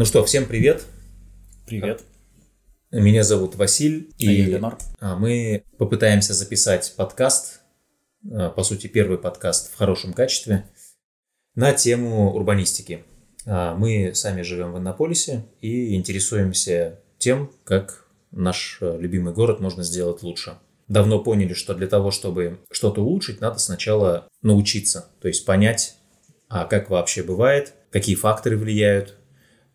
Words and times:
Ну 0.00 0.06
что, 0.06 0.24
всем 0.24 0.46
привет. 0.46 0.86
Привет. 1.66 2.04
Меня 2.90 3.22
зовут 3.22 3.56
Василь. 3.56 4.08
А 4.18 4.22
я 4.22 4.46
Ленар. 4.46 4.78
а, 4.98 5.14
мы 5.14 5.64
попытаемся 5.76 6.32
записать 6.32 6.94
подкаст, 6.96 7.60
а, 8.32 8.48
по 8.48 8.62
сути, 8.62 8.86
первый 8.86 9.18
подкаст 9.18 9.70
в 9.70 9.76
хорошем 9.76 10.14
качестве, 10.14 10.64
на 11.54 11.74
тему 11.74 12.32
урбанистики. 12.32 13.04
А, 13.44 13.74
Мы 13.74 14.14
сами 14.14 14.40
живем 14.40 14.72
в 14.72 14.78
Иннополисе 14.78 15.44
и 15.60 15.94
интересуемся 15.94 17.00
тем, 17.18 17.52
как 17.64 18.06
наш 18.30 18.78
э, 18.80 18.96
любимый 18.98 19.34
город 19.34 19.60
можно 19.60 19.82
сделать 19.82 20.22
лучше. 20.22 20.54
Давно 20.88 21.22
поняли, 21.22 21.52
что 21.52 21.74
для 21.74 21.88
того, 21.88 22.10
чтобы 22.10 22.60
что-то 22.70 23.02
улучшить, 23.02 23.42
надо 23.42 23.58
сначала 23.58 24.28
научиться, 24.40 25.10
то 25.20 25.28
есть 25.28 25.44
понять, 25.44 25.96
а 26.48 26.64
как 26.64 26.88
вообще 26.88 27.22
бывает, 27.22 27.74
какие 27.90 28.14
факторы 28.14 28.56
влияют, 28.56 29.19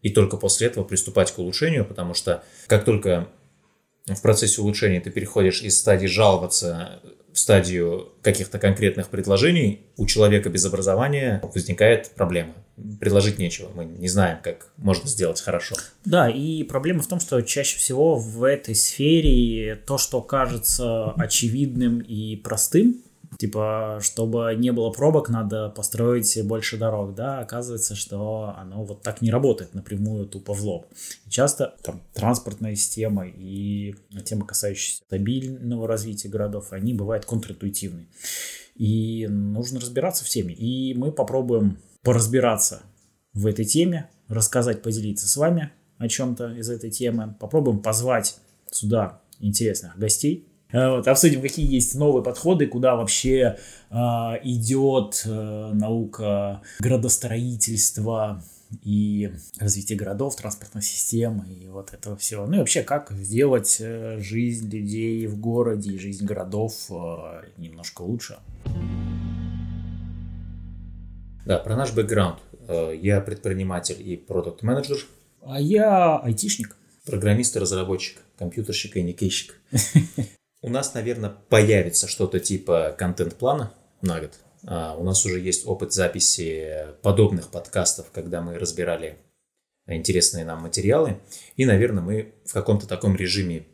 и 0.06 0.12
только 0.12 0.38
после 0.38 0.68
этого 0.68 0.84
приступать 0.84 1.32
к 1.32 1.40
улучшению, 1.40 1.84
потому 1.84 2.14
что 2.14 2.44
как 2.68 2.86
только 2.86 3.28
в 4.06 4.22
процессе 4.22 4.62
улучшения 4.62 5.02
ты 5.02 5.10
переходишь 5.10 5.64
из 5.64 5.80
стадии 5.80 6.06
жаловаться 6.06 7.02
в 7.34 7.40
стадию 7.40 8.14
каких-то 8.22 8.60
конкретных 8.60 9.10
предложений, 9.10 9.88
у 9.98 10.06
человека 10.06 10.52
без 10.52 10.64
образования 10.64 11.42
возникает 11.56 12.12
проблема. 12.12 12.54
Предложить 13.00 13.40
нечего. 13.40 13.72
Мы 13.74 13.86
не 13.86 14.08
знаем, 14.08 14.38
как 14.44 14.68
можно 14.78 15.10
сделать 15.10 15.42
хорошо. 15.42 15.76
Да, 16.06 16.30
и 16.30 16.62
проблема 16.62 17.02
в 17.02 17.08
том, 17.08 17.20
что 17.20 17.42
чаще 17.42 17.80
всего 17.80 18.16
в 18.16 18.44
этой 18.44 18.76
сфере 18.76 19.76
то, 19.88 19.98
что 19.98 20.22
кажется 20.22 21.14
очевидным 21.14 21.98
и 21.98 22.36
простым, 22.36 23.02
типа, 23.38 24.00
чтобы 24.02 24.54
не 24.58 24.72
было 24.72 24.90
пробок, 24.90 25.30
надо 25.30 25.70
построить 25.70 26.38
больше 26.46 26.78
дорог, 26.78 27.16
да, 27.16 27.40
оказывается, 27.40 27.96
что 27.96 28.54
оно 28.58 28.84
вот 28.84 29.02
так 29.02 29.22
не 29.22 29.32
работает 29.32 29.74
напрямую 29.74 30.28
тупо 30.28 30.54
в 30.54 30.64
лоб. 30.64 30.88
И 31.26 31.30
часто 31.30 31.76
там 31.84 32.02
транспортная 32.14 32.76
система 32.76 33.28
и 33.28 33.96
темы, 34.26 34.46
касающиеся 34.46 35.04
стабильного 35.06 35.88
развития 35.88 36.30
городов, 36.30 36.72
они 36.72 36.94
бывают 36.94 37.26
контринтуитивны. 37.26 38.08
И 38.76 39.28
нужно 39.28 39.80
разбираться 39.80 40.26
в 40.26 40.30
теме. 40.30 40.54
И 40.54 40.94
мы 40.94 41.12
попробуем 41.12 41.80
поразбираться 42.02 42.84
в 43.34 43.48
этой 43.48 43.66
теме, 43.66 44.10
рассказать, 44.28 44.82
поделиться 44.82 45.28
с 45.28 45.38
вами 45.38 45.72
о 45.98 46.08
чем-то 46.08 46.56
из 46.56 46.70
этой 46.70 46.92
темы. 46.92 47.36
Попробуем 47.40 47.80
позвать 47.80 48.38
сюда 48.70 49.22
интересных 49.40 49.98
гостей, 49.98 50.48
вот, 50.72 51.08
обсудим, 51.08 51.42
какие 51.42 51.72
есть 51.74 51.96
новые 51.96 52.24
подходы, 52.24 52.68
куда 52.68 52.96
вообще 52.96 53.58
э, 53.90 53.96
идет 54.44 55.22
э, 55.26 55.72
наука 55.74 56.62
градостроительства 56.80 58.44
и 58.84 59.32
развитие 59.60 59.98
городов, 59.98 60.36
транспортной 60.36 60.82
системы 60.84 61.46
и 61.48 61.68
вот 61.70 61.94
этого 61.94 62.18
всего. 62.18 62.46
Ну 62.48 62.56
и 62.56 62.60
вообще, 62.60 62.82
как 62.82 63.12
сделать 63.12 63.78
э, 63.80 64.18
жизнь 64.20 64.70
людей 64.70 65.28
в 65.28 65.40
городе 65.40 65.92
и 65.92 65.98
жизнь 66.00 66.26
городов 66.26 66.74
э, 66.90 67.44
немножко 67.58 68.02
лучше. 68.02 68.38
Да, 71.46 71.60
про 71.60 71.76
наш 71.76 71.94
бэкграунд. 71.94 72.40
Э, 72.68 72.92
Я 73.00 73.22
предприниматель 73.22 74.02
и 74.02 74.18
продукт-менеджер, 74.18 74.98
А 75.44 75.62
я 75.62 76.18
айтишник. 76.18 76.76
программист 77.06 77.56
и 77.56 77.60
разработчик, 77.60 78.18
компьютерщик 78.38 78.98
и 78.98 79.04
никейщик. 79.04 79.62
У 80.66 80.70
нас, 80.70 80.96
наверное, 80.96 81.30
появится 81.30 82.08
что-то 82.08 82.40
типа 82.40 82.96
контент-плана 82.98 83.72
на 84.02 84.20
год. 84.20 84.32
А, 84.66 84.96
У 84.96 85.04
нас 85.04 85.24
уже 85.24 85.40
есть 85.40 85.68
опыт 85.68 85.94
записи 85.94 86.88
подобных 87.04 87.50
подкастов, 87.50 88.08
когда 88.12 88.42
мы 88.42 88.58
разбирали 88.58 89.20
интересные 89.86 90.44
нам 90.44 90.64
материалы. 90.64 91.20
И, 91.56 91.66
наверное, 91.66 92.02
мы 92.02 92.34
в 92.46 92.54
каком-то 92.54 92.88
таком 92.88 93.16
режиме 93.16 93.68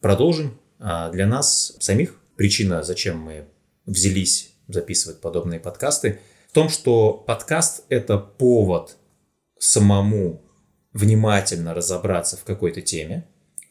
продолжим. 0.00 0.56
А 0.78 1.10
Для 1.10 1.26
нас 1.26 1.76
самих 1.80 2.14
причина, 2.36 2.84
зачем 2.84 3.18
мы 3.18 3.48
взялись 3.84 4.52
записывать 4.68 5.20
подобные 5.20 5.58
подкасты, 5.58 6.20
в 6.48 6.52
том, 6.52 6.68
что 6.68 7.12
подкаст– 7.12 7.82
это 7.88 8.18
повод 8.18 8.96
самому 9.58 10.42
внимательно 10.92 11.74
разобраться 11.74 12.36
в 12.36 12.44
какой-то 12.44 12.82
теме, 12.82 13.26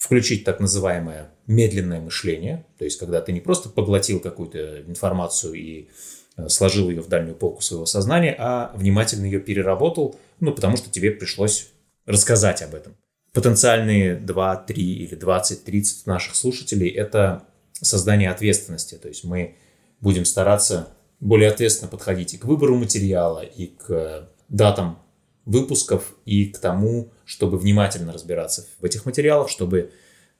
включить 0.05 0.43
так 0.43 0.59
называемое 0.59 1.31
медленное 1.47 1.99
мышление, 1.99 2.63
то 2.77 2.85
есть 2.85 2.99
когда 2.99 3.21
ты 3.21 3.31
не 3.31 3.41
просто 3.41 3.69
поглотил 3.69 4.19
какую-то 4.19 4.81
информацию 4.83 5.53
и 5.55 5.89
э, 6.38 6.47
сложил 6.47 6.91
ее 6.91 7.01
в 7.01 7.07
дальнюю 7.07 7.35
полку 7.35 7.63
своего 7.63 7.88
сознания, 7.88 8.35
а 8.38 8.71
внимательно 8.75 9.25
ее 9.25 9.39
переработал, 9.39 10.16
ну, 10.39 10.53
потому 10.53 10.77
что 10.77 10.91
тебе 10.91 11.09
пришлось 11.09 11.71
рассказать 12.05 12.61
об 12.61 12.75
этом. 12.75 12.95
Потенциальные 13.33 14.16
2, 14.17 14.55
3 14.57 14.83
или 14.83 15.16
20, 15.16 15.63
30 15.63 16.05
наших 16.05 16.35
слушателей– 16.35 16.89
это 16.91 17.43
создание 17.73 18.29
ответственности, 18.29 18.95
то 18.95 19.07
есть 19.07 19.23
мы 19.23 19.55
будем 20.01 20.23
стараться 20.23 20.89
более 21.19 21.49
ответственно 21.49 21.89
подходить 21.89 22.35
и 22.35 22.37
к 22.37 22.45
выбору 22.45 22.77
материала, 22.77 23.39
и 23.39 23.66
к 23.66 23.89
э, 23.89 24.27
датам 24.49 24.99
выпусков, 25.45 26.13
и 26.25 26.45
к 26.45 26.59
тому, 26.59 27.11
чтобы 27.25 27.57
внимательно 27.57 28.13
разбираться 28.13 28.67
в 28.79 28.85
этих 28.85 29.05
материалах, 29.05 29.49
чтобы 29.49 29.91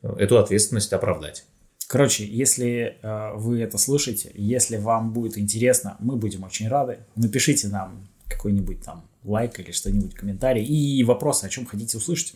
э, 0.02 0.16
эту 0.18 0.38
ответственность 0.38 0.94
оправдать. 0.94 1.46
Короче, 1.88 2.26
если 2.26 2.98
э, 3.02 3.32
вы 3.36 3.62
это 3.62 3.78
слушаете, 3.78 4.32
если 4.34 4.78
вам 4.78 5.14
будет 5.14 5.38
интересно, 5.38 5.98
мы 6.00 6.16
будем 6.16 6.44
очень 6.44 6.68
рады. 6.68 7.00
Напишите 7.16 7.68
нам 7.68 8.08
какой-нибудь 8.28 8.82
там 8.82 9.08
лайк 9.24 9.60
или 9.60 9.72
что-нибудь, 9.72 10.16
комментарий 10.16 10.64
и 10.64 11.04
вопросы, 11.04 11.46
о 11.46 11.50
чем 11.50 11.66
хотите 11.66 11.98
услышать. 11.98 12.36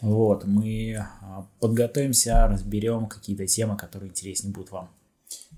Вот, 0.00 0.44
мы 0.44 0.92
э, 0.92 1.02
подготовимся, 1.60 2.46
разберем 2.48 3.06
какие-то 3.06 3.46
темы, 3.46 3.76
которые 3.76 4.10
интереснее 4.10 4.52
будут 4.52 4.70
вам. 4.72 4.90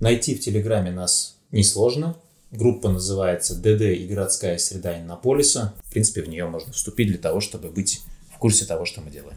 Найти 0.00 0.34
в 0.34 0.40
Телеграме 0.40 0.90
нас 0.90 1.38
несложно. 1.50 2.16
Группа 2.50 2.90
называется 2.90 3.56
ДД 3.56 3.82
и 3.82 4.06
городская 4.06 4.58
среда 4.58 5.00
Иннополиса. 5.00 5.72
В 5.84 5.90
принципе, 5.90 6.22
в 6.22 6.28
нее 6.28 6.46
можно 6.46 6.72
вступить 6.72 7.08
для 7.08 7.18
того, 7.18 7.40
чтобы 7.40 7.70
быть 7.70 8.02
курсе 8.42 8.64
того, 8.64 8.84
что 8.84 9.00
мы 9.00 9.10
делаем. 9.12 9.36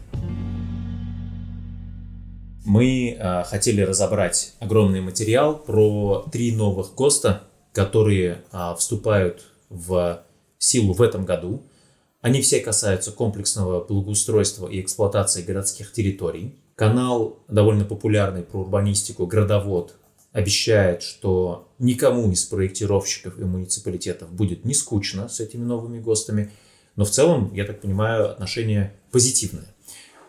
Мы 2.64 3.16
э, 3.16 3.44
хотели 3.44 3.80
разобрать 3.82 4.54
огромный 4.58 5.00
материал 5.00 5.56
про 5.56 6.26
три 6.32 6.50
новых 6.50 6.96
ГОСТа, 6.96 7.44
которые 7.72 8.42
э, 8.50 8.74
вступают 8.76 9.44
в 9.68 10.24
силу 10.58 10.92
в 10.92 11.02
этом 11.02 11.24
году. 11.24 11.62
Они 12.20 12.42
все 12.42 12.58
касаются 12.58 13.12
комплексного 13.12 13.84
благоустройства 13.84 14.66
и 14.66 14.80
эксплуатации 14.80 15.44
городских 15.44 15.92
территорий. 15.92 16.56
Канал 16.74 17.38
довольно 17.46 17.84
популярный 17.84 18.42
про 18.42 18.58
урбанистику 18.62 19.26
«Градовод» 19.26 19.94
обещает, 20.32 21.02
что 21.02 21.68
никому 21.78 22.32
из 22.32 22.44
проектировщиков 22.44 23.38
и 23.38 23.44
муниципалитетов 23.44 24.32
будет 24.32 24.64
не 24.64 24.74
скучно 24.74 25.28
с 25.28 25.38
этими 25.38 25.62
новыми 25.62 26.00
ГОСТами. 26.00 26.50
Но 26.96 27.04
в 27.04 27.10
целом, 27.10 27.52
я 27.54 27.64
так 27.64 27.80
понимаю, 27.80 28.30
отношение 28.30 28.94
позитивное. 29.10 29.66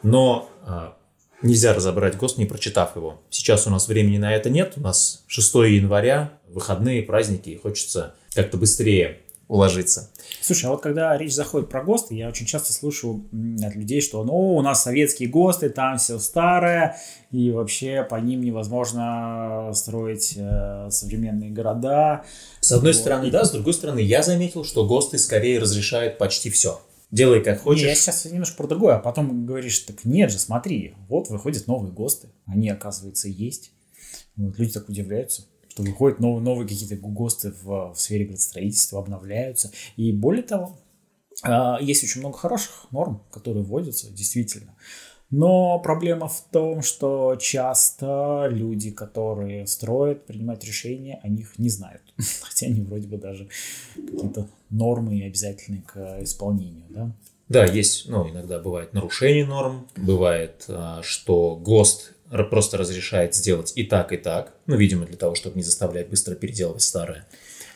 Но 0.04 0.50
а, 0.64 0.98
нельзя 1.42 1.74
разобрать 1.74 2.18
ГОСТ, 2.18 2.38
не 2.38 2.46
прочитав 2.46 2.96
его. 2.96 3.22
Сейчас 3.30 3.68
у 3.68 3.70
нас 3.70 3.88
времени 3.88 4.18
на 4.18 4.34
это 4.34 4.50
нет. 4.50 4.74
У 4.76 4.82
нас 4.82 5.24
6 5.28 5.56
января, 5.56 6.34
выходные, 6.48 7.04
праздники, 7.04 7.50
и 7.50 7.58
хочется 7.58 8.16
как-то 8.34 8.58
быстрее 8.58 9.22
уложиться. 9.48 10.12
Слушай, 10.42 10.66
а 10.66 10.70
вот 10.72 10.82
когда 10.82 11.18
речь 11.18 11.34
заходит 11.34 11.70
про 11.70 11.84
ГОСТы, 11.84 12.16
я 12.16 12.28
очень 12.28 12.46
часто 12.46 12.74
слышу 12.74 13.26
от 13.64 13.76
людей, 13.76 14.02
что 14.02 14.24
ну, 14.24 14.56
у 14.56 14.62
нас 14.62 14.84
советские 14.84 15.30
ГОСТы, 15.30 15.70
там 15.70 15.98
все 15.98 16.20
старое, 16.20 16.98
и 17.32 17.52
вообще 17.52 18.06
по 18.10 18.16
ним 18.16 18.42
невозможно 18.42 19.72
строить 19.74 20.34
э, 20.38 20.90
современные 20.90 21.52
города. 21.52 22.26
С 22.60 22.72
одной 22.72 22.92
Вот. 22.92 23.00
стороны, 23.00 23.32
да, 23.32 23.46
с 23.46 23.52
другой 23.52 23.74
стороны, 23.74 24.00
я 24.00 24.22
заметил, 24.22 24.66
что 24.66 24.86
ГОСТы 24.86 25.18
скорее 25.18 25.60
разрешают 25.60 26.18
почти 26.18 26.50
все. 26.50 26.82
Делай 27.10 27.42
как 27.42 27.62
хочешь. 27.62 27.84
Не, 27.84 27.90
я 27.90 27.96
сейчас 27.96 28.26
немножко 28.26 28.58
про 28.58 28.68
другое, 28.68 28.96
а 28.96 29.00
потом 29.00 29.46
говоришь, 29.46 29.80
так 29.80 30.04
нет 30.04 30.30
же, 30.30 30.40
смотри, 30.40 30.96
вот 31.08 31.30
выходят 31.30 31.66
новые 31.68 31.94
ГОСТы, 31.94 32.28
они, 32.46 32.70
оказывается, 32.70 33.30
есть. 33.30 33.72
Вот, 34.36 34.60
люди 34.60 34.74
так 34.74 34.90
удивляются, 34.90 35.44
что 35.78 35.84
выходят 35.84 36.20
новые, 36.20 36.42
новые 36.42 36.68
какие-то 36.68 36.96
ГОСТы 36.96 37.54
в, 37.62 37.94
в 37.94 38.00
сфере 38.00 38.26
градостроительства, 38.26 39.00
обновляются. 39.00 39.72
И 39.96 40.12
более 40.12 40.42
того, 40.42 40.76
а, 41.44 41.78
есть 41.80 42.04
очень 42.04 42.22
много 42.22 42.36
хороших 42.36 42.88
норм, 42.90 43.22
которые 43.30 43.64
вводятся, 43.64 44.12
действительно. 44.12 44.74
Но 45.30 45.78
проблема 45.80 46.30
в 46.30 46.42
том, 46.52 46.82
что 46.82 47.36
часто 47.36 48.48
люди, 48.50 48.90
которые 48.90 49.68
строят, 49.68 50.26
принимают 50.26 50.64
решения, 50.64 51.20
о 51.22 51.28
них 51.28 51.60
не 51.60 51.70
знают. 51.70 52.02
Хотя 52.42 52.66
они 52.66 52.82
вроде 52.82 53.08
бы 53.08 53.18
даже 53.18 53.48
какие-то 53.94 54.48
нормы 54.72 55.24
обязательные 55.26 55.84
к 55.84 56.24
исполнению, 56.24 56.86
да? 56.90 57.12
Да, 57.50 57.66
есть, 57.66 58.10
ну, 58.10 58.30
иногда 58.30 58.60
бывает 58.60 58.94
нарушение 58.94 59.46
норм, 59.46 59.88
бывает, 59.96 60.66
а, 60.70 61.02
что 61.04 61.56
ГОСТ 61.56 62.14
просто 62.30 62.78
разрешает 62.78 63.36
сделать 63.36 63.74
и 63.76 63.84
так, 63.84 64.12
и 64.14 64.18
так, 64.18 64.54
ну, 64.66 64.76
видимо, 64.76 65.06
для 65.06 65.18
того, 65.18 65.36
чтобы 65.36 65.56
не 65.56 65.64
заставлять 65.64 66.10
быстро 66.10 66.36
переделывать 66.36 66.82
старое. 66.82 67.26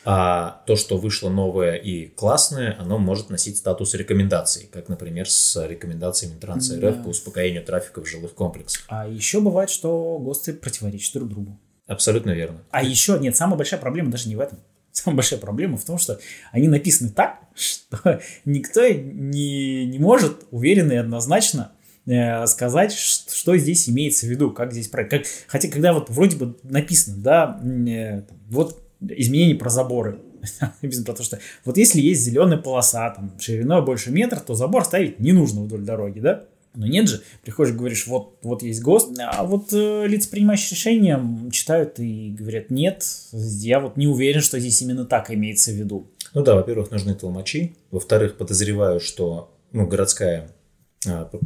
А 0.04 0.62
то, 0.66 0.74
что 0.74 0.96
вышло 0.96 1.30
новое 1.30 1.76
и 1.76 2.06
классное, 2.06 2.76
оно 2.80 2.98
может 2.98 3.30
носить 3.30 3.58
статус 3.58 3.94
рекомендаций, 3.94 4.68
как, 4.72 4.88
например, 4.88 5.30
с 5.30 5.64
рекомендациями 5.64 6.38
Транс 6.38 6.72
РФ 6.72 6.80
да. 6.80 6.92
по 6.92 7.08
успокоению 7.08 7.64
трафика 7.64 8.02
в 8.02 8.06
жилых 8.06 8.34
комплексах. 8.34 8.84
А 8.88 9.06
еще 9.06 9.40
бывает, 9.40 9.70
что 9.70 10.18
ГОСТы 10.18 10.54
противоречат 10.54 11.14
друг 11.14 11.28
другу. 11.28 11.58
Абсолютно 11.86 12.30
верно. 12.30 12.62
А 12.70 12.82
еще, 12.82 13.18
нет, 13.18 13.36
самая 13.36 13.56
большая 13.56 13.78
проблема 13.78 14.10
даже 14.10 14.28
не 14.28 14.36
в 14.36 14.40
этом. 14.40 14.58
Самая 14.92 15.16
большая 15.16 15.40
проблема 15.40 15.78
в 15.78 15.84
том, 15.84 15.96
что 15.96 16.20
они 16.50 16.68
написаны 16.68 17.10
так, 17.10 17.38
что 17.54 18.20
никто 18.44 18.86
не, 18.88 19.86
не 19.86 19.98
может 19.98 20.46
уверенно 20.50 20.92
и 20.92 20.96
однозначно 20.96 21.72
э, 22.06 22.46
сказать, 22.46 22.92
что 22.92 23.56
здесь 23.56 23.88
имеется 23.88 24.26
в 24.26 24.30
виду, 24.30 24.50
как 24.50 24.72
здесь 24.72 24.88
проект. 24.88 25.10
Как, 25.10 25.22
хотя, 25.46 25.68
когда 25.68 25.92
вот 25.92 26.10
вроде 26.10 26.36
бы 26.36 26.56
написано, 26.62 27.16
да, 27.18 27.60
э, 27.64 28.22
вот 28.48 28.80
изменения 29.00 29.54
про 29.54 29.70
заборы, 29.70 30.18
написано 30.82 31.04
про 31.04 31.14
то, 31.14 31.22
что 31.22 31.38
вот 31.64 31.76
если 31.76 32.00
есть 32.00 32.22
зеленая 32.22 32.58
полоса, 32.58 33.10
там, 33.10 33.32
шириной 33.38 33.82
больше 33.82 34.10
метра, 34.10 34.40
то 34.40 34.54
забор 34.54 34.84
ставить 34.84 35.20
не 35.20 35.32
нужно 35.32 35.62
вдоль 35.62 35.82
дороги, 35.82 36.20
да? 36.20 36.44
Но 36.74 36.86
нет 36.86 37.06
же, 37.06 37.22
приходишь, 37.42 37.74
говоришь, 37.74 38.06
вот, 38.06 38.38
вот 38.42 38.62
есть 38.62 38.80
ГОСТ, 38.80 39.18
а 39.18 39.44
вот 39.44 39.74
э, 39.74 40.06
лица, 40.06 40.30
принимающие 40.30 40.70
решения, 40.70 41.22
читают 41.50 42.00
и 42.00 42.30
говорят, 42.30 42.70
нет, 42.70 43.04
я 43.32 43.78
вот 43.78 43.98
не 43.98 44.06
уверен, 44.06 44.40
что 44.40 44.58
здесь 44.58 44.80
именно 44.80 45.04
так 45.04 45.30
имеется 45.30 45.70
в 45.70 45.74
виду. 45.74 46.06
Ну 46.32 46.42
да, 46.42 46.54
во-первых, 46.54 46.90
нужны 46.90 47.14
толмачи, 47.14 47.76
во-вторых, 47.90 48.38
подозреваю, 48.38 49.00
что 49.00 49.54
ну, 49.72 49.86
городское 49.86 50.48
а, 50.48 50.48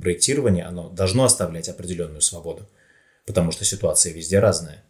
проектирование, 0.00 0.64
оно 0.64 0.88
должно 0.88 1.24
оставлять 1.24 1.68
определенную 1.68 2.20
свободу, 2.20 2.68
потому 3.26 3.52
что 3.52 3.64
ситуация 3.64 4.12
везде 4.12 4.38
разная. 4.38 4.82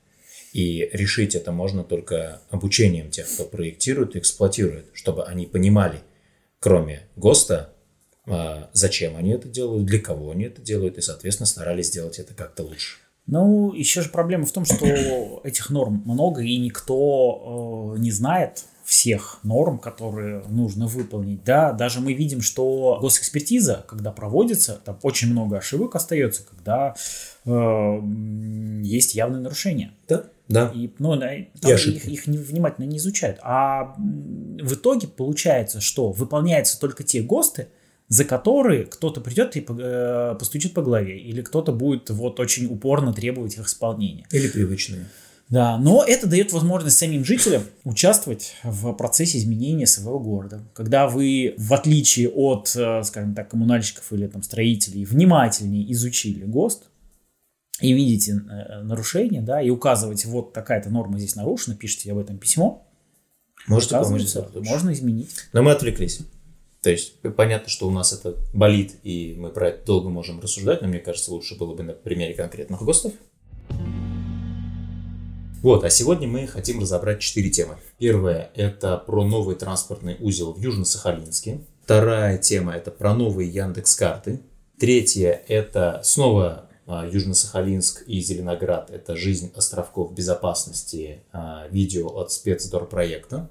И 0.53 0.89
решить 0.93 1.35
это 1.35 1.53
можно 1.53 1.85
только 1.85 2.41
обучением 2.51 3.11
тех, 3.11 3.29
кто 3.29 3.45
проектирует 3.45 4.17
и 4.17 4.19
эксплуатирует, 4.19 4.87
чтобы 4.95 5.25
они 5.25 5.47
понимали, 5.47 6.01
кроме 6.61 7.09
ГОСТа, 7.17 7.73
а, 8.27 8.71
зачем 8.73 9.17
они 9.17 9.31
это 9.33 9.49
делают, 9.49 9.87
для 9.87 10.01
кого 10.01 10.31
они 10.31 10.45
это 10.45 10.63
делают, 10.63 10.99
и, 10.99 11.03
соответственно, 11.03 11.47
старались 11.47 11.89
сделать 11.89 12.19
это 12.19 12.35
как-то 12.35 12.63
лучше. 12.63 12.97
Ну, 13.27 13.73
еще 13.73 14.03
же 14.03 14.09
проблема 14.09 14.47
в 14.47 14.53
том, 14.53 14.65
что 14.65 15.41
этих 15.45 15.71
норм 15.71 16.03
много, 16.07 16.43
и 16.43 16.57
никто 16.59 17.95
э, 17.97 17.99
не 17.99 18.13
знает 18.13 18.65
всех 18.87 19.41
норм, 19.43 19.79
которые 19.79 20.45
нужно 20.49 20.87
выполнить. 20.87 21.43
Да, 21.43 21.73
даже 21.73 22.01
мы 22.01 22.13
видим, 22.13 22.41
что 22.41 22.99
госэкспертиза, 23.01 23.85
когда 23.89 24.13
проводится, 24.13 24.81
там 24.85 24.97
очень 25.03 25.33
много 25.33 25.59
ошибок 25.59 25.97
остается, 25.97 26.45
когда 26.45 26.95
э, 27.45 28.01
есть 28.85 29.17
явные 29.17 29.43
нарушения. 29.43 29.93
Да, 30.07 30.27
да. 30.47 30.71
И, 30.73 30.89
ну, 31.01 31.19
там 31.19 31.73
их, 31.73 32.07
их 32.07 32.27
внимательно 32.27 32.85
не 32.85 32.99
изучают. 32.99 33.41
А 33.43 33.97
в 33.99 34.75
итоге 34.75 35.09
получается, 35.09 35.81
что 35.81 36.13
выполняются 36.13 36.79
только 36.79 37.03
те 37.03 37.23
ГОСТы, 37.23 37.67
за 38.07 38.25
которые 38.25 38.85
кто-то 38.85 39.21
придет 39.21 39.57
и 39.57 39.67
э, 39.69 40.37
постучит 40.39 40.75
по 40.75 40.83
голове, 40.83 41.19
или 41.19 41.43
кто-то 41.43 41.73
будет 41.73 42.09
вот 42.11 42.39
очень 42.39 42.67
упорно 42.73 43.13
требовать 43.13 43.55
их 43.55 43.67
исполнения. 43.67 44.27
Или 44.31 44.47
привычные. 44.47 45.07
Да, 45.49 45.79
но 45.79 46.03
это 46.05 46.27
дает 46.27 46.53
возможность 46.53 46.99
самим 46.99 47.25
жителям 47.25 47.63
участвовать 47.85 48.55
в 48.65 48.93
процессе 48.95 49.39
изменения 49.39 49.87
своего 49.87 50.19
города. 50.19 50.63
Когда 50.75 51.07
вы, 51.07 51.55
в 51.57 51.73
отличие 51.73 52.29
от, 52.29 52.75
э, 52.75 53.03
скажем 53.05 53.35
так, 53.35 53.49
коммунальщиков 53.49 54.13
или 54.13 54.27
там 54.27 54.43
строителей, 54.43 55.05
внимательнее 55.05 55.91
изучили 55.93 56.45
ГОСТ, 56.45 56.89
и 57.81 57.93
видите 57.93 58.33
э, 58.33 58.83
нарушение, 58.83 59.41
да, 59.41 59.63
и 59.63 59.71
указываете, 59.71 60.29
вот 60.29 60.53
такая-то 60.53 60.91
норма 60.91 61.19
здесь 61.19 61.37
нарушена, 61.37 61.77
пишите 61.77 62.11
об 62.11 62.19
этом 62.19 62.39
письмо, 62.39 62.87
Можете 63.67 63.97
помочь 63.97 64.23
Можно 64.55 64.93
изменить. 64.93 65.31
Но 65.53 65.63
мы 65.63 65.73
отвлеклись. 65.73 66.21
То 66.83 66.91
есть 66.91 67.21
понятно, 67.37 67.69
что 67.69 67.89
у 67.89 67.91
нас 67.91 68.13
это 68.13 68.37
болит, 68.53 68.95
и 69.03 69.35
мы 69.37 69.51
про 69.51 69.71
это 69.71 69.85
долго 69.85 70.09
можем 70.09 70.41
рассуждать, 70.41 70.83
но 70.83 70.89
мне 70.89 71.01
кажется, 71.01 71.33
лучше 71.33 71.57
было 71.57 71.75
бы 71.75 71.83
на 71.83 71.93
примере 71.93 72.35
конкретных 72.35 72.81
ГОСТов. 72.83 73.13
Вот, 75.63 75.85
а 75.85 75.91
сегодня 75.91 76.29
мы 76.29 76.47
хотим 76.47 76.81
разобрать 76.81 77.21
четыре 77.21 77.51
темы. 77.51 77.77
Первая– 77.99 78.51
это 78.55 78.99
про 78.99 79.25
новый 79.25 79.57
транспортный 79.57 80.17
узел 80.21 80.53
в 80.53 80.61
Южно-Сахалинске. 80.61 81.61
Вторая 81.83 82.39
тема– 82.39 82.75
это 82.77 82.91
про 82.91 83.15
новые 83.15 83.51
Яндекс-карты. 83.51 84.43
Третья– 84.79 85.43
это 85.49 86.03
снова 86.05 86.69
а, 86.87 87.09
Южно-Сахалинск 87.09 88.05
и 88.07 88.21
Зеленоград. 88.21 88.91
Это 88.91 89.17
жизнь 89.17 89.51
островков 89.57 90.13
безопасности, 90.13 91.25
а, 91.33 91.67
видео 91.71 92.09
от 92.09 92.33
спецдорпроекта. 92.33 93.51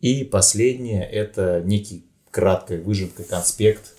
И 0.00 0.24
последнее– 0.24 1.02
это 1.10 1.62
некий 1.64 2.06
краткая 2.30 2.80
выжимка, 2.80 3.24
конспект 3.24 3.94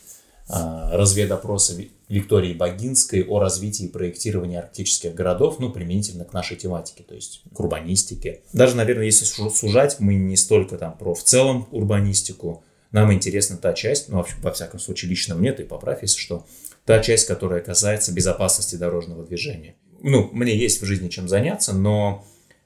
а, 0.49 0.95
разведопроса 0.95 1.75
Виктории 2.09 2.53
Богинской 2.53 3.23
о 3.23 3.39
развитии 3.39 3.85
и 3.85 3.89
проектировании 3.89 4.57
арктических 4.57 5.13
городов, 5.15 5.57
ну, 5.59 5.71
применительно 5.71 6.25
к 6.25 6.33
нашей 6.33 6.57
тематике, 6.57 7.03
то 7.03 7.15
есть 7.15 7.41
к 7.53 7.59
урбанистике. 7.59 8.41
Даже, 8.51 8.75
наверное, 8.75 9.05
если 9.05 9.25
сужать, 9.25 9.99
мы 9.99 10.15
не 10.15 10.35
столько 10.35 10.77
там 10.77 10.97
про 10.97 11.13
в 11.13 11.23
целом 11.23 11.67
урбанистику, 11.71 12.63
нам 12.91 13.11
интересна 13.11 13.57
та 13.57 13.73
часть, 13.73 14.09
ну, 14.09 14.23
во 14.41 14.51
всяком 14.51 14.79
случае, 14.79 15.09
лично 15.09 15.33
мне, 15.35 15.51
ты 15.53 15.65
поправь, 15.65 16.03
если 16.03 16.19
что, 16.19 16.45
та 16.85 16.99
часть, 16.99 17.27
которая 17.27 17.61
касается 17.61 18.11
безопасности 18.11 18.75
дорожного 18.75 19.25
движения. 19.25 19.75
Ну, 20.01 20.29
мне 20.33 20.55
есть 20.55 20.81
в 20.81 20.85
жизни 20.85 21.07
чем 21.07 21.27
заняться, 21.27 21.73
но 21.73 22.25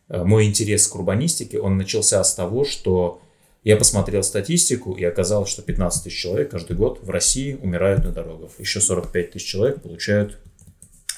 э, 0.09 0.23
мой 0.23 0.45
интерес 0.45 0.87
к 0.87 0.95
урбанистике, 0.95 1.59
он 1.59 1.77
начался 1.77 2.23
с 2.23 2.33
того, 2.33 2.65
что 2.65 3.21
я 3.67 3.75
посмотрел 3.75 4.23
статистику, 4.23 4.93
и 4.93 5.03
оказалось, 5.03 5.49
что 5.49 5.61
15 5.61 6.05
тысяч 6.05 6.17
человек 6.17 6.51
каждый 6.51 6.77
год 6.77 7.01
в 7.03 7.09
России 7.09 7.59
умирают 7.61 8.05
на 8.05 8.11
дорогах. 8.13 8.51
Еще 8.59 8.79
45 8.79 9.31
тысяч 9.31 9.45
человек 9.45 9.81
получают 9.81 10.37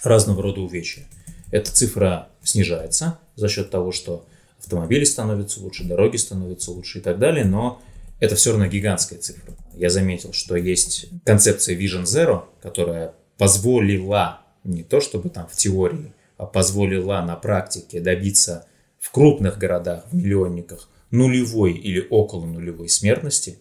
разного 0.04 0.42
рода 0.42 0.60
увечья. 0.62 1.04
Эта 1.51 1.72
цифра 1.72 2.30
снижается 2.42 3.19
за 3.36 3.50
счет 3.50 3.69
того, 3.69 3.92
что 3.92 4.25
автомобили 4.57 5.04
становятся 5.04 5.62
лучше, 5.62 5.84
дороги 5.84 6.18
становятся 6.18 6.72
лучше 6.72 6.98
и 6.98 7.01
так 7.01 7.19
далее, 7.19 7.46
но 7.46 7.84
это 8.19 8.36
все 8.36 8.50
равно 8.50 8.66
гигантская 8.66 9.19
цифра. 9.19 9.54
Я 9.75 9.92
заметил, 9.92 10.34
что 10.34 10.56
есть 10.56 11.06
концепция 11.25 11.78
Vision 11.78 12.06
Zero, 12.06 12.45
которая 12.63 13.13
позволила 13.38 14.42
не 14.63 14.81
то 14.81 15.02
чтобы 15.02 15.30
там 15.30 15.48
в 15.48 15.56
теории, 15.56 16.13
а 16.38 16.48
позволила 16.48 17.22
на 17.22 17.36
практике 17.36 18.00
добиться 18.00 18.66
в 18.98 19.12
крупных 19.12 19.60
городах, 19.60 20.06
в 20.09 20.16
миллионниках 20.16 20.89
нулевой 21.11 21.73
или 21.73 22.06
около 22.09 22.45
нулевой 22.45 22.89
смертности, 22.89 23.59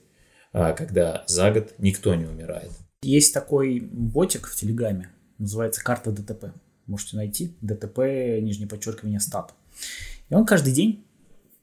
а, 0.52 0.72
когда 0.72 1.24
за 1.26 1.50
год 1.50 1.74
никто 1.78 2.14
не 2.14 2.26
умирает. 2.26 2.70
Есть 3.02 3.32
такой 3.32 3.80
ботик 3.80 4.46
в 4.48 4.56
Телеграме, 4.56 5.10
называется 5.38 5.82
«Карта 5.82 6.10
ДТП». 6.10 6.52
Можете 6.86 7.16
найти. 7.16 7.54
ДТП, 7.60 7.98
нижнее 8.40 8.66
подчеркивание, 8.66 9.20
стат. 9.20 9.54
И 10.30 10.34
он 10.34 10.46
каждый 10.46 10.72
день 10.72 11.04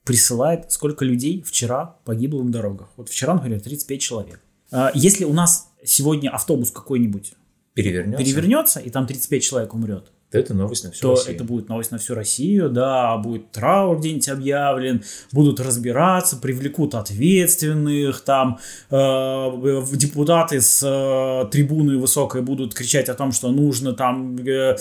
присылает, 0.04 0.72
сколько 0.72 1.04
людей 1.04 1.42
вчера 1.42 1.98
погибло 2.06 2.44
на 2.44 2.52
дорогах. 2.52 2.90
Вот 2.96 3.10
вчера, 3.10 3.34
например, 3.34 3.60
35 3.60 4.02
человек. 4.02 4.40
А, 4.72 4.92
если 4.94 5.26
у 5.26 5.34
нас 5.34 5.72
сегодня 5.84 6.30
автобус 6.30 6.72
какой-нибудь 6.72 7.34
перевернется, 7.74 8.24
перевернется 8.24 8.80
и 8.80 8.90
там 8.90 9.08
35 9.08 9.44
человек 9.44 9.74
умрет, 9.74 10.12
это 10.40 10.54
новость 10.54 10.84
на 10.84 10.92
всю 10.92 11.02
то 11.02 11.10
Россию. 11.12 11.36
это 11.36 11.44
будет 11.44 11.70
новость 11.70 11.92
на 11.92 11.98
всю 11.98 12.16
Россию, 12.16 12.70
да, 12.70 13.18
будет 13.18 13.52
траур 13.52 14.00
где-нибудь 14.00 14.30
объявлен, 14.30 15.04
будут 15.32 15.60
разбираться, 15.60 16.38
привлекут 16.38 16.96
ответственных, 16.96 18.22
там 18.22 18.60
э, 18.90 19.82
депутаты 19.94 20.62
с 20.62 20.82
э, 20.84 21.50
трибуны 21.52 21.98
высокой 21.98 22.42
будут 22.42 22.74
кричать 22.74 23.10
о 23.10 23.14
том, 23.14 23.32
что 23.32 23.52
нужно 23.52 23.94
там 23.94 24.38
э, 24.38 24.76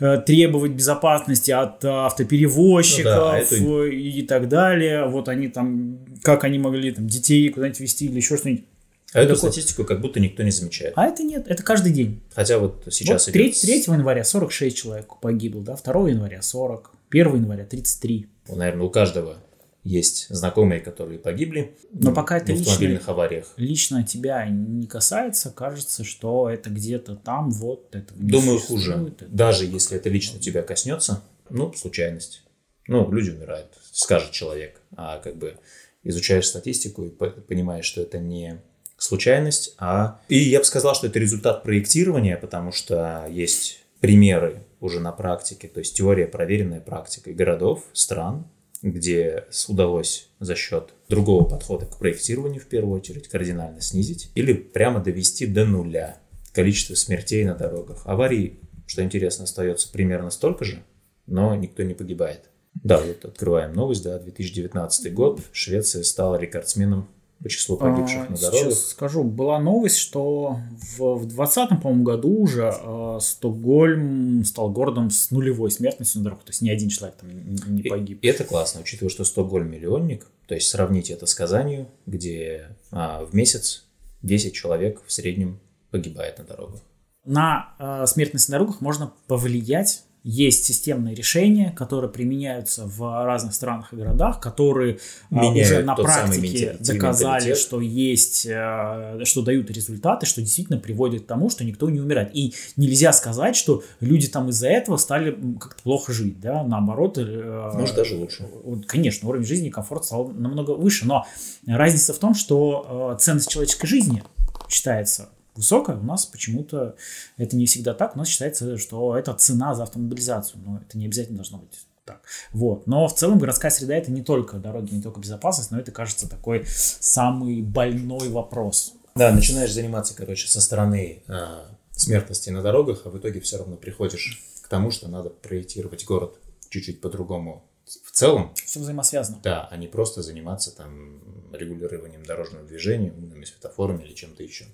э, 0.00 0.18
требовать 0.18 0.72
безопасности 0.72 1.50
от 1.50 1.84
автоперевозчиков 1.84 3.04
ну, 3.04 3.20
да, 3.20 3.32
а 3.32 3.38
это... 3.38 3.54
и 3.86 4.22
так 4.22 4.48
далее. 4.48 5.06
Вот 5.06 5.28
они 5.28 5.48
там, 5.48 5.98
как 6.22 6.44
они 6.44 6.58
могли 6.58 6.92
там 6.92 7.06
детей 7.06 7.48
куда-нибудь 7.48 7.80
вести 7.80 8.06
или 8.06 8.16
еще 8.16 8.36
что-нибудь. 8.36 8.64
А 9.12 9.20
эту 9.20 9.34
такой... 9.34 9.50
статистику 9.50 9.84
как 9.84 10.00
будто 10.00 10.20
никто 10.20 10.42
не 10.42 10.50
замечает. 10.50 10.92
А 10.96 11.06
это 11.06 11.22
нет, 11.22 11.46
это 11.48 11.62
каждый 11.62 11.92
день. 11.92 12.20
Хотя 12.34 12.58
вот 12.58 12.84
сейчас 12.90 13.26
вот 13.26 13.32
3, 13.32 13.52
3 13.52 13.84
января 13.86 14.24
46 14.24 14.76
человек 14.76 15.06
погибло, 15.20 15.62
да, 15.62 15.76
2 15.76 16.10
января 16.10 16.42
40, 16.42 16.90
1 17.10 17.34
января 17.36 17.64
33. 17.64 18.26
Ну, 18.48 18.56
наверное, 18.56 18.86
у 18.86 18.90
каждого 18.90 19.38
есть 19.84 20.26
знакомые, 20.28 20.80
которые 20.80 21.18
погибли 21.18 21.74
Но 21.92 22.12
пока 22.12 22.36
это 22.36 22.52
в 22.52 22.60
автомобильных 22.60 23.00
лично, 23.00 23.12
авариях. 23.12 23.52
Лично 23.56 24.02
тебя 24.04 24.46
не 24.46 24.86
касается, 24.86 25.50
кажется, 25.50 26.04
что 26.04 26.50
это 26.50 26.68
где-то 26.68 27.16
там, 27.16 27.50
вот 27.50 27.94
это. 27.94 28.12
Думаю, 28.14 28.58
хуже. 28.58 28.92
Это... 28.92 29.26
Даже 29.26 29.64
если 29.64 29.96
это 29.96 30.10
лично 30.10 30.38
тебя 30.38 30.62
коснется, 30.62 31.22
ну, 31.48 31.72
случайность. 31.72 32.42
Ну, 32.86 33.10
люди 33.10 33.30
умирают, 33.30 33.68
скажет 33.92 34.32
человек. 34.32 34.80
А 34.96 35.18
как 35.18 35.36
бы 35.36 35.56
изучаешь 36.02 36.46
статистику 36.46 37.04
и 37.04 37.10
понимаешь, 37.10 37.84
что 37.84 38.02
это 38.02 38.18
не 38.18 38.60
случайность, 38.98 39.74
а... 39.78 40.20
И 40.28 40.38
я 40.38 40.58
бы 40.58 40.64
сказал, 40.64 40.94
что 40.94 41.06
это 41.06 41.18
результат 41.18 41.62
проектирования, 41.62 42.36
потому 42.36 42.72
что 42.72 43.26
есть 43.30 43.84
примеры 44.00 44.64
уже 44.80 45.00
на 45.00 45.12
практике, 45.12 45.68
то 45.68 45.78
есть 45.78 45.96
теория, 45.96 46.26
проверенная 46.26 46.80
практикой 46.80 47.32
городов, 47.32 47.84
стран, 47.92 48.46
где 48.82 49.44
удалось 49.66 50.28
за 50.38 50.54
счет 50.54 50.94
другого 51.08 51.44
подхода 51.48 51.86
к 51.86 51.98
проектированию 51.98 52.60
в 52.60 52.66
первую 52.66 52.98
очередь 52.98 53.28
кардинально 53.28 53.80
снизить 53.80 54.30
или 54.34 54.52
прямо 54.52 55.00
довести 55.00 55.46
до 55.46 55.64
нуля 55.64 56.18
количество 56.52 56.94
смертей 56.94 57.44
на 57.44 57.54
дорогах. 57.54 58.02
Аварий, 58.04 58.60
что 58.86 59.02
интересно, 59.02 59.44
остается 59.44 59.90
примерно 59.90 60.30
столько 60.30 60.64
же, 60.64 60.82
но 61.26 61.54
никто 61.54 61.82
не 61.82 61.94
погибает. 61.94 62.50
Да, 62.74 63.00
вот 63.00 63.24
открываем 63.24 63.72
новость, 63.72 64.04
да, 64.04 64.18
2019 64.18 65.12
год. 65.12 65.40
Швеция 65.52 66.04
стала 66.04 66.36
рекордсменом 66.36 67.08
по 67.42 67.48
числу 67.48 67.76
погибших 67.76 68.26
а, 68.28 68.30
на 68.30 68.36
дорогах. 68.36 68.72
Сейчас 68.72 68.88
скажу, 68.88 69.22
была 69.22 69.58
новость, 69.60 69.98
что 69.98 70.58
в 70.96 71.26
2020, 71.26 71.80
по-моему, 71.80 72.02
году 72.02 72.40
уже 72.40 72.72
э, 72.74 73.18
Стокгольм 73.20 74.44
стал 74.44 74.70
городом 74.70 75.10
с 75.10 75.30
нулевой 75.30 75.70
смертностью 75.70 76.20
на 76.20 76.24
дорогах, 76.24 76.44
то 76.44 76.50
есть 76.50 76.62
ни 76.62 76.70
один 76.70 76.88
человек 76.88 77.16
там 77.18 77.28
не 77.74 77.82
погиб. 77.82 78.18
И, 78.22 78.26
и 78.26 78.30
это 78.30 78.44
классно, 78.44 78.80
учитывая, 78.80 79.10
что 79.10 79.24
Стокгольм 79.24 79.70
миллионник, 79.70 80.26
то 80.46 80.54
есть 80.54 80.68
сравнить 80.68 81.10
это 81.10 81.26
с 81.26 81.34
Казанью, 81.34 81.88
где 82.06 82.76
а, 82.90 83.24
в 83.24 83.34
месяц 83.34 83.84
10 84.22 84.54
человек 84.54 85.02
в 85.06 85.12
среднем 85.12 85.60
погибает 85.90 86.38
на 86.38 86.44
дорогах. 86.44 86.80
На 87.24 87.74
э, 87.78 88.06
смертность 88.06 88.48
на 88.48 88.54
дорогах 88.54 88.80
можно 88.80 89.12
повлиять 89.26 90.04
есть 90.24 90.64
системные 90.64 91.14
решения, 91.14 91.70
которые 91.70 92.10
применяются 92.10 92.84
в 92.86 93.24
разных 93.24 93.54
странах 93.54 93.92
и 93.92 93.96
городах, 93.96 94.40
которые 94.40 94.98
а, 95.30 95.34
Меняют 95.34 95.66
уже 95.70 95.82
на 95.84 95.94
практике 95.94 96.76
доказали, 96.80 97.54
что 97.54 97.80
есть, 97.80 98.46
э, 98.46 99.20
что 99.24 99.42
дают 99.42 99.70
результаты, 99.70 100.26
что 100.26 100.40
действительно 100.40 100.78
приводит 100.78 101.22
к 101.22 101.26
тому, 101.26 101.50
что 101.50 101.64
никто 101.64 101.88
не 101.88 102.00
умирает. 102.00 102.30
И 102.34 102.54
нельзя 102.76 103.12
сказать, 103.12 103.56
что 103.56 103.82
люди 104.00 104.28
там 104.28 104.48
из-за 104.48 104.68
этого 104.68 104.96
стали 104.96 105.38
как-то 105.58 105.82
плохо 105.82 106.12
жить, 106.12 106.40
да, 106.40 106.62
наоборот. 106.64 107.18
Э, 107.18 107.70
Может, 107.74 107.96
даже 107.96 108.16
лучше. 108.16 108.46
Конечно, 108.86 109.28
уровень 109.28 109.46
жизни 109.46 109.68
и 109.68 109.70
комфорт 109.70 110.04
стал 110.04 110.28
намного 110.28 110.72
выше, 110.72 111.06
но 111.06 111.26
разница 111.66 112.12
в 112.12 112.18
том, 112.18 112.34
что 112.34 113.14
э, 113.14 113.20
ценность 113.20 113.48
человеческой 113.48 113.86
жизни 113.86 114.22
считается 114.68 115.30
высокая, 115.58 115.96
у 115.96 116.02
нас 116.02 116.24
почему-то 116.24 116.96
это 117.36 117.56
не 117.56 117.66
всегда 117.66 117.92
так. 117.92 118.14
У 118.14 118.18
нас 118.18 118.28
считается, 118.28 118.78
что 118.78 119.16
это 119.16 119.34
цена 119.34 119.74
за 119.74 119.82
автомобилизацию, 119.82 120.62
но 120.64 120.78
это 120.78 120.96
не 120.96 121.06
обязательно 121.06 121.36
должно 121.36 121.58
быть 121.58 121.86
так. 122.04 122.22
Вот. 122.52 122.86
Но 122.86 123.06
в 123.06 123.14
целом 123.14 123.38
городская 123.38 123.70
среда 123.70 123.96
это 123.96 124.10
не 124.10 124.22
только 124.22 124.56
дороги, 124.56 124.94
не 124.94 125.02
только 125.02 125.20
безопасность, 125.20 125.70
но 125.70 125.78
это, 125.78 125.92
кажется, 125.92 126.28
такой 126.28 126.64
самый 126.66 127.60
больной 127.60 128.30
вопрос. 128.30 128.94
Да, 129.14 129.32
начинаешь 129.32 129.72
заниматься, 129.72 130.14
короче, 130.14 130.48
со 130.48 130.60
стороны 130.60 131.22
э, 131.26 131.64
смертности 131.90 132.50
на 132.50 132.62
дорогах, 132.62 133.02
а 133.04 133.10
в 133.10 133.18
итоге 133.18 133.40
все 133.40 133.58
равно 133.58 133.76
приходишь 133.76 134.42
к 134.62 134.68
тому, 134.68 134.90
что 134.90 135.08
надо 135.08 135.28
проектировать 135.28 136.04
город 136.04 136.38
чуть-чуть 136.70 137.00
по-другому 137.00 137.64
в 138.04 138.12
целом. 138.12 138.52
Все 138.54 138.80
взаимосвязано. 138.80 139.40
Да, 139.42 139.66
а 139.70 139.76
не 139.76 139.88
просто 139.88 140.22
заниматься 140.22 140.74
там 140.74 141.20
регулированием 141.52 142.24
дорожного 142.24 142.64
движения, 142.64 143.10
умными 143.10 143.44
светофорами 143.44 144.04
или 144.04 144.12
чем-то 144.12 144.42
еще. 144.42 144.66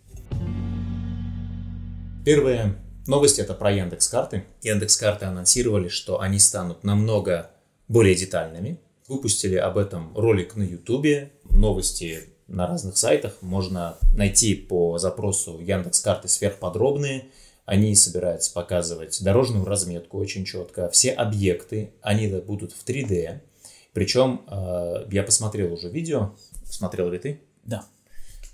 Первая 2.24 2.74
новость 3.06 3.38
это 3.38 3.52
про 3.52 3.70
Яндекс 3.70 4.08
карты. 4.08 4.44
Яндекс 4.62 4.96
карты 4.96 5.26
анонсировали, 5.26 5.88
что 5.88 6.20
они 6.20 6.38
станут 6.38 6.82
намного 6.82 7.50
более 7.86 8.14
детальными. 8.14 8.80
Выпустили 9.08 9.56
об 9.56 9.76
этом 9.76 10.16
ролик 10.16 10.56
на 10.56 10.62
Ютубе, 10.62 11.32
новости 11.50 12.20
на 12.46 12.66
разных 12.66 12.96
сайтах. 12.96 13.36
Можно 13.42 13.98
найти 14.14 14.54
по 14.54 14.96
запросу 14.96 15.60
Яндекс 15.60 16.00
карты 16.00 16.28
сверхподробные. 16.28 17.26
Они 17.66 17.94
собираются 17.94 18.54
показывать 18.54 19.22
дорожную 19.22 19.66
разметку 19.66 20.18
очень 20.18 20.46
четко. 20.46 20.88
Все 20.88 21.12
объекты, 21.12 21.92
они 22.00 22.28
будут 22.28 22.72
в 22.72 22.86
3D. 22.86 23.40
Причем 23.92 24.46
э, 24.48 25.08
я 25.10 25.22
посмотрел 25.24 25.74
уже 25.74 25.90
видео. 25.90 26.34
Смотрел 26.64 27.10
ли 27.10 27.18
ты? 27.18 27.42
Да. 27.64 27.84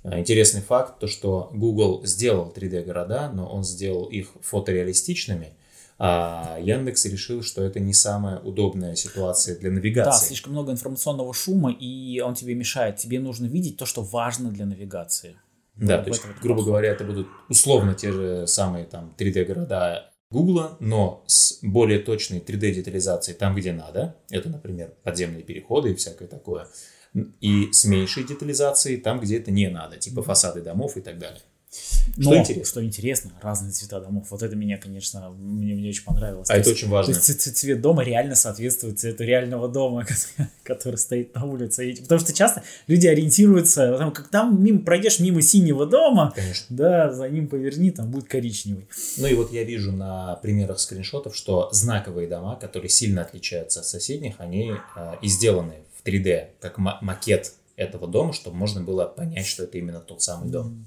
Э, 0.02 0.18
интересный 0.18 0.62
факт, 0.62 0.98
то 0.98 1.06
что 1.06 1.50
Google 1.52 2.04
сделал 2.04 2.52
3D 2.54 2.84
города, 2.84 3.30
но 3.32 3.46
он 3.46 3.64
сделал 3.64 4.04
их 4.04 4.28
фотореалистичными, 4.40 5.54
а 5.98 6.58
Яндекс 6.60 7.04
решил, 7.04 7.42
что 7.42 7.62
это 7.62 7.78
не 7.78 7.92
самая 7.92 8.38
удобная 8.38 8.94
ситуация 8.94 9.58
для 9.58 9.70
навигации. 9.70 10.10
Да, 10.10 10.16
слишком 10.16 10.52
много 10.52 10.72
информационного 10.72 11.34
шума, 11.34 11.70
и 11.70 12.20
он 12.20 12.34
тебе 12.34 12.54
мешает. 12.54 12.96
Тебе 12.96 13.20
нужно 13.20 13.46
видеть 13.46 13.76
то, 13.76 13.84
что 13.84 14.02
важно 14.02 14.50
для 14.50 14.64
навигации. 14.64 15.36
Да, 15.76 15.96
вот 15.96 16.04
то 16.04 16.10
есть, 16.10 16.22
грубо 16.42 16.62
говоря, 16.62 16.90
это 16.90 17.04
будут 17.04 17.28
условно 17.48 17.94
те 17.94 18.12
же 18.12 18.46
самые 18.46 18.86
там 18.86 19.14
3D 19.18 19.44
города 19.44 20.10
Google, 20.30 20.76
но 20.80 21.22
с 21.26 21.58
более 21.62 21.98
точной 21.98 22.38
3D 22.38 22.72
детализацией 22.72 23.36
там, 23.36 23.54
где 23.54 23.72
надо. 23.72 24.16
Это, 24.30 24.48
например, 24.48 24.94
подземные 25.02 25.42
переходы 25.42 25.90
и 25.90 25.94
всякое 25.94 26.28
такое 26.28 26.66
и 27.14 27.72
с 27.72 27.84
меньшей 27.84 28.24
детализацией 28.24 28.98
там, 28.98 29.20
где 29.20 29.38
это 29.38 29.50
не 29.50 29.68
надо, 29.68 29.96
типа 29.96 30.22
фасады 30.22 30.62
домов 30.62 30.96
и 30.96 31.00
так 31.00 31.18
далее. 31.18 31.42
Что 31.70 32.30
Но, 32.30 32.36
интересно? 32.38 32.64
Что 32.64 32.84
интересно, 32.84 33.32
разные 33.40 33.70
цвета 33.70 34.00
домов. 34.00 34.26
Вот 34.30 34.42
это 34.42 34.56
меня, 34.56 34.76
конечно, 34.76 35.30
мне, 35.30 35.74
мне 35.74 35.90
очень 35.90 36.04
понравилось. 36.04 36.50
А 36.50 36.54
то 36.54 36.58
это 36.58 36.70
есть, 36.70 36.82
очень 36.82 36.90
важно. 36.90 37.14
То 37.14 37.20
есть 37.20 37.56
цвет 37.56 37.80
дома 37.80 38.02
реально 38.02 38.34
соответствует 38.34 38.98
цвету 38.98 39.22
реального 39.22 39.68
дома, 39.68 40.04
который 40.64 40.96
стоит 40.96 41.32
на 41.36 41.44
улице. 41.44 41.94
Потому 42.02 42.20
что 42.20 42.32
часто 42.32 42.64
люди 42.88 43.06
ориентируются, 43.06 43.96
там, 43.98 44.12
как 44.12 44.28
там 44.28 44.62
мимо, 44.62 44.80
пройдешь 44.80 45.20
мимо 45.20 45.42
синего 45.42 45.86
дома, 45.86 46.32
конечно. 46.34 46.66
да, 46.76 47.12
за 47.12 47.28
ним 47.28 47.46
поверни, 47.46 47.92
там 47.92 48.10
будет 48.10 48.26
коричневый. 48.26 48.88
Ну 49.18 49.28
и 49.28 49.34
вот 49.34 49.52
я 49.52 49.62
вижу 49.62 49.92
на 49.92 50.34
примерах 50.36 50.80
скриншотов, 50.80 51.36
что 51.36 51.70
знаковые 51.70 52.26
дома, 52.26 52.56
которые 52.56 52.88
сильно 52.88 53.22
отличаются 53.22 53.80
от 53.80 53.86
соседних, 53.86 54.34
они 54.38 54.72
э, 54.96 55.12
и 55.22 55.28
сделаны 55.28 55.74
в 56.00 56.06
3D, 56.06 56.50
как 56.60 56.78
макет 56.78 57.52
этого 57.76 58.06
дома, 58.06 58.32
чтобы 58.32 58.56
можно 58.56 58.82
было 58.82 59.06
понять, 59.06 59.46
что 59.46 59.64
это 59.64 59.78
именно 59.78 60.00
тот 60.00 60.22
самый 60.22 60.50
дом. 60.50 60.86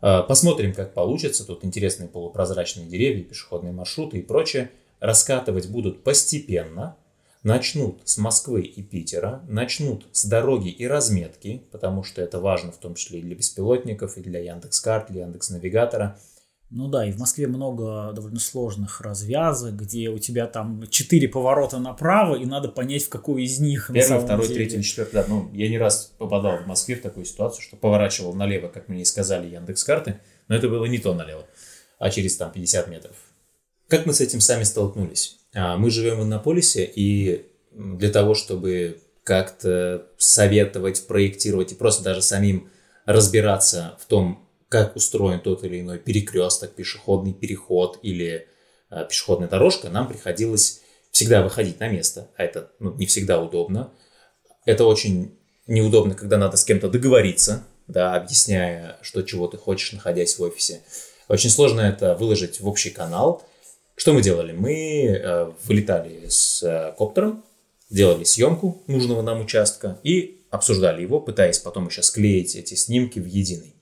А, 0.00 0.22
посмотрим, 0.22 0.74
как 0.74 0.92
получится. 0.92 1.46
Тут 1.46 1.64
интересные 1.64 2.08
полупрозрачные 2.08 2.86
деревья, 2.86 3.24
пешеходные 3.24 3.72
маршруты 3.72 4.18
и 4.18 4.22
прочее. 4.22 4.70
Раскатывать 5.00 5.68
будут 5.68 6.04
постепенно. 6.04 6.96
Начнут 7.42 8.00
с 8.04 8.16
Москвы 8.16 8.62
и 8.62 8.82
Питера, 8.82 9.42
начнут 9.48 10.06
с 10.12 10.24
дороги 10.24 10.70
и 10.70 10.86
разметки, 10.86 11.62
потому 11.72 12.02
что 12.02 12.22
это 12.22 12.40
важно 12.40 12.72
в 12.72 12.78
том 12.78 12.94
числе 12.94 13.18
и 13.18 13.22
для 13.22 13.34
беспилотников, 13.34 14.16
и 14.16 14.22
для 14.22 14.40
Яндекс.Карт, 14.40 15.10
для 15.10 15.22
Яндекс.Навигатора. 15.24 16.18
Ну 16.76 16.88
да, 16.88 17.06
и 17.06 17.12
в 17.12 17.18
Москве 17.20 17.46
много 17.46 18.10
довольно 18.12 18.40
сложных 18.40 19.00
развязок, 19.00 19.76
где 19.76 20.08
у 20.08 20.18
тебя 20.18 20.48
там 20.48 20.84
четыре 20.90 21.28
поворота 21.28 21.78
направо, 21.78 22.34
и 22.34 22.44
надо 22.44 22.68
понять, 22.68 23.04
в 23.04 23.10
какой 23.10 23.44
из 23.44 23.60
них. 23.60 23.92
Первый, 23.94 24.20
второй, 24.20 24.48
деле. 24.48 24.66
третий, 24.66 24.82
четвертый. 24.82 25.14
Да, 25.14 25.24
ну, 25.28 25.48
я 25.52 25.68
не 25.68 25.78
раз 25.78 26.12
попадал 26.18 26.58
в 26.58 26.66
Москве 26.66 26.96
в 26.96 27.00
такую 27.02 27.26
ситуацию, 27.26 27.62
что 27.62 27.76
поворачивал 27.76 28.34
налево, 28.34 28.66
как 28.66 28.88
мне 28.88 29.02
и 29.02 29.04
сказали 29.04 29.54
Яндекс 29.54 29.84
карты, 29.84 30.18
но 30.48 30.56
это 30.56 30.68
было 30.68 30.86
не 30.86 30.98
то 30.98 31.14
налево, 31.14 31.46
а 32.00 32.10
через 32.10 32.36
там 32.36 32.50
50 32.50 32.88
метров. 32.88 33.14
Как 33.86 34.04
мы 34.04 34.12
с 34.12 34.20
этим 34.20 34.40
сами 34.40 34.64
столкнулись? 34.64 35.38
А, 35.54 35.76
мы 35.76 35.90
живем 35.90 36.18
в 36.18 36.24
Иннополисе, 36.24 36.84
и 36.92 37.46
для 37.72 38.10
того, 38.10 38.34
чтобы 38.34 39.00
как-то 39.22 40.08
советовать, 40.18 41.06
проектировать 41.06 41.70
и 41.70 41.76
просто 41.76 42.02
даже 42.02 42.20
самим 42.20 42.68
разбираться 43.06 43.96
в 44.00 44.06
том, 44.06 44.43
как 44.74 44.96
устроен 44.96 45.38
тот 45.38 45.62
или 45.62 45.82
иной 45.82 46.00
перекресток, 46.00 46.72
пешеходный 46.72 47.32
переход 47.32 48.00
или 48.02 48.48
э, 48.90 49.06
пешеходная 49.08 49.46
дорожка, 49.46 49.88
нам 49.88 50.08
приходилось 50.08 50.80
всегда 51.12 51.44
выходить 51.44 51.78
на 51.78 51.86
место, 51.86 52.28
а 52.36 52.42
это 52.42 52.72
ну, 52.80 52.92
не 52.94 53.06
всегда 53.06 53.40
удобно. 53.40 53.92
Это 54.66 54.84
очень 54.84 55.38
неудобно, 55.68 56.16
когда 56.16 56.38
надо 56.38 56.56
с 56.56 56.64
кем-то 56.64 56.88
договориться, 56.88 57.62
да, 57.86 58.16
объясняя, 58.16 58.98
что 59.00 59.22
чего 59.22 59.46
ты 59.46 59.58
хочешь, 59.58 59.92
находясь 59.92 60.36
в 60.40 60.42
офисе. 60.42 60.80
Очень 61.28 61.50
сложно 61.50 61.80
это 61.80 62.16
выложить 62.16 62.58
в 62.58 62.66
общий 62.66 62.90
канал. 62.90 63.44
Что 63.94 64.12
мы 64.12 64.22
делали? 64.22 64.50
Мы 64.50 65.06
э, 65.06 65.52
вылетали 65.62 66.26
с 66.28 66.64
э, 66.64 66.92
коптером, 66.98 67.44
делали 67.90 68.24
съемку 68.24 68.82
нужного 68.88 69.22
нам 69.22 69.40
участка 69.40 70.00
и 70.02 70.44
обсуждали 70.50 71.02
его, 71.02 71.20
пытаясь 71.20 71.60
потом 71.60 71.86
еще 71.86 72.02
склеить 72.02 72.56
эти 72.56 72.74
снимки 72.74 73.20
в 73.20 73.26
единый. 73.26 73.73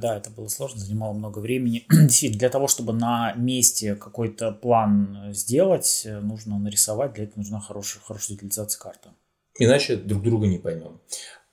Да, 0.00 0.16
это 0.16 0.30
было 0.30 0.48
сложно, 0.48 0.80
занимало 0.80 1.12
много 1.12 1.38
времени. 1.38 1.84
Действительно, 1.90 2.38
для 2.38 2.48
того, 2.50 2.68
чтобы 2.68 2.92
на 2.92 3.32
месте 3.34 3.94
какой-то 3.94 4.52
план 4.52 5.32
сделать, 5.32 6.06
нужно 6.22 6.58
нарисовать, 6.58 7.14
для 7.14 7.24
этого 7.24 7.38
нужна 7.38 7.60
хорошая, 7.60 8.02
хорошая 8.02 8.36
детализация 8.36 8.78
карты. 8.78 9.10
Иначе 9.58 9.96
друг 9.96 10.22
друга 10.22 10.46
не 10.46 10.58
поймем. 10.58 11.00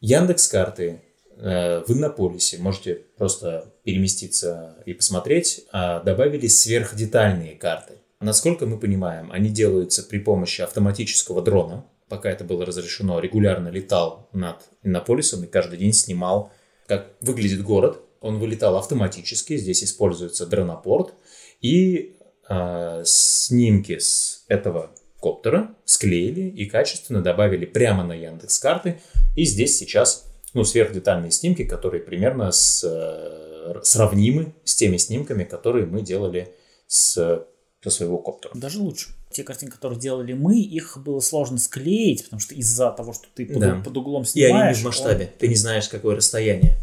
Яндекс 0.02 0.48
карты 0.48 1.02
э, 1.38 1.84
в 1.88 1.92
Иннополисе, 1.92 2.58
можете 2.58 2.96
просто 3.18 3.74
переместиться 3.84 4.78
и 4.86 4.94
посмотреть, 4.94 5.66
а, 5.72 6.02
добавили 6.02 6.48
сверхдетальные 6.48 7.56
карты. 7.56 7.94
Насколько 8.20 8.66
мы 8.66 8.78
понимаем, 8.78 9.32
они 9.32 9.50
делаются 9.50 10.04
при 10.04 10.20
помощи 10.20 10.62
автоматического 10.62 11.42
дрона. 11.42 11.86
Пока 12.08 12.30
это 12.30 12.44
было 12.44 12.66
разрешено, 12.66 13.20
регулярно 13.20 13.70
летал 13.70 14.30
над 14.34 14.58
Иннополисом 14.84 15.44
и 15.44 15.48
каждый 15.48 15.78
день 15.80 15.94
снимал 15.94 16.52
как 16.88 17.14
выглядит 17.22 17.64
город. 17.64 18.02
Он 18.22 18.40
вылетал 18.40 18.78
автоматически, 18.78 19.58
здесь 19.58 19.84
используется 19.84 20.46
дронопорт. 20.46 21.14
И 21.62 22.16
э, 22.50 23.04
снимки 23.06 24.00
с 24.00 24.46
этого 24.48 24.92
коптера, 25.22 25.74
склеили 25.86 26.50
и 26.50 26.66
качественно 26.66 27.22
добавили 27.22 27.66
прямо 27.66 28.04
на 28.04 28.14
Яндекс 28.14 28.60
карты. 28.60 29.00
И 29.36 29.46
здесь 29.46 29.78
сейчас 29.78 30.26
ну, 30.54 30.64
сверхдетальные 30.64 31.32
снимки, 31.32 31.64
которые 31.64 32.04
примерно 32.04 32.52
с, 32.52 32.84
э, 32.84 33.80
сравнимы 33.84 34.54
с 34.64 34.76
теми 34.76 34.98
снимками, 34.98 35.44
которые 35.44 35.86
мы 35.86 36.02
делали 36.02 36.54
с, 36.88 37.46
со 37.84 37.90
своего 37.90 38.18
коптера. 38.18 38.52
Даже 38.56 38.80
лучше. 38.80 39.10
Те 39.32 39.44
картинки, 39.44 39.74
которые 39.74 40.00
делали 40.00 40.34
мы, 40.34 40.60
их 40.60 40.98
было 41.04 41.20
сложно 41.20 41.58
склеить, 41.58 42.24
потому 42.26 42.40
что 42.40 42.54
из-за 42.56 42.92
того, 42.92 43.14
что 43.14 43.26
ты 43.34 43.46
под, 43.46 43.60
Да. 43.60 43.82
под 43.84 43.98
углом 43.98 44.24
И 44.24 44.26
снимаешь... 44.26 44.54
они 44.54 44.78
не 44.78 44.82
в 44.82 44.86
масштабе. 44.86 45.30
Ты 45.40 45.48
не 45.48 45.56
знаешь, 45.56 45.88
какое 45.90 46.16
расстояние. 46.16 46.78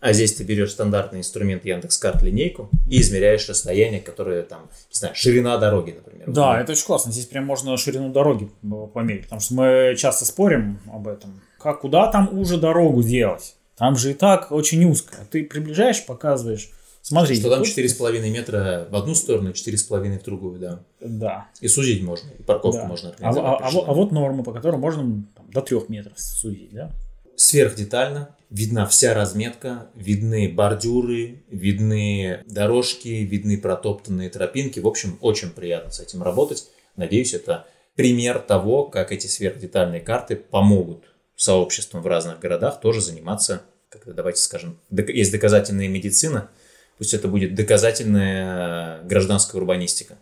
А 0.00 0.12
здесь 0.12 0.34
ты 0.34 0.44
берешь 0.44 0.72
стандартный 0.72 1.20
инструмент 1.20 1.64
Яндекс.Карт 1.64 2.20
линейку 2.22 2.68
и 2.90 3.00
измеряешь 3.00 3.48
расстояние, 3.48 4.02
которое 4.02 4.42
там, 4.42 4.68
не 4.90 4.98
знаю, 4.98 5.14
ширина 5.14 5.56
дороги, 5.56 5.92
например. 5.92 6.28
Он, 6.28 6.34
да, 6.34 6.60
это 6.60 6.72
очень 6.72 6.84
классно. 6.84 7.10
Здесь 7.10 7.24
прям 7.24 7.46
можно 7.46 7.74
ширину 7.78 8.12
дороги 8.12 8.50
э, 8.62 8.68
померить, 8.92 9.22
потому 9.22 9.40
что 9.40 9.54
мы 9.54 9.94
часто 9.96 10.26
спорим 10.26 10.78
об 10.92 11.08
этом. 11.08 11.40
Как, 11.58 11.80
куда 11.80 12.08
там 12.12 12.38
уже 12.38 12.58
дорогу 12.58 13.02
делать? 13.02 13.54
Там 13.76 13.96
же 13.96 14.10
и 14.10 14.14
так 14.14 14.52
очень 14.52 14.84
узко. 14.84 15.16
Ты 15.30 15.42
приближаешь, 15.44 16.04
показываешь. 16.04 16.68
Смотри. 17.06 17.36
Что 17.36 17.50
там 17.50 17.58
тут- 17.58 17.68
4,5 17.68 18.30
метра 18.30 18.88
в 18.90 18.96
одну 18.96 19.14
сторону, 19.14 19.52
4,5 19.52 20.18
в 20.18 20.24
другую, 20.24 20.58
да. 20.58 20.80
Да. 21.00 21.48
И 21.60 21.68
сузить 21.68 22.02
можно, 22.02 22.30
и 22.30 22.42
парковку 22.42 22.80
да. 22.80 22.86
можно 22.86 23.10
а, 23.10 23.12
организовать. 23.12 23.60
а- 23.60 23.66
а 23.66 23.90
а 23.90 23.92
вот 23.92 24.10
нормы, 24.10 24.42
по 24.42 24.52
которым 24.52 24.80
можно 24.80 25.02
там, 25.36 25.50
до 25.50 25.60
трех 25.60 25.90
метров 25.90 26.18
судить, 26.18 26.72
да? 26.72 26.90
сверхдетально, 27.36 28.34
видна 28.48 28.86
вся 28.86 29.12
разметка, 29.12 29.88
видны 29.94 30.48
бордюры, 30.48 31.42
видны 31.50 32.42
дорожки, 32.46 33.08
видны 33.08 33.58
протоптанные 33.58 34.30
тропинки. 34.30 34.80
В 34.80 34.86
общем, 34.86 35.18
очень 35.20 35.50
приятно 35.50 35.90
с 35.90 36.00
этим 36.00 36.22
работать. 36.22 36.68
Надеюсь, 36.96 37.34
это 37.34 37.66
пример 37.96 38.38
того, 38.38 38.84
как 38.84 39.12
эти 39.12 39.26
сверхдетальные 39.26 40.00
карты 40.00 40.36
помогут 40.36 41.04
сообществам 41.36 42.02
в 42.02 42.06
разных 42.06 42.38
городах 42.38 42.80
тоже 42.80 43.02
заниматься, 43.02 43.62
как 43.90 44.14
давайте 44.14 44.40
скажем, 44.40 44.78
есть 44.90 45.32
доказательная 45.32 45.88
медицина, 45.88 46.48
пусть 46.98 47.14
это 47.14 47.28
будет 47.28 47.54
доказательная 47.54 49.02
гражданская 49.02 49.60
урбанистика. 49.60 50.18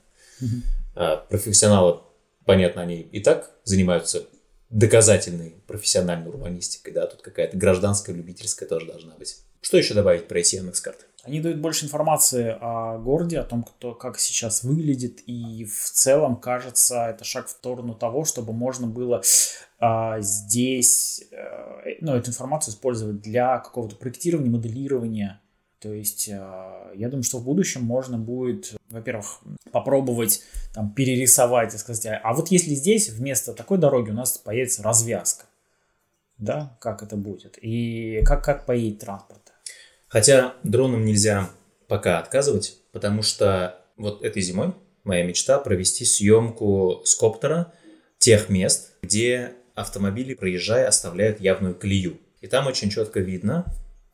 А, 0.94 1.16
Профессионалы, 1.16 2.00
понятно, 2.44 2.82
они 2.82 3.00
и 3.00 3.20
так 3.20 3.50
занимаются 3.64 4.26
доказательной 4.70 5.54
профессиональной 5.66 6.30
урбанистикой, 6.30 6.94
да, 6.94 7.06
тут 7.06 7.22
какая-то 7.22 7.56
гражданская, 7.56 8.16
любительская 8.16 8.68
тоже 8.68 8.86
должна 8.86 9.14
быть. 9.14 9.36
Что 9.60 9.76
еще 9.76 9.94
добавить 9.94 10.26
про 10.26 10.40
Яндекс 10.40 10.80
карты? 10.80 11.04
Они 11.22 11.40
дают 11.40 11.58
больше 11.58 11.84
информации 11.84 12.56
о 12.60 12.98
городе, 12.98 13.38
о 13.38 13.44
том, 13.44 13.62
кто, 13.62 13.94
как 13.94 14.18
сейчас 14.18 14.64
выглядит, 14.64 15.20
и 15.26 15.64
в 15.64 15.90
целом, 15.90 16.34
кажется, 16.36 17.06
это 17.10 17.22
шаг 17.22 17.46
в 17.46 17.50
сторону 17.50 17.94
того, 17.94 18.24
чтобы 18.24 18.52
можно 18.52 18.88
было 18.88 19.22
а, 19.78 20.20
здесь 20.20 21.22
э, 21.30 21.96
ну, 22.00 22.16
эту 22.16 22.30
информацию 22.30 22.72
использовать 22.74 23.20
для 23.20 23.58
какого-то 23.58 23.94
проектирования, 23.94 24.50
моделирования. 24.50 25.40
То 25.82 25.92
есть, 25.92 26.30
а, 26.32 26.92
я 26.94 27.08
думаю, 27.08 27.24
что 27.24 27.38
в 27.38 27.44
будущем 27.44 27.82
можно 27.82 28.16
будет, 28.16 28.76
во-первых, 28.88 29.40
попробовать 29.72 30.42
там, 30.72 30.94
перерисовать 30.94 31.74
и 31.74 31.78
сказать, 31.78 32.06
а, 32.06 32.20
а 32.22 32.34
вот 32.34 32.52
если 32.52 32.74
здесь 32.74 33.08
вместо 33.08 33.52
такой 33.52 33.78
дороги 33.78 34.10
у 34.10 34.14
нас 34.14 34.38
появится 34.38 34.84
развязка, 34.84 35.46
да, 36.38 36.76
как 36.80 37.02
это 37.02 37.16
будет, 37.16 37.58
и 37.60 38.22
как, 38.24 38.44
как 38.44 38.64
поедет 38.64 39.00
транспорт. 39.00 39.52
Хотя 40.06 40.54
дронам 40.62 41.04
нельзя 41.04 41.50
пока 41.88 42.20
отказывать, 42.20 42.78
потому 42.92 43.22
что 43.22 43.80
вот 43.96 44.22
этой 44.22 44.40
зимой 44.40 44.74
моя 45.02 45.24
мечта 45.24 45.58
провести 45.58 46.04
съемку 46.04 47.02
с 47.04 47.16
коптера 47.16 47.72
тех 48.18 48.48
мест, 48.48 48.92
где 49.02 49.54
автомобили, 49.74 50.34
проезжая, 50.34 50.86
оставляют 50.86 51.40
явную 51.40 51.74
колею. 51.74 52.20
И 52.40 52.46
там 52.46 52.68
очень 52.68 52.88
четко 52.88 53.18
видно, 53.18 53.64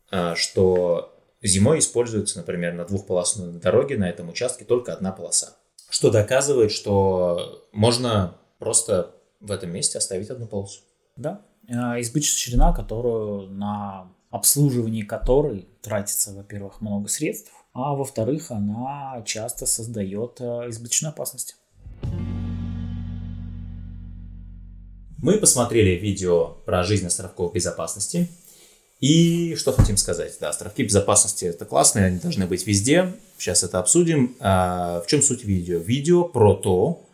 а, 0.09 0.33
что 0.35 1.15
зимой 1.47 1.79
используется, 1.79 2.37
например, 2.37 2.73
на 2.73 2.85
двухполосной 2.85 3.59
дороге 3.59 3.97
на 3.97 4.09
этом 4.09 4.29
участке 4.29 4.65
только 4.65 4.93
одна 4.93 5.11
полоса. 5.11 5.55
Что 5.89 6.11
доказывает, 6.11 6.71
что 6.71 7.67
можно 7.71 8.35
просто 8.59 9.15
в 9.39 9.51
этом 9.51 9.71
месте 9.71 9.97
оставить 9.97 10.29
одну 10.29 10.47
полосу. 10.47 10.81
Да. 11.15 11.41
Э, 11.67 11.99
Избыточная 12.01 12.37
ширина, 12.37 12.73
которую 12.73 13.49
на 13.49 14.11
обслуживание 14.29 15.05
которой 15.05 15.67
тратится, 15.81 16.33
во-первых, 16.33 16.81
много 16.81 17.07
средств, 17.07 17.51
а 17.73 17.95
во-вторых, 17.95 18.51
она 18.51 19.23
часто 19.25 19.65
создает 19.65 20.39
э, 20.39 20.69
избыточную 20.69 21.11
опасность. 21.11 21.55
Мы 25.21 25.37
посмотрели 25.37 25.99
видео 25.99 26.57
про 26.65 26.83
жизнь 26.83 27.05
островков 27.05 27.53
безопасности. 27.53 28.29
И 28.99 29.55
что 29.55 29.71
хотим 29.71 29.95
сказать? 29.97 30.35
Да, 30.41 30.49
островки 30.49 30.83
безопасности 30.83 31.45
это 31.45 31.65
классно, 31.65 32.03
они 32.03 32.19
должны 32.19 32.45
быть 32.45 32.67
везде. 32.67 33.13
Сейчас 33.37 33.63
это 33.63 33.79
обсудим. 33.79 34.35
А, 34.39 35.01
в 35.01 35.07
чем 35.07 35.21
суть 35.21 35.45
видео? 35.45 35.79
Видео 35.79 36.25
про 36.25 36.53
то, 36.53 37.05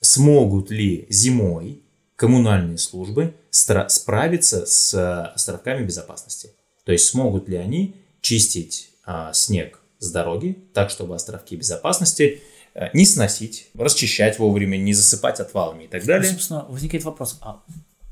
смогут 0.00 0.70
ли 0.70 1.06
зимой 1.10 1.82
коммунальные 2.16 2.78
службы 2.78 3.34
справиться 3.50 4.66
с 4.66 4.94
а, 4.94 5.32
островками 5.34 5.84
безопасности. 5.84 6.50
То 6.84 6.92
есть 6.92 7.06
смогут 7.06 7.48
ли 7.48 7.56
они 7.56 7.96
чистить 8.20 8.90
а, 9.04 9.32
снег 9.32 9.80
с 9.98 10.10
дороги 10.12 10.58
так, 10.74 10.90
чтобы 10.90 11.16
островки 11.16 11.56
безопасности 11.56 12.40
а, 12.74 12.90
не 12.92 13.04
сносить, 13.04 13.70
расчищать 13.74 14.38
вовремя, 14.38 14.76
не 14.76 14.94
засыпать 14.94 15.40
отвалами 15.40 15.84
и 15.84 15.88
так 15.88 16.04
далее. 16.04 16.30
собственно, 16.30 16.66
возникает 16.68 17.04
вопрос, 17.04 17.38
а 17.40 17.62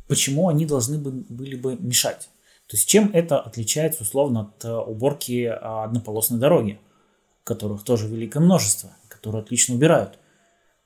почему 0.08 0.48
они 0.48 0.66
должны 0.66 0.98
бы- 0.98 1.24
были 1.28 1.54
бы 1.54 1.76
мешать? 1.76 2.28
То 2.68 2.76
есть 2.76 2.86
чем 2.86 3.10
это 3.14 3.40
отличается 3.40 4.02
условно 4.02 4.40
от 4.42 4.64
э, 4.64 4.72
уборки 4.72 5.44
э, 5.44 5.50
однополосной 5.50 6.38
дороги, 6.38 6.78
которых 7.42 7.82
тоже 7.82 8.08
великое 8.08 8.40
множество, 8.40 8.90
которые 9.08 9.42
отлично 9.42 9.74
убирают? 9.74 10.18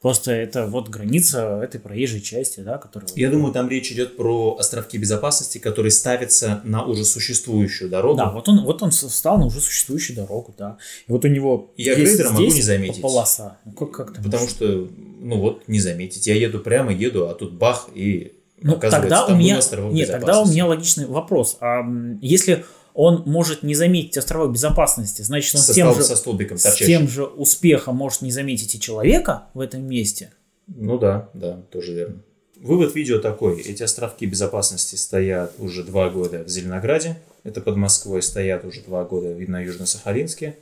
Просто 0.01 0.33
это 0.33 0.67
вот 0.67 0.89
граница 0.89 1.61
этой 1.63 1.81
проезжей 1.81 2.21
части, 2.21 2.61
да, 2.61 2.79
которая... 2.79 3.09
Я 3.15 3.31
думаю, 3.31 3.53
там 3.53 3.69
речь 3.69 3.91
идет 3.93 4.17
про 4.17 4.57
островки 4.59 4.99
безопасности, 4.99 5.59
которые 5.59 5.93
ставятся 5.93 6.61
на 6.65 6.85
уже 6.85 7.05
существующую 7.05 7.89
дорогу. 7.89 8.17
Да, 8.17 8.31
вот 8.31 8.49
он, 8.49 8.65
вот 8.65 8.83
он 8.83 8.91
встал 8.91 9.39
на 9.39 9.47
уже 9.47 9.61
существующую 9.61 10.17
дорогу, 10.17 10.55
да. 10.59 10.79
И 11.07 11.13
вот 11.13 11.25
у 11.25 11.29
него 11.29 11.73
Я 11.77 11.93
есть 11.95 12.15
грейдером 12.15 12.35
могу 12.35 12.53
не 12.53 12.63
заметить. 12.63 13.01
полоса. 13.01 13.59
Ну, 13.65 13.73
как, 13.73 13.93
как 13.93 14.17
Потому 14.17 14.43
можешь? 14.43 14.51
что, 14.51 14.89
ну 15.21 15.41
вот, 15.41 15.69
не 15.69 15.79
заметить. 15.79 16.27
Я 16.27 16.35
еду 16.35 16.59
прямо, 16.59 16.93
еду, 16.93 17.29
а 17.29 17.35
тут 17.35 17.53
бах, 17.53 17.89
и 17.95 18.42
Ну, 18.63 18.77
тогда 18.77 19.27
у 19.27 19.35
меня... 19.35 19.61
Нет, 19.91 20.11
тогда 20.11 20.41
у 20.41 20.47
меня 20.47 20.67
логичный 20.67 21.07
вопрос. 21.07 21.57
А, 21.61 21.83
если 22.21 22.65
он 22.95 23.23
может 23.27 23.63
не 23.63 23.75
заметить 23.75 24.17
островок 24.17 24.53
безопасности, 24.53 25.23
значит, 25.23 25.55
он 25.55 25.61
со, 25.63 25.73
с 25.73 25.75
тем, 25.75 25.95
же, 25.95 26.03
со 26.03 26.17
столбиком 26.17 26.59
с 26.59 26.63
торчащим. 26.63 26.87
тем 26.87 27.09
же 27.09 27.25
успехом 27.25 27.97
может 27.97 28.23
не 28.23 28.31
заметить 28.31 28.75
и 28.75 28.81
человека 28.81 29.45
в 29.55 29.61
этом 29.61 29.85
месте. 29.85 30.33
Ну 30.67 30.99
да, 30.99 31.31
да, 31.35 31.63
тоже 31.71 31.95
верно. 31.95 32.23
Вывод 32.57 32.95
видео 32.95 33.19
такой. 33.19 33.61
Эти 33.61 33.83
островки 33.83 34.25
безопасности 34.25 34.95
стоят 34.95 35.55
уже 35.59 35.83
два 35.83 36.11
года 36.11 36.45
в 36.45 36.49
Зеленограде. 36.49 37.19
Это 37.43 37.61
под 37.61 37.77
Москвой 37.77 38.23
стоят 38.23 38.65
уже 38.65 38.83
два 38.83 39.05
года 39.05 39.35
на 39.49 39.65
Южно-Сахалинске. 39.65 40.55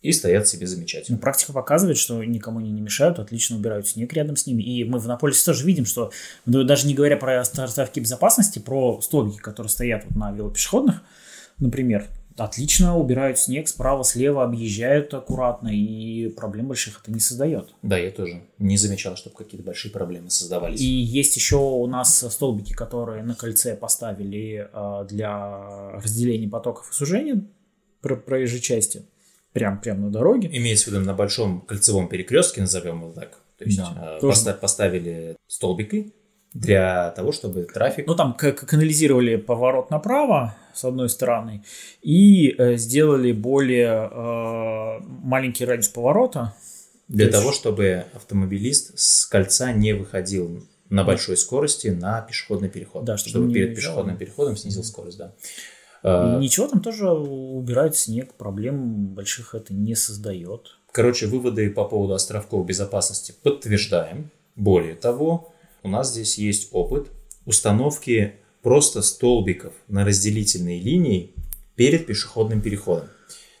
И 0.00 0.12
стоят 0.12 0.46
себе 0.46 0.66
Но 0.66 0.70
замечательно. 0.70 1.18
практика 1.18 1.52
показывает, 1.52 1.98
что 1.98 2.22
никому 2.22 2.60
они 2.60 2.70
не 2.70 2.80
мешают, 2.80 3.18
отлично 3.18 3.56
убирают 3.56 3.88
снег 3.88 4.12
рядом 4.12 4.36
с 4.36 4.46
ними. 4.46 4.62
И 4.62 4.84
мы 4.84 4.98
в 5.00 5.06
Иннополисе 5.06 5.44
тоже 5.44 5.64
видим, 5.66 5.86
что 5.86 6.12
ну, 6.46 6.62
даже 6.62 6.86
не 6.86 6.94
говоря 6.94 7.16
про 7.16 7.40
островки 7.40 7.98
безопасности, 8.00 8.60
про 8.60 9.00
столбики, 9.00 9.38
которые 9.38 9.70
стоят 9.70 10.04
вот 10.04 10.16
на 10.16 10.30
велопешеходных, 10.30 11.02
например, 11.58 12.06
отлично 12.36 12.96
убирают 12.96 13.38
снег 13.38 13.66
справа, 13.66 14.04
слева, 14.04 14.44
объезжают 14.44 15.12
аккуратно, 15.12 15.68
и 15.68 16.28
проблем 16.28 16.68
больших 16.68 17.00
это 17.02 17.10
не 17.12 17.18
создает. 17.20 17.74
Да, 17.82 17.98
я 17.98 18.12
тоже 18.12 18.42
не 18.58 18.76
замечал, 18.76 19.16
чтобы 19.16 19.36
какие-то 19.36 19.66
большие 19.66 19.90
проблемы 19.90 20.30
создавались. 20.30 20.80
И 20.80 20.84
есть 20.86 21.34
еще 21.34 21.56
у 21.56 21.86
нас 21.88 22.18
столбики, 22.32 22.72
которые 22.72 23.24
на 23.24 23.34
кольце 23.34 23.76
поставили 23.76 24.68
э, 24.72 25.06
для 25.08 25.90
разделения 25.94 26.48
потоков 26.48 26.88
и 26.90 26.94
сужения 26.94 27.42
про- 28.00 28.16
проезжей 28.16 28.60
части, 28.60 29.02
прям, 29.58 29.80
прям 29.80 30.00
на 30.02 30.10
дороге. 30.10 30.48
Имеется 30.52 30.90
в 30.90 30.92
виду 30.94 31.04
на 31.04 31.14
большом 31.14 31.60
кольцевом 31.62 32.08
перекрестке, 32.08 32.60
назовем 32.60 33.00
его 33.02 33.12
так. 33.12 33.30
То 33.58 33.64
есть 33.64 33.78
Да, 33.78 34.18
э, 34.22 34.26
поста- 34.26 34.54
поставили 34.54 35.36
столбики 35.48 36.12
для 36.54 37.10
того, 37.16 37.32
чтобы 37.32 37.64
трафик... 37.64 38.06
Ну, 38.06 38.14
там 38.14 38.34
к- 38.34 38.52
канализировали 38.52 39.36
поворот 39.36 39.90
направо, 39.90 40.54
с 40.74 40.84
одной 40.84 41.08
стороны, 41.08 41.62
и 42.00 42.54
э, 42.56 42.76
сделали 42.76 43.32
более 43.32 44.08
э, 44.10 45.00
маленький 45.24 45.64
радиус 45.64 45.88
поворота. 45.88 46.54
для 47.08 47.26
то 47.26 47.30
есть- 47.30 47.38
того, 47.42 47.52
чтобы 47.52 48.04
автомобилист 48.14 48.98
с 48.98 49.26
кольца 49.26 49.72
не 49.72 49.92
выходил 49.92 50.64
на 50.90 51.04
большой 51.04 51.36
скорости 51.36 51.88
на 51.88 52.20
пешеходный 52.22 52.68
переход. 52.70 53.04
Да, 53.04 53.16
чтобы 53.18 53.30
чтобы 53.30 53.52
перед 53.52 53.68
уезжал. 53.68 53.76
пешеходным 53.92 54.16
переходом 54.16 54.56
снизил 54.56 54.84
скорость, 54.84 55.18
да. 55.18 55.32
И 56.02 56.06
Э, 56.08 56.38
ничего, 56.38 56.68
там 56.68 56.80
тоже 56.80 57.10
убирают 57.10 57.96
снег, 57.96 58.34
проблем 58.34 59.06
больших 59.06 59.54
это 59.54 59.74
не 59.74 59.94
создает. 59.94 60.78
Короче, 60.92 61.26
выводы 61.26 61.70
по 61.70 61.84
поводу 61.84 62.14
островков 62.14 62.66
безопасности 62.66 63.34
подтверждаем. 63.42 64.30
Более 64.56 64.94
того, 64.94 65.52
у 65.82 65.88
нас 65.88 66.10
здесь 66.10 66.38
есть 66.38 66.68
опыт 66.72 67.08
установки 67.46 68.34
просто 68.62 69.02
столбиков 69.02 69.72
на 69.86 70.04
разделительной 70.04 70.80
линии 70.80 71.32
перед 71.76 72.06
пешеходным 72.06 72.60
переходом. 72.60 73.08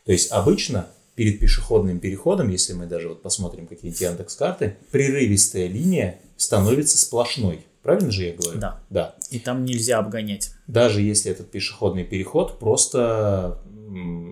То 0.04 0.12
есть 0.12 0.32
обычно 0.32 0.88
перед 1.14 1.40
пешеходным 1.40 2.00
переходом, 2.00 2.48
если 2.48 2.72
мы 2.72 2.86
даже 2.86 3.08
вот 3.08 3.22
посмотрим 3.22 3.66
какие-нибудь 3.66 4.00
Яндекс 4.00 4.36
карты, 4.36 4.76
прерывистая 4.90 5.66
линия 5.66 6.20
становится 6.36 6.98
сплошной. 6.98 7.64
Правильно 7.88 8.10
же 8.10 8.24
я 8.24 8.34
говорю? 8.34 8.60
Да. 8.60 8.82
Да. 8.90 9.14
И 9.30 9.38
там 9.38 9.64
нельзя 9.64 9.96
обгонять. 9.96 10.50
Даже 10.66 11.00
если 11.00 11.32
этот 11.32 11.50
пешеходный 11.50 12.04
переход 12.04 12.58
просто 12.58 13.62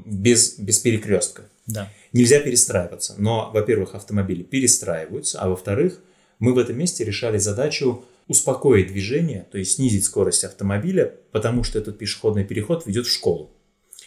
без, 0.05 0.59
без 0.59 0.79
перекрестка. 0.81 1.45
Да. 1.67 1.91
Нельзя 2.13 2.39
перестраиваться. 2.41 3.15
Но, 3.17 3.51
во-первых, 3.55 3.95
автомобили 3.95 4.43
перестраиваются, 4.43 5.41
а 5.41 5.49
во-вторых, 5.49 6.03
мы 6.39 6.53
в 6.53 6.59
этом 6.59 6.77
месте 6.77 7.03
решали 7.03 7.39
задачу 7.39 8.05
успокоить 8.29 8.89
движение, 8.89 9.47
то 9.51 9.57
есть 9.57 9.77
снизить 9.77 10.05
скорость 10.05 10.45
автомобиля, 10.45 11.15
потому 11.33 11.65
что 11.65 11.79
этот 11.79 11.97
пешеходный 11.97 12.45
переход 12.45 12.85
ведет 12.85 13.07
в 13.07 13.11
школу. 13.11 13.53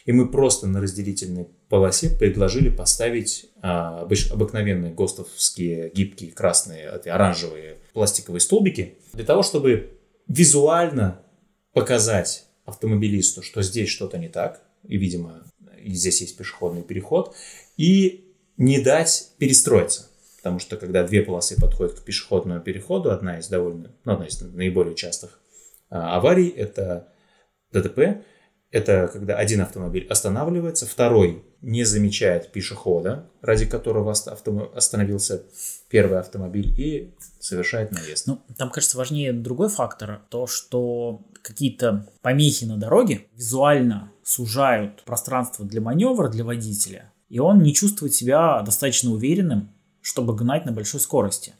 И 0.05 0.11
мы 0.11 0.29
просто 0.29 0.67
на 0.67 0.79
разделительной 0.79 1.47
полосе 1.69 2.15
предложили 2.15 2.69
поставить 2.69 3.47
а, 3.63 4.07
обыкновенные 4.31 4.93
ГОСТовские 4.93 5.89
гибкие 5.89 6.33
красные, 6.33 6.89
оранжевые 6.89 7.78
пластиковые 7.93 8.41
столбики, 8.41 8.97
для 9.13 9.25
того, 9.25 9.43
чтобы 9.43 9.97
визуально 10.27 11.21
показать 11.73 12.45
автомобилисту, 12.65 13.41
что 13.41 13.61
здесь 13.61 13.89
что-то 13.89 14.17
не 14.17 14.29
так, 14.29 14.61
и, 14.83 14.97
видимо, 14.97 15.43
и 15.77 15.93
здесь 15.93 16.21
есть 16.21 16.37
пешеходный 16.37 16.83
переход, 16.83 17.35
и 17.77 18.33
не 18.57 18.79
дать 18.79 19.31
перестроиться. 19.37 20.09
Потому 20.37 20.59
что 20.59 20.77
когда 20.77 21.05
две 21.05 21.21
полосы 21.21 21.59
подходят 21.59 21.99
к 21.99 22.03
пешеходному 22.03 22.61
переходу, 22.61 23.11
одна 23.11 23.39
из 23.39 23.47
довольно, 23.47 23.93
ну, 24.05 24.13
одна 24.13 24.27
из 24.27 24.39
наиболее 24.41 24.95
частых 24.95 25.41
а, 25.89 26.15
аварий– 26.15 26.47
это 26.55 27.09
ДТП, 27.71 28.23
это 28.71 29.09
когда 29.11 29.35
один 29.35 29.61
автомобиль 29.61 30.07
останавливается, 30.07 30.85
второй 30.85 31.43
не 31.61 31.83
замечает 31.83 32.51
пешехода, 32.51 33.29
ради 33.41 33.65
которого 33.65 34.11
остановился 34.11 35.43
первый 35.89 36.19
автомобиль 36.19 36.73
и 36.79 37.13
совершает 37.39 37.91
наезд. 37.91 38.27
Ну, 38.27 38.41
там, 38.57 38.69
кажется, 38.69 38.97
важнее 38.97 39.33
другой 39.33 39.69
фактор, 39.69 40.21
то, 40.29 40.47
что 40.47 41.21
какие-то 41.41 42.07
помехи 42.21 42.65
на 42.65 42.77
дороге 42.77 43.27
визуально 43.35 44.11
сужают 44.23 45.03
пространство 45.03 45.65
для 45.65 45.81
маневра 45.81 46.29
для 46.29 46.43
водителя, 46.43 47.11
и 47.27 47.39
он 47.39 47.61
не 47.61 47.73
чувствует 47.73 48.13
себя 48.13 48.61
достаточно 48.61 49.11
уверенным, 49.11 49.71
чтобы 50.01 50.35
гнать 50.35 50.65
на 50.65 50.71
большой 50.71 50.99
скорости. 50.99 51.53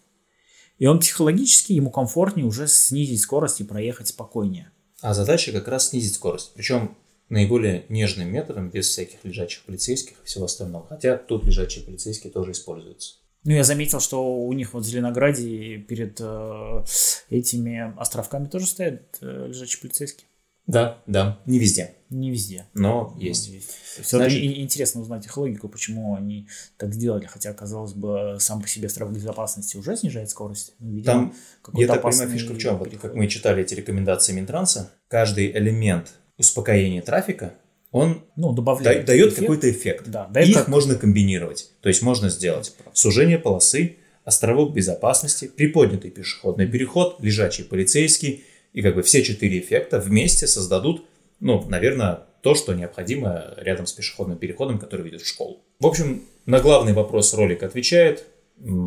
И 0.77 0.87
он 0.87 0.99
психологически, 0.99 1.73
ему 1.73 1.91
комфортнее 1.91 2.45
уже 2.45 2.67
снизить 2.67 3.21
скорость 3.21 3.59
и 3.59 3.65
проехать 3.65 4.07
спокойнее. 4.07 4.71
А 5.01 5.13
задача 5.13 5.51
как 5.51 5.67
раз 5.67 5.89
снизить 5.89 6.15
скорость. 6.15 6.53
Причем 6.55 6.95
наиболее 7.29 7.85
нежным 7.89 8.31
методом, 8.31 8.69
без 8.69 8.87
всяких 8.89 9.23
лежачих 9.23 9.63
полицейских 9.63 10.17
и 10.23 10.25
всего 10.25 10.45
остального. 10.45 10.87
Хотя 10.87 11.17
тут 11.17 11.45
лежачие 11.45 11.85
полицейские 11.85 12.33
тоже 12.33 12.51
используются. 12.51 13.15
Ну, 13.45 13.53
я 13.53 13.63
заметил, 13.63 14.01
что 14.01 14.45
у 14.45 14.51
них 14.53 14.73
вот 14.73 14.83
в 14.83 14.87
Зеленограде 14.87 15.77
перед 15.77 16.17
э, 16.19 16.83
этими 17.29 17.93
островками 17.97 18.47
тоже 18.47 18.65
стоят 18.65 19.17
э, 19.21 19.47
лежачие 19.47 19.81
полицейские. 19.81 20.25
Да, 20.67 21.01
да, 21.07 21.39
не 21.47 21.57
везде. 21.57 21.95
Не 22.11 22.29
везде. 22.29 22.67
Но 22.75 23.15
есть. 23.17 23.47
есть. 23.47 23.71
Все 24.01 24.17
Значит, 24.17 24.43
интересно 24.43 25.01
узнать 25.01 25.25
их 25.25 25.35
логику, 25.35 25.67
почему 25.67 26.15
они 26.15 26.47
так 26.77 26.93
сделали, 26.93 27.25
хотя, 27.25 27.53
казалось 27.53 27.93
бы, 27.93 28.37
сам 28.39 28.61
по 28.61 28.67
себе 28.67 28.87
страх 28.87 29.11
безопасности 29.11 29.77
уже 29.77 29.97
снижает 29.97 30.29
скорость. 30.29 30.75
Но, 30.77 30.91
видимо, 30.91 31.33
Там, 31.63 31.75
я 31.75 31.87
так 31.87 32.03
понимаю, 32.03 32.29
фишка 32.29 32.53
в 32.53 32.59
чем? 32.59 32.77
Вот, 32.77 32.95
как 32.97 33.15
мы 33.15 33.27
читали 33.27 33.63
эти 33.63 33.73
рекомендации 33.73 34.33
Минтранса, 34.33 34.91
каждый 35.07 35.51
элемент 35.51 36.13
успокоения 36.39 37.01
трафика, 37.01 37.53
он 37.91 38.23
ну, 38.35 38.53
добавляет 38.53 39.01
да, 39.01 39.07
дает 39.07 39.35
какой-то 39.35 39.69
эффект. 39.69 40.07
Да, 40.07 40.27
дает 40.27 40.49
Их 40.49 40.55
как... 40.55 40.67
можно 40.67 40.95
комбинировать. 40.95 41.71
То 41.81 41.89
есть 41.89 42.01
можно 42.01 42.29
сделать 42.29 42.73
сужение 42.93 43.37
полосы, 43.37 43.97
островок 44.23 44.73
безопасности, 44.73 45.47
приподнятый 45.47 46.11
пешеходный 46.11 46.67
переход, 46.67 47.17
лежачий 47.19 47.63
полицейский, 47.63 48.43
и 48.73 48.81
как 48.81 48.95
бы 48.95 49.01
все 49.01 49.23
четыре 49.23 49.59
эффекта 49.59 49.99
вместе 49.99 50.45
создадут, 50.45 51.05
ну, 51.39 51.65
наверное, 51.67 52.21
то, 52.41 52.53
что 52.53 52.73
необходимо 52.73 53.53
рядом 53.57 53.85
с 53.87 53.93
пешеходным 53.93 54.37
переходом, 54.37 54.77
который 54.77 55.05
ведет 55.05 55.21
в 55.21 55.27
школу. 55.27 55.61
В 55.79 55.87
общем, 55.87 56.23
на 56.45 56.59
главный 56.59 56.93
вопрос 56.93 57.33
ролик 57.33 57.63
отвечает. 57.63 58.25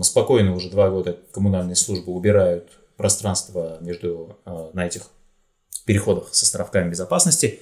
Спокойно 0.02 0.54
уже 0.54 0.70
два 0.70 0.90
года 0.90 1.18
коммунальные 1.32 1.76
службы 1.76 2.12
убирают 2.12 2.78
пространство 2.96 3.78
между 3.80 4.38
э, 4.44 4.70
на 4.74 4.86
этих 4.86 5.02
переходах 5.84 6.34
с 6.34 6.42
островками 6.42 6.90
безопасности. 6.90 7.60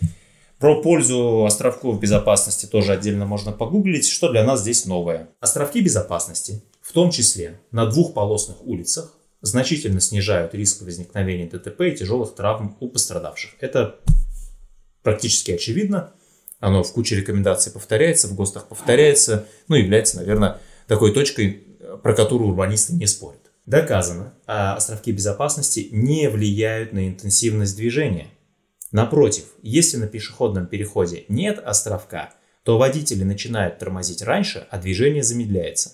Про 0.58 0.82
пользу 0.82 1.44
островков 1.46 1.98
безопасности 2.00 2.66
тоже 2.66 2.92
отдельно 2.92 3.24
можно 3.24 3.50
погуглить, 3.50 4.06
что 4.06 4.30
для 4.30 4.44
нас 4.44 4.60
здесь 4.60 4.84
новое. 4.84 5.30
Островки 5.40 5.80
безопасности, 5.80 6.62
в 6.82 6.92
том 6.92 7.10
числе 7.10 7.60
на 7.72 7.86
двухполосных 7.86 8.62
улицах, 8.66 9.14
значительно 9.42 10.00
снижают 10.00 10.54
риск 10.54 10.82
возникновения 10.82 11.48
ДТП 11.48 11.80
и 11.82 11.96
тяжелых 11.96 12.34
травм 12.34 12.76
у 12.80 12.88
пострадавших. 12.88 13.52
Это 13.60 13.96
практически 15.02 15.52
очевидно. 15.52 16.12
Оно 16.58 16.82
в 16.82 16.92
куче 16.92 17.16
рекомендаций 17.16 17.72
повторяется, 17.72 18.28
в 18.28 18.34
ГОСТах 18.34 18.68
повторяется, 18.68 19.46
ну, 19.68 19.76
является, 19.76 20.18
наверное, 20.18 20.58
такой 20.86 21.12
точкой, 21.12 21.64
про 22.02 22.14
которую 22.14 22.50
урбанисты 22.50 22.92
не 22.92 23.06
спорят. 23.06 23.39
Доказано, 23.70 24.34
а 24.48 24.74
островки 24.74 25.12
безопасности 25.12 25.90
не 25.92 26.28
влияют 26.28 26.92
на 26.92 27.06
интенсивность 27.06 27.76
движения. 27.76 28.26
Напротив, 28.90 29.44
если 29.62 29.96
на 29.96 30.08
пешеходном 30.08 30.66
переходе 30.66 31.24
нет 31.28 31.60
островка, 31.64 32.34
то 32.64 32.78
водители 32.78 33.22
начинают 33.22 33.78
тормозить 33.78 34.22
раньше, 34.22 34.66
а 34.72 34.78
движение 34.78 35.22
замедляется. 35.22 35.92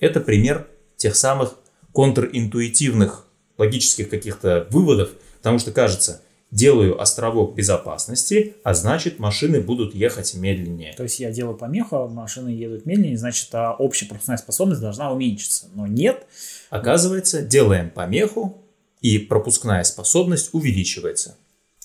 Это 0.00 0.18
пример 0.18 0.66
тех 0.96 1.14
самых 1.14 1.54
контринтуитивных 1.94 3.28
логических 3.56 4.10
каких-то 4.10 4.66
выводов, 4.70 5.10
потому 5.38 5.60
что 5.60 5.70
кажется, 5.70 6.22
делаю 6.52 7.00
островок 7.00 7.56
безопасности, 7.56 8.54
а 8.62 8.74
значит 8.74 9.18
машины 9.18 9.60
будут 9.60 9.94
ехать 9.94 10.34
медленнее. 10.34 10.92
То 10.92 11.02
есть 11.02 11.18
я 11.18 11.32
делаю 11.32 11.56
помеху, 11.56 11.96
а 11.96 12.08
машины 12.08 12.50
едут 12.50 12.86
медленнее, 12.86 13.18
значит 13.18 13.48
а 13.54 13.72
общая 13.72 14.06
пропускная 14.06 14.36
способность 14.36 14.80
должна 14.80 15.10
уменьшиться. 15.10 15.66
Но 15.74 15.86
нет. 15.88 16.26
Оказывается, 16.70 17.42
делаем 17.42 17.90
помеху, 17.90 18.62
и 19.00 19.18
пропускная 19.18 19.82
способность 19.82 20.50
увеличивается. 20.52 21.36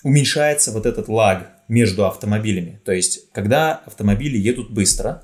Уменьшается 0.03 0.71
вот 0.71 0.85
этот 0.85 1.07
лаг 1.07 1.49
между 1.67 2.05
автомобилями. 2.05 2.79
То 2.85 2.91
есть, 2.91 3.31
когда 3.31 3.81
автомобили 3.85 4.37
едут 4.37 4.69
быстро, 4.69 5.23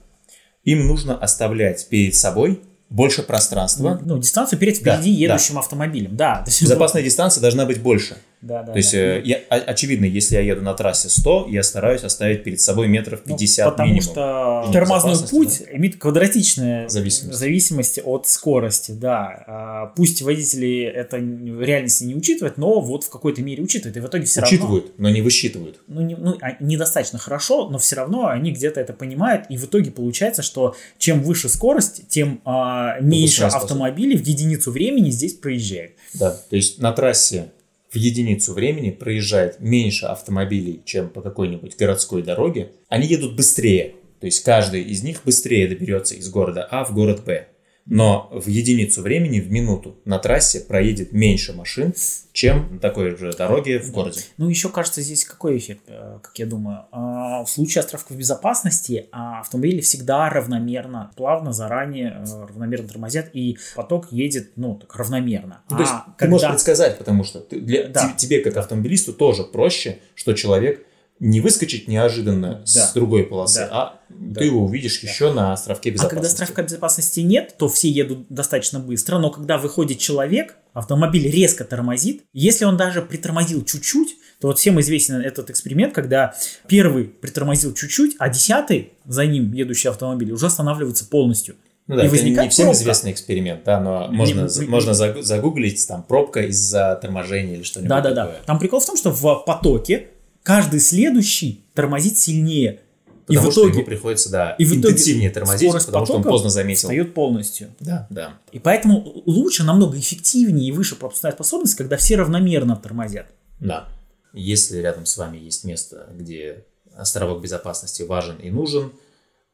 им 0.63 0.88
нужно 0.88 1.15
оставлять 1.15 1.88
перед 1.89 2.15
собой 2.15 2.62
больше 2.89 3.21
пространства. 3.21 3.99
Ну, 4.03 4.17
дистанцию 4.17 4.60
перед 4.60 4.77
впереди 4.77 5.27
да, 5.27 5.34
едущим 5.34 5.56
да. 5.56 5.60
автомобилем, 5.60 6.15
да. 6.15 6.43
Безопасная 6.47 7.03
дистанция 7.03 7.41
должна 7.41 7.65
быть 7.65 7.82
больше. 7.82 8.17
Да, 8.43 8.62
да, 8.62 8.73
То 8.73 8.77
есть, 8.77 8.91
да. 8.91 8.97
Э, 8.97 9.21
я, 9.23 9.38
очевидно, 9.38 10.03
если 10.03 10.36
я 10.36 10.41
еду 10.41 10.62
на 10.62 10.73
трассе 10.73 11.08
100, 11.08 11.47
я 11.49 11.63
стараюсь 11.63 12.03
оставить 12.03 12.43
перед 12.43 12.60
собой 12.60 12.89
метров 12.89 13.23
50 13.23 13.65
ну, 13.65 13.71
потому 13.71 13.88
минимум. 13.88 14.03
что 14.03 14.69
тормозной 14.73 15.15
путь 15.29 15.62
да? 15.65 15.77
имеет 15.77 15.95
квадратичную 15.95 16.89
зависимость. 16.89 17.39
зависимость 17.39 17.99
от 18.03 18.27
скорости, 18.27 18.91
да. 18.91 19.43
А, 19.47 19.86
пусть 19.95 20.21
водители 20.21 20.84
это 20.84 21.17
в 21.17 21.62
реальности 21.62 22.03
не 22.03 22.15
учитывают, 22.15 22.58
но 22.58 22.82
вот 22.82 23.06
в 23.06 23.10
какой-то 23.10 23.41
мере 23.41 23.63
учитывают, 23.63 23.95
и 23.95 24.01
в 24.01 24.08
итоге 24.08 24.25
все 24.25 24.41
учитывают, 24.41 24.88
равно... 24.88 24.95
но 24.97 25.10
не 25.10 25.21
высчитывают. 25.21 25.79
Ну, 25.88 26.01
не, 26.01 26.15
ну, 26.15 26.36
а, 26.41 26.58
недостаточно 26.60 27.19
хорошо, 27.19 27.69
но 27.69 27.77
все 27.77 27.95
равно 27.95 28.27
они 28.27 28.51
где-то 28.51 28.82
это 28.82 28.91
понимают, 28.91 29.45
и 29.47 29.56
в 29.56 29.63
итоге 29.63 29.89
получается, 29.89 30.41
что 30.41 30.75
чем 30.97 31.23
выше 31.23 31.47
скорость, 31.47 32.10
тем 32.10 32.41
а, 32.43 32.99
меньше 32.99 33.45
автомобилей 33.45 34.17
в 34.17 34.27
единицу 34.27 34.69
времени 34.69 35.12
здесь 35.12 35.34
проезжает. 35.34 35.93
Да, 36.13 36.32
то 36.32 36.56
есть 36.58 36.79
на 36.79 36.91
трассе 36.91 37.45
в 37.93 37.95
единицу 37.95 38.53
времени 38.53 38.89
проезжает 38.89 39.60
меньше 39.60 40.08
автомобилей, 40.08 40.82
чем 40.84 41.10
по 41.10 41.21
какой-нибудь 41.21 41.77
городской 41.77 42.23
дороге, 42.23 42.71
они 42.89 43.08
едут 43.08 43.36
быстрее. 43.36 43.95
То 44.19 44.25
есть 44.25 44.43
каждый 44.43 44.82
из 44.82 45.03
них 45.03 45.21
быстрее 45.23 45.67
доберется 45.67 46.15
из 46.15 46.29
города 46.29 46.67
А 46.69 46.86
в 46.86 46.93
город 46.93 47.23
Б 47.25 47.47
но 47.86 48.30
в 48.32 48.48
единицу 48.48 49.02
времени, 49.02 49.39
в 49.39 49.52
минуту, 49.52 49.98
на 50.06 50.17
трассе 50.17 50.62
проедет 50.62 51.12
меньше 51.12 51.54
машин, 51.54 51.93
чем 52.32 52.76
на 52.76 52.80
такой 52.80 53.15
же 53.17 53.34
дороге 53.34 53.80
в 53.80 53.91
городе. 53.91 54.22
Ну, 54.38 54.48
еще 54.48 54.69
кажется, 54.69 55.02
здесь 55.02 55.26
какой 55.26 55.58
эффект, 55.58 55.84
э, 55.88 56.19
как 56.22 56.38
я 56.39 56.46
думаю. 56.46 56.86
А, 56.91 57.43
в 57.43 57.50
случае 57.50 57.82
островков 57.82 58.15
безопасности 58.17 59.08
а, 59.12 59.41
автомобили 59.41 59.82
всегда 59.82 60.30
равномерно, 60.30 61.12
плавно, 61.15 61.52
заранее 61.52 62.24
э, 62.26 62.46
равномерно 62.48 62.88
тормозят, 62.88 63.30
и 63.34 63.58
поток 63.76 64.12
едет, 64.12 64.52
ну, 64.56 64.76
так 64.76 64.96
равномерно. 64.96 65.62
Ну, 65.69 65.76
то 65.76 65.82
есть 65.82 65.93
а, 65.93 66.06
ты 66.08 66.12
когда... 66.19 66.32
можешь 66.32 66.50
предсказать, 66.50 66.98
потому 66.98 67.24
что 67.24 67.41
ты, 67.41 67.60
для, 67.60 67.88
да. 67.89 68.13
тебе, 68.17 68.39
как 68.39 68.56
автомобилисту, 68.56 69.13
тоже 69.13 69.43
проще, 69.43 70.00
что 70.15 70.34
человек 70.34 70.86
не 71.19 71.41
выскочить 71.41 71.88
неожиданно 71.88 72.63
да. 72.65 72.65
с 72.65 72.93
другой 72.93 73.23
полосы, 73.23 73.60
да. 73.60 73.69
а 73.71 73.99
да. 74.10 74.39
ты 74.39 74.45
его 74.45 74.65
увидишь 74.65 75.02
да. 75.02 75.08
еще 75.08 75.32
на 75.32 75.54
островке 75.54 75.91
безопасности. 75.91 76.13
А 76.13 76.15
когда 76.15 76.28
островка 76.28 76.63
безопасности 76.63 77.19
нет, 77.21 77.56
то 77.58 77.69
все 77.69 77.89
едут 77.89 78.26
достаточно 78.30 78.80
быстро, 78.80 79.19
но 79.19 79.30
когда 79.30 79.58
выходит 79.58 79.99
человек, 79.99 80.58
автомобиль 80.73 81.30
резко 81.30 81.63
тормозит, 81.63 82.23
если 82.34 82.65
он 82.65 82.78
даже 82.78 83.02
притормозил 83.02 83.63
чуть-чуть, 83.63 84.15
то 84.41 84.47
вот 84.47 84.60
всем 84.60 84.80
известен 84.82 85.21
этот 85.21 85.49
эксперимент, 85.49 85.93
когда 85.93 86.36
первый 86.67 87.06
притормозил 87.06 87.73
чуть-чуть, 87.73 88.15
а 88.19 88.30
десятый 88.30 88.93
за 89.06 89.26
ним 89.26 89.54
едущий 89.54 89.89
автомобиль 89.89 90.32
уже 90.32 90.47
останавливается 90.47 91.06
полностью. 91.06 91.56
Ну 91.88 91.97
да, 91.97 92.06
и 92.06 92.08
это 92.08 92.23
не 92.23 92.49
всем 92.49 92.67
пробка. 92.67 92.82
известный 92.82 93.12
эксперимент, 93.12 93.63
да, 93.65 93.80
но 93.80 94.08
можно, 94.10 94.47
не, 94.47 94.67
можно 94.67 94.93
загуглить 94.93 95.86
там 95.86 96.04
пробка 96.04 96.41
из-за 96.43 96.97
торможения 97.02 97.56
или 97.56 97.63
что-нибудь 97.63 97.89
Да, 97.89 98.02
да, 98.02 98.12
да. 98.13 98.36
Там 98.45 98.58
прикол 98.58 98.80
в 98.80 98.86
том, 98.86 98.95
что 98.95 99.12
в 99.12 99.43
потоке 99.45 100.08
каждый 100.43 100.79
следующий 100.79 101.65
тормозит 101.73 102.17
сильнее. 102.17 102.82
Потому 103.25 103.47
и 103.47 103.49
в 103.49 103.53
итоге, 103.53 103.69
что 103.71 103.77
ему 103.79 103.86
приходится, 103.86 104.29
да, 104.29 104.51
и 104.60 104.65
в 104.65 104.73
интенсивнее 104.75 105.29
тормозить, 105.29 105.71
потому 105.86 106.06
что 106.06 106.15
он 106.15 106.23
поздно 106.23 106.49
заметил. 106.49 106.89
встает 106.89 107.13
полностью. 107.13 107.73
Да, 107.79 108.06
да. 108.10 108.38
И 108.51 108.60
поэтому 108.60 109.23
лучше, 109.25 109.63
намного 109.63 109.97
эффективнее 109.97 110.67
и 110.67 110.71
выше 110.73 110.97
пропускная 110.97 111.32
способность, 111.32 111.75
когда 111.75 111.95
все 111.95 112.17
равномерно 112.17 112.75
тормозят. 112.75 113.27
Да. 113.62 113.88
Если 114.34 114.79
рядом 114.79 115.06
с 115.06 115.15
вами 115.15 115.38
есть 115.38 115.63
место, 115.63 116.10
где 116.13 116.65
островок 116.97 117.41
безопасности 117.41 118.03
важен 118.03 118.36
и 118.38 118.49
нужен, 118.49 118.91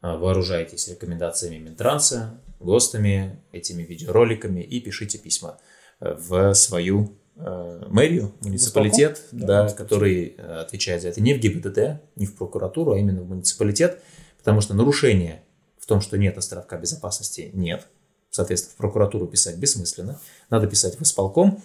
а, 0.01 0.17
вооружайтесь 0.17 0.87
рекомендациями 0.87 1.57
Минтранса, 1.57 2.39
ГОСТами, 2.59 3.39
этими 3.51 3.83
видеороликами 3.83 4.61
и 4.61 4.79
пишите 4.79 5.17
письма 5.17 5.57
э, 5.99 6.15
в 6.15 6.53
свою 6.53 7.18
мэрию, 7.39 8.33
муниципалитет, 8.41 9.21
да, 9.31 9.67
да, 9.67 9.73
который 9.73 10.35
э, 10.37 10.41
отвечает 10.61 11.01
за 11.01 11.09
это 11.09 11.21
не 11.21 11.33
в 11.33 11.39
ГИБДД, 11.39 12.01
не 12.15 12.25
в 12.25 12.35
прокуратуру, 12.35 12.91
а 12.91 12.99
именно 12.99 13.21
в 13.21 13.29
муниципалитет, 13.29 14.01
потому 14.37 14.61
что 14.61 14.73
нарушение 14.73 15.43
в 15.79 15.85
том, 15.85 16.01
что 16.01 16.17
нет 16.17 16.37
островка 16.37 16.77
безопасности, 16.77 17.49
нет. 17.53 17.87
Соответственно, 18.29 18.73
в 18.73 18.77
прокуратуру 18.77 19.25
писать 19.27 19.57
бессмысленно. 19.57 20.19
Надо 20.49 20.67
писать 20.67 20.99
в 20.99 21.01
исполком, 21.01 21.63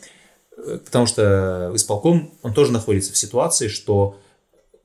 потому 0.57 1.07
что 1.07 1.73
исполком, 1.75 2.33
он 2.43 2.55
тоже 2.55 2.73
находится 2.73 3.13
в 3.13 3.17
ситуации, 3.17 3.69
что 3.69 4.19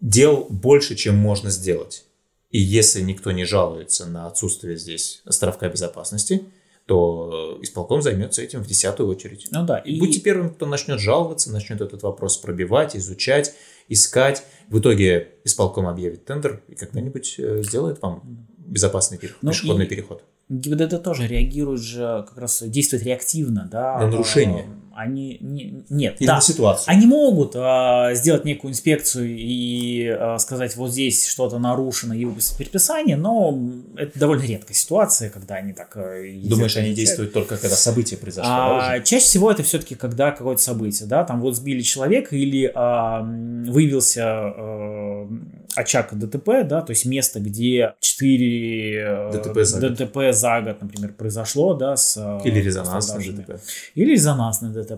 дел 0.02 0.48
больше, 0.50 0.96
чем 0.96 1.16
можно 1.16 1.50
сделать. 1.50 2.06
И 2.50 2.60
если 2.60 3.02
никто 3.02 3.32
не 3.32 3.46
жалуется 3.46 4.08
на 4.08 4.28
отсутствие 4.28 4.78
здесь 4.78 5.22
островка 5.26 5.70
безопасности, 5.70 6.46
то 6.90 7.60
исполком 7.62 8.02
займется 8.02 8.42
этим 8.42 8.64
в 8.64 8.68
десятую 8.68 9.08
очередь. 9.10 9.48
Ну 9.52 9.64
да. 9.64 9.78
И, 9.78 10.00
будьте 10.00 10.20
первым, 10.20 10.50
кто 10.50 10.66
начнет 10.66 11.00
жаловаться, 11.00 11.52
начнет 11.52 11.82
этот 11.82 12.02
вопрос 12.02 12.38
пробивать, 12.38 12.96
изучать, 12.96 13.54
искать. 13.90 14.44
В 14.70 14.80
итоге 14.80 15.28
исполком 15.44 15.88
объявит 15.88 16.26
тендер 16.26 16.64
и 16.68 16.74
когда-нибудь 16.74 17.36
э, 17.38 17.62
сделает 17.62 18.02
вам 18.02 18.48
безопасный 18.58 19.20
переход, 19.20 19.38
ну, 19.44 19.52
пешеходный 19.52 19.86
и... 19.86 19.88
переход. 19.88 20.24
ГИБДД 20.50 21.04
тоже 21.04 21.28
реагирует 21.28 21.80
же, 21.80 22.26
как 22.28 22.40
раз 22.40 22.64
действует 22.64 23.04
реактивно, 23.04 23.70
да. 23.72 24.00
На 24.00 24.08
нарушение. 24.08 24.66
Они 25.00 25.38
не, 25.40 25.86
нет, 25.90 26.18
Или 26.20 26.28
да, 26.28 26.36
на 26.36 26.42
ситуацию. 26.42 26.84
Они 26.88 27.08
могут 27.08 27.54
а, 27.56 28.14
сделать 28.16 28.44
некую 28.44 28.72
инспекцию 28.72 29.30
и 29.30 30.10
а, 30.10 30.38
сказать, 30.40 30.76
вот 30.76 30.92
здесь 30.92 31.26
что-то 31.26 31.58
нарушено 31.58 32.14
и 32.14 32.26
выпустить 32.26 32.58
предписание, 32.58 33.16
но 33.16 33.58
это 33.96 34.20
довольно 34.20 34.44
редкая 34.44 34.76
ситуация, 34.76 35.30
когда 35.30 35.56
они 35.56 35.72
так. 35.72 35.96
А, 35.96 36.22
Думаешь, 36.44 36.76
они 36.76 36.94
действуют 36.94 37.32
только 37.32 37.56
когда 37.56 37.78
событие 37.78 38.20
произошло? 38.20 38.52
А, 38.52 39.00
чаще 39.00 39.24
всего 39.24 39.50
это 39.50 39.64
все-таки 39.64 39.96
когда 39.96 40.32
какое-то 40.32 40.62
событие, 40.62 41.08
да, 41.08 41.24
там 41.24 41.40
вот 41.40 41.56
сбили 41.56 41.82
человека 41.82 42.36
или 42.36 42.70
а, 42.76 43.22
выявился 43.22 44.24
а, 44.26 45.30
очаг 45.76 46.10
ДТП, 46.12 46.64
да, 46.66 46.82
то 46.82 46.92
есть 46.92 47.06
место, 47.06 47.40
где 47.40 47.94
4 48.00 48.96
э, 48.96 49.32
ДТП 49.32 49.60
за, 49.64 49.90
ДТП 49.90 50.18
за 50.32 50.62
год, 50.62 50.82
например, 50.82 51.14
произошло, 51.14 51.74
да, 51.74 51.96
с... 51.96 52.18
Э, 52.18 52.40
Или 52.48 52.60
резонансное 52.60 53.32
ДТП. 53.32 53.62
Или 53.96 54.12
резонансное 54.12 54.72
ДТП. 54.72 54.89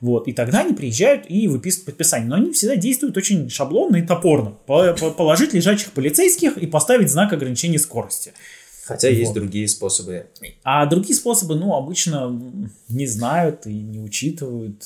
Вот, 0.00 0.28
и 0.28 0.32
тогда 0.32 0.60
они 0.60 0.74
приезжают 0.74 1.24
и 1.28 1.48
выписывают 1.48 1.86
предписание. 1.86 2.28
Но 2.28 2.36
они 2.36 2.52
всегда 2.52 2.76
действуют 2.76 3.16
очень 3.16 3.48
шаблонно 3.48 3.96
и 3.96 4.02
топорно. 4.02 4.50
Положить 4.66 5.54
лежачих 5.54 5.92
полицейских 5.92 6.56
и 6.58 6.66
поставить 6.66 7.10
знак 7.10 7.32
ограничения 7.32 7.78
скорости. 7.78 8.32
Хотя 8.84 9.08
вот. 9.08 9.16
есть 9.16 9.32
другие 9.32 9.68
способы. 9.68 10.26
А 10.64 10.84
другие 10.86 11.14
способы, 11.14 11.54
ну, 11.54 11.74
обычно 11.74 12.36
не 12.88 13.06
знают 13.06 13.66
и 13.66 13.72
не 13.72 14.00
учитывают. 14.00 14.84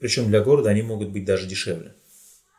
Причем 0.00 0.28
для 0.28 0.40
города 0.40 0.68
они 0.68 0.82
могут 0.82 1.08
быть 1.08 1.24
даже 1.24 1.46
дешевле. 1.46 1.94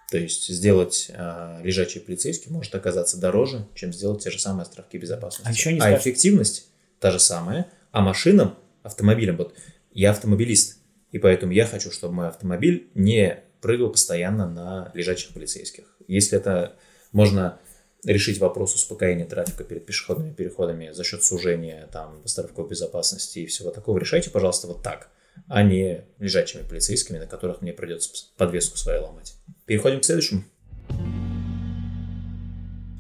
То 0.10 0.18
есть 0.18 0.48
сделать 0.48 1.12
э, 1.14 1.60
лежачий 1.64 2.00
полицейский 2.00 2.52
может 2.52 2.74
оказаться 2.74 3.18
дороже, 3.18 3.68
чем 3.76 3.94
сделать 3.94 4.24
те 4.24 4.32
же 4.32 4.40
самые 4.40 4.64
островки 4.64 4.98
безопасности. 4.98 5.48
А, 5.48 5.52
еще 5.52 5.72
не 5.72 5.80
а 5.80 5.96
эффективность 5.96 6.66
та 7.00 7.12
же 7.12 7.20
самая, 7.20 7.68
а 7.92 8.02
машинам, 8.02 8.56
автомобилям, 8.82 9.38
вот 9.38 9.54
я 9.94 10.10
автомобилист, 10.10 10.79
и 11.12 11.20
поэтому 11.20 11.52
я 11.52 11.66
хочу, 11.66 11.92
чтобы 11.92 12.14
мой 12.14 12.28
автомобиль 12.28 12.90
не 12.94 13.44
прыгал 13.62 13.90
постоянно 13.90 14.48
на 14.48 14.92
лежачих 14.94 15.34
полицейских. 15.34 15.86
Если 16.08 16.38
это 16.38 16.76
можно 17.12 17.60
решить 18.06 18.40
вопрос 18.40 18.76
успокоения 18.76 19.26
трафика 19.26 19.64
перед 19.64 19.86
пешеходными 19.86 20.34
переходами 20.34 20.92
за 20.92 21.04
счет 21.04 21.24
сужения 21.24 21.88
там 21.92 22.22
островков 22.24 22.70
безопасности 22.70 23.40
и 23.40 23.46
всего 23.46 23.72
такого, 23.72 23.98
решайте, 23.98 24.30
пожалуйста, 24.30 24.68
вот 24.68 24.84
так, 24.84 25.10
а 25.48 25.64
не 25.64 26.06
лежачими 26.20 26.68
полицейскими, 26.68 27.18
на 27.18 27.28
которых 27.28 27.62
мне 27.62 27.74
придется 27.74 28.12
подвеску 28.38 28.78
свою 28.78 29.04
ломать. 29.04 29.36
Переходим 29.66 30.00
к 30.00 30.06
следующему. 30.06 30.44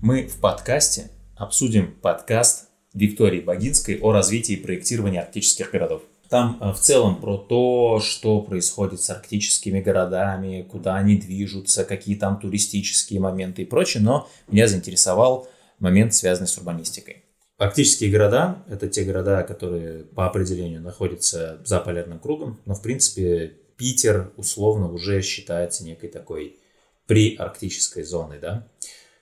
Мы 0.01 0.27
в 0.27 0.39
подкасте 0.39 1.09
обсудим 1.35 1.93
подкаст 2.01 2.69
Виктории 2.93 3.39
Богинской 3.39 3.99
о 3.99 4.11
развитии 4.11 4.53
и 4.53 4.57
проектировании 4.57 5.19
арктических 5.19 5.71
городов. 5.71 6.01
Там 6.29 6.57
э, 6.61 6.71
в 6.71 6.79
целом 6.79 7.19
про 7.19 7.37
то, 7.37 7.99
что 7.99 8.41
происходит 8.41 9.01
с 9.01 9.09
арктическими 9.09 9.81
городами, 9.81 10.65
куда 10.69 10.95
они 10.95 11.17
движутся, 11.17 11.83
какие 11.83 12.15
там 12.15 12.39
туристические 12.39 13.19
моменты 13.19 13.63
и 13.63 13.65
прочее, 13.65 14.03
но 14.03 14.29
меня 14.47 14.67
заинтересовал 14.67 15.47
момент, 15.79 16.13
связанный 16.13 16.47
с 16.47 16.57
урбанистикой. 16.57 17.23
Арктические 17.57 18.11
города– 18.11 18.63
это 18.69 18.87
те 18.87 19.03
города, 19.03 19.43
которые 19.43 20.05
по 20.05 20.27
определению 20.27 20.81
находятся 20.81 21.59
за 21.65 21.79
полярным 21.79 22.19
кругом, 22.19 22.59
но 22.65 22.73
в 22.73 22.81
принципе 22.81 23.57
Питер 23.75 24.31
условно 24.37 24.91
уже 24.91 25.21
считается 25.21 25.83
некой 25.83 26.09
такой 26.09 26.57
приарктической 27.07 28.03
зоной, 28.03 28.39
да, 28.39 28.67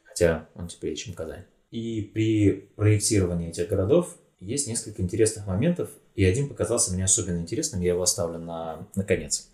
хотя 0.03 0.47
он 0.55 0.67
теплее, 0.67 0.95
чем 0.95 1.13
Казань. 1.13 1.45
И 1.71 2.01
при 2.01 2.69
проектировании 2.75 3.49
этих 3.49 3.69
городов 3.69 4.17
есть 4.39 4.67
несколько 4.67 5.01
интересных 5.01 5.47
моментов, 5.47 5.89
и 6.15 6.23
один 6.23 6.47
показался 6.47 6.93
мне 6.93 7.03
особенно 7.03 7.37
интересным, 7.37 7.81
я 7.81 7.89
его 7.89 8.01
оставлю 8.01 8.37
на, 8.37 8.87
на 8.95 9.03
конец. 9.03 9.49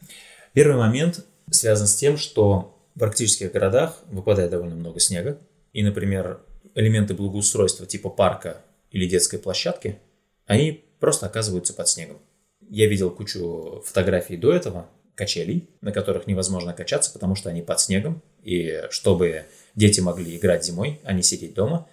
Первый 0.54 0.78
момент 0.78 1.26
связан 1.50 1.88
с 1.88 1.96
тем, 1.96 2.18
что 2.18 2.78
в 2.96 3.04
арктических 3.04 3.52
городах 3.52 4.00
выпадает 4.08 4.52
довольно 4.52 4.76
много 4.76 5.00
снега, 5.00 5.40
и, 5.72 5.84
например, 5.84 6.42
элементы 6.76 7.14
благоустройства 7.14 7.86
типа 7.86 8.10
парка 8.10 8.62
или 8.92 9.08
детской 9.08 9.40
площадки, 9.40 10.00
они 10.46 10.84
просто 11.00 11.26
оказываются 11.26 11.74
под 11.74 11.88
снегом. 11.88 12.20
Я 12.70 12.88
видел 12.88 13.10
кучу 13.12 13.82
фотографий 13.86 14.38
до 14.38 14.54
этого, 14.54 14.90
качелей, 15.16 15.70
на 15.82 15.92
которых 15.92 16.28
невозможно 16.28 16.74
качаться, 16.74 17.12
потому 17.12 17.36
что 17.36 17.50
они 17.50 17.62
под 17.62 17.80
снегом, 17.80 18.22
и 18.44 18.84
чтобы 18.90 19.46
дети 19.76 20.00
могли 20.00 20.36
играть 20.36 20.66
зимой, 20.66 21.00
а 21.04 21.14
не 21.14 21.24
сидеть 21.24 21.54
дома, 21.54 21.88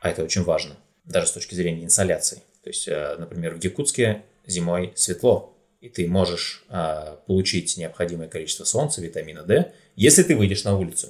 а 0.00 0.10
это 0.10 0.22
очень 0.22 0.42
важно, 0.42 0.76
даже 1.04 1.28
с 1.28 1.32
точки 1.32 1.54
зрения 1.54 1.84
инсоляции. 1.84 2.42
То 2.62 2.70
есть, 2.70 2.88
э, 2.88 3.16
например, 3.18 3.54
в 3.54 3.64
Якутске 3.64 4.22
зимой 4.46 4.92
светло, 4.94 5.56
и 5.80 5.88
ты 5.88 6.06
можешь 6.06 6.64
э, 6.68 7.16
получить 7.26 7.76
необходимое 7.76 8.28
количество 8.28 8.64
солнца, 8.64 9.00
витамина 9.00 9.42
D, 9.42 9.72
если 9.96 10.22
ты 10.22 10.36
выйдешь 10.36 10.64
на 10.64 10.76
улицу. 10.76 11.08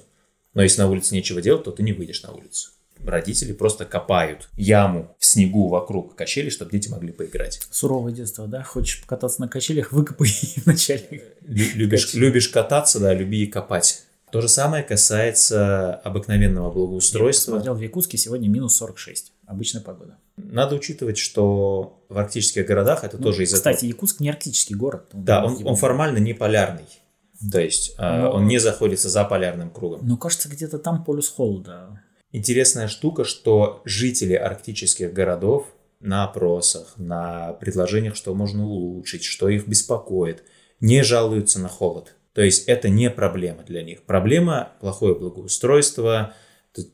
Но 0.53 0.63
если 0.63 0.81
на 0.81 0.89
улице 0.89 1.15
нечего 1.15 1.41
делать, 1.41 1.63
то 1.63 1.71
ты 1.71 1.83
не 1.83 1.93
выйдешь 1.93 2.23
на 2.23 2.31
улицу 2.31 2.69
родители 3.05 3.53
просто 3.53 3.85
копают 3.85 4.49
яму 4.55 5.15
в 5.19 5.25
снегу 5.25 5.67
вокруг 5.67 6.15
качели, 6.15 6.49
чтобы 6.49 6.71
дети 6.71 6.89
могли 6.89 7.11
поиграть. 7.11 7.59
Суровое 7.71 8.13
детство, 8.13 8.47
да? 8.47 8.63
Хочешь 8.63 9.01
покататься 9.01 9.41
на 9.41 9.47
качелях, 9.47 9.91
выкопай 9.91 10.29
вначале. 10.65 11.23
Любишь, 11.41 12.13
любишь 12.13 12.49
кататься, 12.49 12.99
да, 12.99 13.13
люби 13.13 13.43
и 13.43 13.47
копать. 13.47 14.03
То 14.33 14.41
же 14.41 14.47
самое 14.47 14.83
касается 14.83 15.93
обыкновенного 15.93 16.71
благоустройства. 16.71 17.51
Я 17.51 17.57
посмотрел 17.57 17.75
в 17.75 17.81
Якутске 17.81 18.17
сегодня 18.17 18.49
минус 18.49 18.75
46. 18.77 19.31
Обычная 19.45 19.83
погода. 19.83 20.17
Надо 20.37 20.73
учитывать, 20.73 21.19
что 21.19 22.03
в 22.09 22.17
арктических 22.17 22.65
городах 22.65 23.03
это 23.03 23.17
ну, 23.17 23.25
тоже 23.25 23.43
из-за 23.43 23.57
Кстати, 23.57 23.85
Якутск 23.85 24.21
не 24.21 24.29
арктический 24.29 24.75
город. 24.75 25.07
Да, 25.13 25.45
он, 25.45 25.59
он 25.63 25.75
формально 25.75 26.17
не 26.17 26.33
полярный. 26.33 26.87
То 27.51 27.61
есть 27.61 27.93
а, 27.99 28.23
Но... 28.23 28.31
он 28.31 28.47
не 28.47 28.57
заходится 28.57 29.07
за 29.07 29.23
полярным 29.23 29.69
кругом. 29.69 29.99
Ну, 30.01 30.17
кажется, 30.17 30.49
где-то 30.49 30.79
там 30.79 31.03
полюс 31.03 31.29
холода. 31.29 32.01
Интересная 32.31 32.87
штука, 32.87 33.25
что 33.25 33.83
жители 33.85 34.33
арктических 34.33 35.13
городов 35.13 35.67
на 35.99 36.23
опросах, 36.23 36.95
на 36.97 37.53
предложениях, 37.53 38.15
что 38.15 38.33
можно 38.33 38.65
улучшить, 38.65 39.25
что 39.25 39.47
их 39.47 39.67
беспокоит, 39.67 40.43
не 40.79 41.03
жалуются 41.03 41.59
на 41.59 41.69
холод. 41.69 42.15
То 42.33 42.41
есть 42.41 42.67
это 42.67 42.89
не 42.89 43.09
проблема 43.09 43.63
для 43.63 43.83
них. 43.83 44.03
Проблема– 44.03 44.73
плохое 44.79 45.15
благоустройство, 45.15 46.33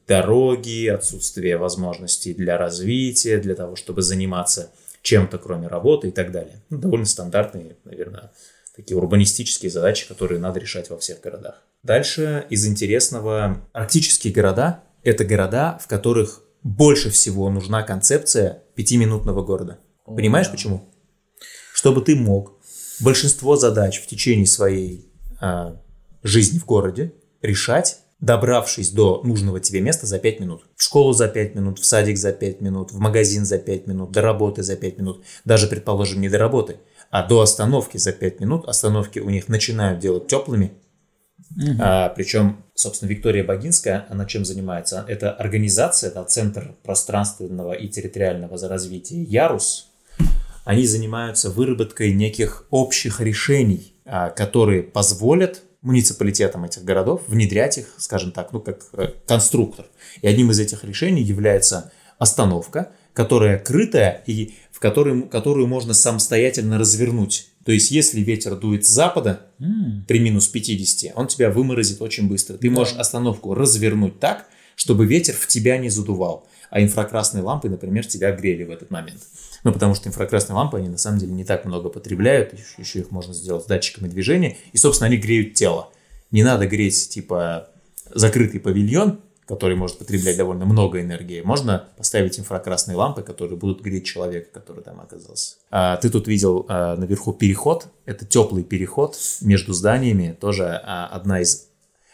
дороги, 0.07 0.87
отсутствие 0.87 1.57
возможностей 1.57 2.33
для 2.33 2.57
развития, 2.57 3.37
для 3.37 3.55
того, 3.55 3.75
чтобы 3.75 4.01
заниматься 4.01 4.71
чем-то, 5.01 5.37
кроме 5.37 5.67
работы 5.67 6.09
и 6.09 6.11
так 6.11 6.31
далее. 6.31 6.61
Ну, 6.69 6.77
довольно 6.77 7.05
стандартные, 7.05 7.77
наверное, 7.85 8.31
такие 8.75 8.97
урбанистические 8.97 9.71
задачи, 9.71 10.07
которые 10.07 10.39
надо 10.39 10.59
решать 10.59 10.89
во 10.89 10.97
всех 10.97 11.21
городах. 11.21 11.63
Дальше 11.83 12.45
из 12.49 12.67
интересного 12.67 13.65
арктические 13.71 14.33
города– 14.33 14.83
это 15.03 15.23
города, 15.23 15.79
в 15.81 15.87
которых 15.87 16.43
больше 16.63 17.09
всего 17.09 17.49
нужна 17.49 17.83
концепция 17.83 18.63
пятиминутного 18.75 19.43
города. 19.43 19.79
О, 20.03 20.15
Понимаешь 20.15 20.47
да. 20.47 20.51
почему? 20.51 20.89
Чтобы 21.73 22.01
ты 22.01 22.17
мог 22.17 22.59
большинство 22.99 23.55
задач 23.55 24.01
в 24.01 24.07
течение 24.07 24.45
своей 24.45 25.08
а, 25.39 25.79
жизни 26.23 26.59
в 26.59 26.65
городе 26.65 27.13
решать, 27.41 27.99
добравшись 28.19 28.91
до 28.91 29.21
нужного 29.23 29.59
тебе 29.59 29.81
места 29.81 30.05
за 30.05 30.19
5 30.19 30.39
минут. 30.39 30.65
В 30.75 30.83
школу 30.83 31.13
за 31.13 31.27
5 31.27 31.55
минут, 31.55 31.79
в 31.79 31.85
садик 31.85 32.17
за 32.17 32.33
5 32.33 32.61
минут, 32.61 32.91
в 32.91 32.99
магазин 32.99 33.45
за 33.45 33.57
5 33.57 33.87
минут, 33.87 34.11
до 34.11 34.21
работы 34.21 34.63
за 34.63 34.75
5 34.75 34.97
минут. 34.97 35.23
Даже, 35.45 35.67
предположим, 35.67 36.21
не 36.21 36.29
до 36.29 36.37
работы, 36.37 36.77
а 37.11 37.25
до 37.25 37.41
остановки 37.41 37.97
за 37.97 38.11
5 38.11 38.39
минут. 38.39 38.67
Остановки 38.67 39.19
у 39.19 39.29
них 39.29 39.47
начинают 39.47 39.99
делать 39.99 40.27
теплыми. 40.27 40.73
Угу. 41.55 41.77
А, 41.79 42.09
причем, 42.09 42.63
собственно, 42.75 43.09
Виктория 43.09 43.43
Богинская, 43.43 44.05
она 44.09 44.25
чем 44.25 44.45
занимается? 44.45 45.05
Это 45.07 45.31
организация, 45.31 46.09
это 46.09 46.23
Центр 46.25 46.75
пространственного 46.83 47.73
и 47.73 47.87
территориального 47.87 48.57
развития 48.67 49.23
«Ярус». 49.23 49.87
Они 50.65 50.85
занимаются 50.85 51.49
выработкой 51.49 52.13
неких 52.13 52.67
общих 52.69 53.21
решений, 53.21 53.95
которые 54.29 54.83
позволят 54.83 55.63
муниципалитетам 55.81 56.65
этих 56.65 56.83
городов 56.83 57.21
внедрять 57.27 57.77
их, 57.77 57.93
скажем 57.97 58.31
так, 58.31 58.51
ну 58.51 58.59
как 58.59 58.81
э, 58.93 59.13
конструктор. 59.25 59.85
И 60.21 60.27
одним 60.27 60.51
из 60.51 60.59
этих 60.59 60.83
решений 60.83 61.21
является 61.21 61.91
остановка, 62.17 62.91
которая 63.13 63.57
крытая 63.57 64.23
и 64.25 64.55
в 64.71 64.79
которой, 64.79 65.23
которую 65.23 65.67
можно 65.67 65.93
самостоятельно 65.93 66.77
развернуть. 66.77 67.49
То 67.65 67.71
есть, 67.71 67.91
если 67.91 68.21
ветер 68.21 68.55
дует 68.55 68.85
с 68.85 68.89
запада 68.89 69.47
при 70.07 70.19
минус 70.19 70.47
50, 70.47 71.11
он 71.15 71.27
тебя 71.27 71.51
выморозит 71.51 72.01
очень 72.01 72.27
быстро. 72.27 72.57
Ты 72.57 72.69
можешь 72.69 72.95
остановку 72.95 73.53
развернуть 73.53 74.19
так, 74.19 74.47
чтобы 74.75 75.05
ветер 75.05 75.33
в 75.33 75.47
тебя 75.47 75.77
не 75.77 75.89
задувал. 75.89 76.47
А 76.69 76.81
инфракрасные 76.81 77.43
лампы, 77.43 77.69
например, 77.69 78.05
тебя 78.05 78.31
грели 78.31 78.63
в 78.63 78.71
этот 78.71 78.89
момент. 78.91 79.19
Ну, 79.63 79.73
потому 79.73 79.95
что 79.95 80.09
инфракрасные 80.09 80.55
лампы, 80.55 80.77
они 80.77 80.89
на 80.89 80.97
самом 80.97 81.19
деле 81.19 81.33
не 81.33 81.43
так 81.43 81.65
много 81.65 81.89
потребляют, 81.89 82.53
еще, 82.77 82.99
их 82.99 83.11
можно 83.11 83.33
сделать 83.33 83.63
с 83.63 83.67
датчиками 83.67 84.07
движения, 84.07 84.57
и, 84.71 84.77
собственно, 84.77 85.07
они 85.07 85.17
греют 85.17 85.53
тело. 85.53 85.89
Не 86.31 86.43
надо 86.43 86.67
греть, 86.67 87.09
типа, 87.09 87.69
закрытый 88.13 88.59
павильон, 88.59 89.19
который 89.49 89.75
может 89.75 89.97
потреблять 89.97 90.37
довольно 90.37 90.65
много 90.65 91.01
энергии, 91.01 91.41
можно 91.41 91.87
поставить 91.97 92.39
инфракрасные 92.39 92.95
лампы, 92.95 93.23
которые 93.23 93.57
будут 93.57 93.81
греть 93.81 94.05
человека, 94.05 94.47
который 94.53 94.83
там 94.83 95.01
оказался. 95.01 95.55
А, 95.71 95.97
ты 95.97 96.11
тут 96.11 96.27
видел 96.27 96.67
а, 96.69 96.95
наверху 96.95 97.33
переход. 97.33 97.87
Это 98.05 98.25
теплый 98.25 98.63
переход 98.63 99.17
между 99.41 99.73
зданиями, 99.73 100.37
тоже 100.39 100.79
а, 100.85 101.07
одна 101.07 101.41
из, 101.41 101.67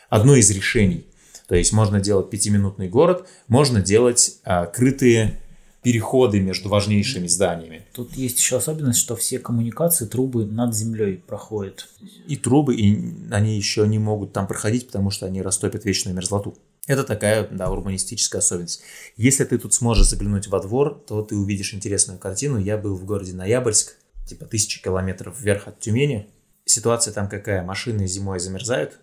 одно 0.10 0.36
из 0.36 0.50
решений. 0.50 1.06
То 1.50 1.56
есть 1.56 1.74
можно 1.74 2.00
делать 2.00 2.30
пятиминутный 2.30 2.88
город, 2.88 3.28
можно 3.50 3.82
делать 3.82 4.38
а, 4.46 4.66
крытые 4.66 5.38
переходы 5.86 6.40
между 6.40 6.68
важнейшими 6.68 7.28
зданиями. 7.28 7.86
Тут 7.94 8.16
есть 8.16 8.40
еще 8.40 8.58
особенность, 8.58 8.98
что 8.98 9.16
все 9.16 9.38
коммуникации, 9.38 10.08
трубы 10.08 10.44
над 10.48 10.76
землей 10.76 11.18
проходят. 11.18 11.88
И 12.28 12.36
трубы, 12.38 12.76
и 12.76 13.00
они 13.30 13.56
еще 13.56 13.88
не 13.88 14.00
могут 14.00 14.34
там 14.34 14.48
проходить, 14.48 14.88
потому 14.88 15.12
что 15.12 15.28
они 15.28 15.44
растопят 15.44 15.86
вечную 15.86 16.16
мерзлоту. 16.16 16.58
Это 16.88 17.04
такая, 17.04 17.48
да, 17.52 17.70
урбанистическая 17.70 18.40
особенность. 18.40 18.82
Если 19.16 19.44
ты 19.44 19.60
тут 19.60 19.76
сможешь 19.76 20.08
заглянуть 20.08 20.48
во 20.48 20.60
двор, 20.60 21.04
то 21.08 21.22
ты 21.22 21.36
увидишь 21.36 21.76
интересную 21.76 22.18
картину. 22.18 22.58
Я 22.58 22.80
был 22.80 22.96
в 22.96 23.06
городе 23.06 23.34
Ноябрьск, 23.34 23.96
типа 24.28 24.46
тысячи 24.46 24.82
километров 24.82 25.40
вверх 25.40 25.68
от 25.68 25.80
Тюмени. 25.80 26.32
Ситуация 26.66 27.14
там 27.14 27.30
какая? 27.30 27.62
Машины 27.62 28.08
зимой 28.08 28.40
замерзают, 28.40 28.98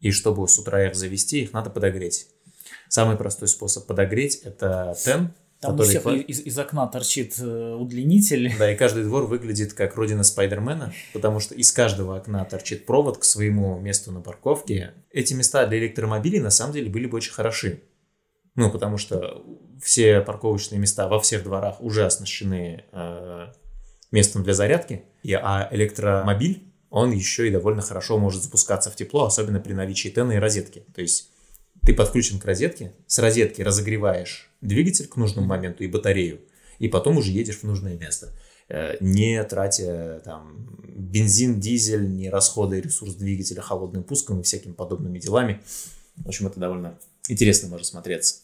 и 0.00 0.10
чтобы 0.12 0.48
с 0.48 0.58
утра 0.58 0.86
их 0.86 0.94
завести, 0.94 1.42
их 1.42 1.52
надо 1.52 1.68
подогреть. 1.68 2.28
Самый 2.88 3.18
простой 3.18 3.48
способ 3.48 3.84
подогреть– 3.84 4.36
это 4.44 4.96
тен, 4.98 5.34
там 5.60 5.78
у 5.78 5.82
всех 5.82 6.06
из, 6.06 6.40
из 6.40 6.58
окна 6.58 6.86
торчит 6.86 7.38
э, 7.38 7.74
удлинитель. 7.74 8.52
Да, 8.58 8.70
и 8.70 8.76
каждый 8.76 9.04
двор 9.04 9.24
выглядит 9.26 9.72
как 9.72 9.96
родина 9.96 10.22
Спайдермена, 10.22 10.92
потому 11.12 11.40
что 11.40 11.54
из 11.54 11.72
каждого 11.72 12.16
окна 12.16 12.44
торчит 12.44 12.86
провод 12.86 13.18
к 13.18 13.24
своему 13.24 13.78
месту 13.78 14.12
на 14.12 14.20
парковке. 14.20 14.94
Эти 15.10 15.34
места 15.34 15.66
для 15.66 15.78
электромобилей 15.78 16.40
на 16.40 16.50
самом 16.50 16.72
деле 16.74 16.90
были 16.90 17.06
бы 17.06 17.16
очень 17.16 17.32
хороши. 17.32 17.82
Ну, 18.54 18.70
потому 18.70 18.96
что 18.96 19.44
все 19.82 20.20
парковочные 20.20 20.78
места 20.78 21.08
во 21.08 21.20
всех 21.20 21.42
дворах 21.44 21.80
уже 21.80 22.06
оснащены 22.06 22.84
э, 22.90 23.46
местом 24.10 24.42
для 24.42 24.54
зарядки, 24.54 25.04
и, 25.22 25.34
а 25.34 25.68
электромобиль, 25.70 26.72
он 26.88 27.12
еще 27.12 27.48
и 27.48 27.50
довольно 27.50 27.82
хорошо 27.82 28.18
может 28.18 28.42
запускаться 28.42 28.90
в 28.90 28.96
тепло, 28.96 29.26
особенно 29.26 29.60
при 29.60 29.74
наличии 29.74 30.08
тена 30.08 30.32
и 30.32 30.38
розетки. 30.38 30.86
То 30.94 31.02
есть 31.02 31.30
ты 31.86 31.94
подключен 31.94 32.40
к 32.40 32.44
розетке, 32.44 32.92
с 33.06 33.18
розетки 33.20 33.62
разогреваешь 33.62 34.50
двигатель 34.60 35.06
к 35.06 35.16
нужному 35.16 35.46
моменту 35.46 35.84
и 35.84 35.86
батарею, 35.86 36.40
и 36.80 36.88
потом 36.88 37.16
уже 37.16 37.30
едешь 37.30 37.58
в 37.58 37.62
нужное 37.62 37.96
место, 37.96 38.32
э, 38.68 38.96
не 39.00 39.42
тратя 39.44 40.20
там 40.24 40.68
бензин, 40.84 41.60
дизель, 41.60 42.10
не 42.10 42.28
расходуя 42.28 42.80
ресурс 42.80 43.14
двигателя 43.14 43.62
холодным 43.62 44.02
пуском 44.02 44.40
и 44.40 44.42
всякими 44.42 44.72
подобными 44.72 45.20
делами. 45.20 45.62
В 46.16 46.28
общем, 46.28 46.48
это 46.48 46.58
довольно 46.58 46.98
интересно 47.28 47.68
может 47.68 47.86
смотреться. 47.86 48.40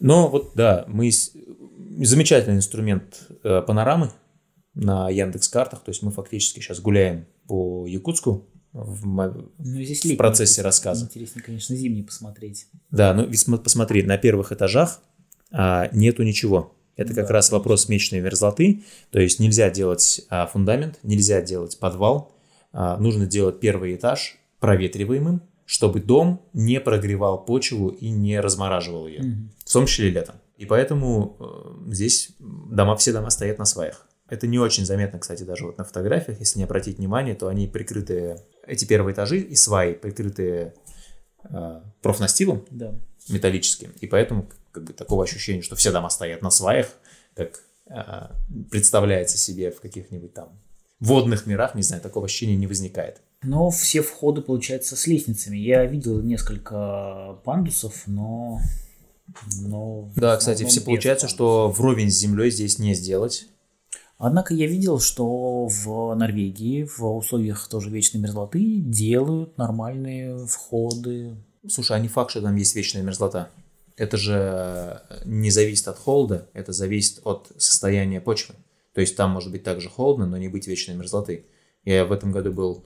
Но 0.00 0.28
вот, 0.28 0.52
да, 0.54 0.84
мы 0.88 1.10
замечательный 1.10 2.56
инструмент 2.56 3.28
э, 3.42 3.60
панорамы 3.60 4.10
на 4.72 5.10
Яндекс 5.10 5.48
картах, 5.48 5.84
то 5.84 5.90
есть 5.90 6.02
мы 6.02 6.10
фактически 6.12 6.60
сейчас 6.60 6.80
гуляем 6.80 7.26
по 7.46 7.86
Якутску, 7.86 8.48
в, 8.74 9.06
ну, 9.06 9.82
здесь 9.82 10.04
в 10.04 10.16
процессе 10.16 10.60
рассказа. 10.60 11.04
Интереснее, 11.04 11.44
конечно, 11.44 11.76
зимний 11.76 12.02
посмотреть. 12.02 12.66
Да, 12.90 13.14
ну 13.14 13.24
ведь 13.24 13.46
посмотри, 13.62 14.02
на 14.02 14.18
первых 14.18 14.50
этажах 14.50 15.00
а, 15.52 15.88
нету 15.92 16.24
ничего. 16.24 16.74
Это 16.96 17.10
ну, 17.10 17.16
как 17.16 17.28
да, 17.28 17.34
раз 17.34 17.52
вопрос 17.52 17.88
мечной 17.88 18.20
мерзлоты. 18.20 18.82
То 19.10 19.20
есть 19.20 19.38
нельзя 19.38 19.70
делать 19.70 20.22
а, 20.28 20.46
фундамент, 20.46 20.98
нельзя 21.04 21.40
делать 21.40 21.78
подвал. 21.78 22.32
А, 22.72 22.96
нужно 22.98 23.26
делать 23.26 23.60
первый 23.60 23.94
этаж 23.94 24.38
проветриваемым, 24.58 25.40
чтобы 25.66 26.00
дом 26.00 26.42
не 26.52 26.80
прогревал 26.80 27.44
почву 27.44 27.88
и 27.88 28.10
не 28.10 28.40
размораживал 28.40 29.06
ее, 29.06 29.20
угу. 29.20 29.48
в 29.64 29.72
том 29.72 29.86
числе 29.86 30.10
летом. 30.10 30.34
И 30.56 30.66
поэтому 30.66 31.36
э, 31.38 31.92
здесь 31.92 32.30
дома, 32.38 32.96
все 32.96 33.12
дома 33.12 33.30
стоят 33.30 33.58
на 33.58 33.64
сваях. 33.64 34.06
Это 34.28 34.46
не 34.46 34.58
очень 34.58 34.86
заметно, 34.86 35.18
кстати, 35.18 35.42
даже 35.42 35.66
вот 35.66 35.78
на 35.78 35.84
фотографиях, 35.84 36.40
если 36.40 36.58
не 36.58 36.64
обратить 36.64 36.98
внимание, 36.98 37.34
то 37.34 37.48
они 37.48 37.66
прикрыты, 37.66 38.40
эти 38.66 38.84
первые 38.84 39.14
этажи 39.14 39.38
и 39.38 39.54
сваи 39.54 39.92
прикрыты 39.94 40.74
э, 41.44 41.80
профнастилом 42.02 42.64
да. 42.70 42.94
металлическим, 43.28 43.92
и 44.00 44.06
поэтому 44.06 44.48
как 44.72 44.84
бы 44.84 44.92
такого 44.92 45.24
ощущения, 45.24 45.62
что 45.62 45.76
все 45.76 45.92
дома 45.92 46.10
стоят 46.10 46.42
на 46.42 46.50
сваях, 46.50 46.88
как 47.34 47.60
э, 47.86 48.28
представляется 48.70 49.38
себе 49.38 49.70
в 49.70 49.80
каких-нибудь 49.80 50.34
там 50.34 50.58
водных 51.00 51.46
мирах, 51.46 51.74
не 51.74 51.82
знаю, 51.82 52.02
такого 52.02 52.26
ощущения 52.26 52.56
не 52.56 52.66
возникает. 52.66 53.20
Но 53.42 53.70
все 53.70 54.00
входы, 54.00 54.40
получается, 54.40 54.96
с 54.96 55.06
лестницами. 55.06 55.56
Я 55.58 55.84
видел 55.84 56.20
несколько 56.22 57.38
пандусов, 57.44 58.04
но... 58.06 58.60
но 59.60 60.10
да, 60.16 60.36
кстати, 60.36 60.64
все 60.64 60.80
получается, 60.80 61.26
пандусов. 61.26 61.36
что 61.36 61.68
вровень 61.70 62.10
с 62.10 62.18
землей 62.18 62.50
здесь 62.50 62.78
не 62.78 62.94
сделать. 62.94 63.48
Однако 64.26 64.54
я 64.54 64.66
видел, 64.66 65.00
что 65.00 65.66
в 65.66 66.14
Норвегии 66.14 66.84
в 66.84 67.02
условиях 67.02 67.68
тоже 67.68 67.90
вечной 67.90 68.22
мерзлоты 68.22 68.78
делают 68.78 69.58
нормальные 69.58 70.46
входы. 70.46 71.36
Слушай, 71.68 71.98
а 71.98 72.00
не 72.00 72.08
факт, 72.08 72.30
что 72.30 72.40
там 72.40 72.56
есть 72.56 72.74
вечная 72.74 73.02
мерзлота. 73.02 73.50
Это 73.98 74.16
же 74.16 75.02
не 75.26 75.50
зависит 75.50 75.88
от 75.88 75.98
холода, 75.98 76.48
это 76.54 76.72
зависит 76.72 77.20
от 77.24 77.52
состояния 77.58 78.18
почвы. 78.22 78.54
То 78.94 79.02
есть 79.02 79.14
там 79.14 79.30
может 79.30 79.52
быть 79.52 79.62
также 79.62 79.90
холодно, 79.90 80.24
но 80.24 80.38
не 80.38 80.48
быть 80.48 80.66
вечной 80.66 80.94
мерзлоты. 80.94 81.44
Я 81.84 82.06
в 82.06 82.12
этом 82.12 82.32
году 82.32 82.50
был 82.50 82.82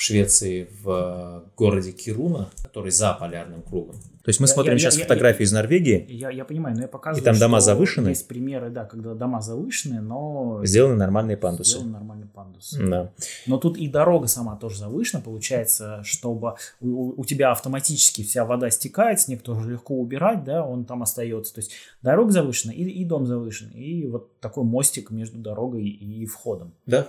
в 0.00 0.02
Швеции 0.02 0.66
в 0.82 1.44
городе 1.58 1.92
Кируна, 1.92 2.48
который 2.62 2.90
за 2.90 3.12
полярным 3.12 3.60
кругом. 3.60 3.96
То 3.96 4.28
есть 4.28 4.40
мы 4.40 4.46
я, 4.46 4.54
смотрим 4.54 4.72
я, 4.72 4.78
сейчас 4.78 4.96
я, 4.96 5.02
фотографии 5.02 5.42
я, 5.42 5.44
из 5.44 5.52
Норвегии. 5.52 6.06
Я, 6.08 6.30
я 6.30 6.46
понимаю, 6.46 6.74
но 6.74 6.82
я 6.82 6.88
показываю, 6.88 7.22
И 7.22 7.24
там 7.24 7.38
дома 7.38 7.60
завышены. 7.60 8.08
Есть 8.08 8.26
примеры, 8.26 8.70
да, 8.70 8.86
когда 8.86 9.12
дома 9.12 9.42
завышены, 9.42 10.00
но... 10.00 10.62
Сделаны 10.64 10.96
нормальные 10.96 11.36
пандусы. 11.36 11.72
Сделаны 11.72 11.92
нормальные 11.92 12.28
пандусы. 12.28 12.82
Да. 12.82 13.12
Но 13.46 13.58
тут 13.58 13.76
и 13.76 13.88
дорога 13.88 14.26
сама 14.26 14.56
тоже 14.56 14.78
завышена, 14.78 15.20
получается, 15.20 16.00
чтобы 16.02 16.54
у, 16.80 17.20
у 17.20 17.24
тебя 17.26 17.50
автоматически 17.50 18.22
вся 18.22 18.46
вода 18.46 18.70
стекает, 18.70 19.20
снег 19.20 19.42
тоже 19.42 19.70
легко 19.70 20.00
убирать, 20.00 20.44
да, 20.44 20.64
он 20.64 20.86
там 20.86 21.02
остается. 21.02 21.52
То 21.52 21.58
есть 21.58 21.72
дорога 22.00 22.30
завышена 22.30 22.72
и, 22.72 22.84
и 22.84 23.04
дом 23.04 23.26
завышен. 23.26 23.68
И 23.72 24.06
вот 24.06 24.40
такой 24.40 24.64
мостик 24.64 25.10
между 25.10 25.36
дорогой 25.36 25.86
и 25.86 26.24
входом. 26.24 26.72
Да. 26.86 27.06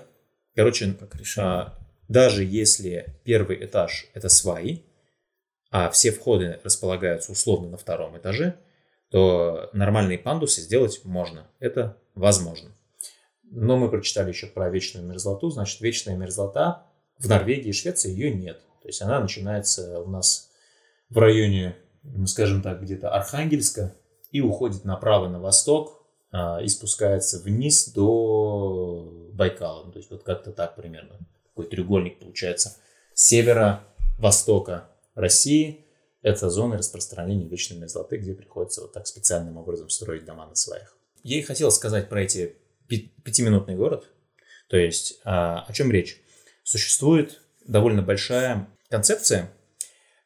Короче, 0.56 0.92
как 1.00 1.16
решение. 1.16 1.72
Даже 2.12 2.44
если 2.44 3.16
первый 3.24 3.64
этаж 3.64 4.10
это 4.14 4.28
сваи, 4.28 4.84
а 5.70 5.90
все 5.90 6.12
входы 6.12 6.60
располагаются 6.62 7.32
условно 7.32 7.70
на 7.70 7.78
втором 7.78 8.18
этаже, 8.18 8.58
то 9.10 9.70
нормальные 9.72 10.18
пандусы 10.18 10.60
сделать 10.60 11.06
можно. 11.06 11.48
Это 11.60 11.96
возможно. 12.14 12.72
Но 13.44 13.78
мы 13.78 13.90
прочитали 13.90 14.28
еще 14.28 14.48
про 14.48 14.70
вечную 14.70 15.08
мерзлоту. 15.08 15.52
Значит, 15.52 15.80
вечная 15.80 16.18
мерзлота 16.18 16.86
В 17.18 17.30
Норвегии 17.30 17.70
и 17.70 17.74
Швеции 17.74 18.12
ее 18.12 18.34
нет. 18.34 18.60
То 18.82 18.90
есть 18.90 19.02
она 19.02 19.22
начинается 19.22 20.02
у 20.02 20.10
нас 20.10 20.50
в 21.10 21.18
районе, 21.18 21.78
ну, 22.04 22.28
скажем 22.28 22.62
так, 22.62 22.82
где-то 22.82 23.10
Архангельска 23.10 23.96
и 24.32 24.42
уходит 24.42 24.84
направо 24.84 25.30
на 25.30 25.40
восток 25.40 26.06
а, 26.34 26.62
и 26.62 26.68
спускается 26.68 27.40
вниз 27.40 27.88
до 27.88 29.30
Байкала. 29.32 29.86
Ну, 29.86 29.94
то 29.94 30.00
есть 30.00 30.12
вот 30.12 30.24
как-то 30.24 30.52
так 30.52 30.76
примерно. 30.76 31.18
Такой 31.54 31.70
треугольник 31.70 32.20
получается. 32.20 32.78
С 33.14 33.26
севера-востока 33.26 34.90
России 35.16 35.86
это 36.22 36.50
зоны 36.50 36.78
распространения 36.78 37.48
вечной 37.48 37.78
мерзлоты, 37.78 38.18
где 38.18 38.34
приходится 38.34 38.82
вот 38.82 38.94
так 38.94 39.08
специальным 39.08 39.58
образом 39.58 39.90
строить 39.90 40.26
дома 40.26 40.48
на 40.48 40.56
сваях. 40.56 40.96
Я 41.24 41.38
и 41.38 41.42
хотел 41.42 41.72
сказать 41.72 42.10
про 42.10 42.24
эти 42.24 42.56
пятиминутный 42.88 43.76
город. 43.76 44.10
То 44.68 44.78
есть 44.78 45.20
а, 45.24 45.66
о 45.68 45.74
чем 45.74 45.92
речь? 45.92 46.22
Существует 46.64 47.42
довольно 47.66 48.02
большая 48.02 48.70
концепция, 48.90 49.52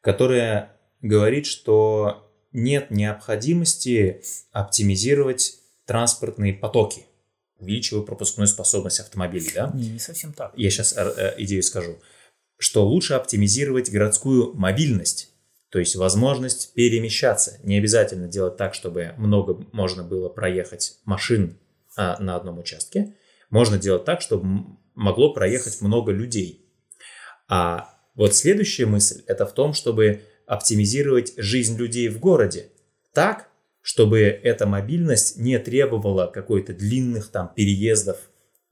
которая 0.01 0.77
говорит, 1.01 1.45
что 1.45 2.29
нет 2.51 2.91
необходимости 2.91 4.21
оптимизировать 4.51 5.59
транспортные 5.85 6.53
потоки, 6.53 7.05
увеличивая 7.59 8.03
пропускную 8.03 8.47
способность 8.47 8.99
автомобилей, 8.99 9.51
да? 9.53 9.71
Не, 9.73 9.89
не 9.89 9.99
совсем 9.99 10.33
так. 10.33 10.53
Я 10.55 10.69
сейчас 10.69 10.95
э, 10.97 11.13
э, 11.17 11.33
идею 11.43 11.63
скажу. 11.63 11.99
Что 12.57 12.87
лучше 12.87 13.13
оптимизировать 13.13 13.91
городскую 13.91 14.53
мобильность, 14.53 15.31
то 15.69 15.79
есть 15.79 15.95
возможность 15.95 16.73
перемещаться. 16.73 17.59
Не 17.63 17.77
обязательно 17.77 18.27
делать 18.27 18.55
так, 18.55 18.73
чтобы 18.73 19.13
много 19.17 19.65
можно 19.73 20.03
было 20.03 20.29
проехать 20.29 20.99
машин 21.03 21.57
а, 21.97 22.17
на 22.21 22.35
одном 22.35 22.59
участке. 22.59 23.15
Можно 23.49 23.77
делать 23.77 24.05
так, 24.05 24.21
чтобы 24.21 24.77
могло 24.93 25.33
проехать 25.33 25.81
много 25.81 26.11
людей. 26.13 26.65
А 27.49 27.93
вот 28.15 28.35
следующая 28.35 28.85
мысль– 28.85 29.23
это 29.27 29.45
в 29.45 29.53
том, 29.53 29.73
чтобы 29.73 30.23
оптимизировать 30.47 31.33
жизнь 31.37 31.77
людей 31.77 32.07
в 32.07 32.19
городе 32.19 32.69
так, 33.13 33.49
чтобы 33.85 34.21
эта 34.21 34.65
мобильность 34.65 35.37
не 35.37 35.59
требовала 35.59 36.25
какой-то 36.25 36.73
длинных 36.73 37.27
там 37.27 37.51
переездов, 37.55 38.17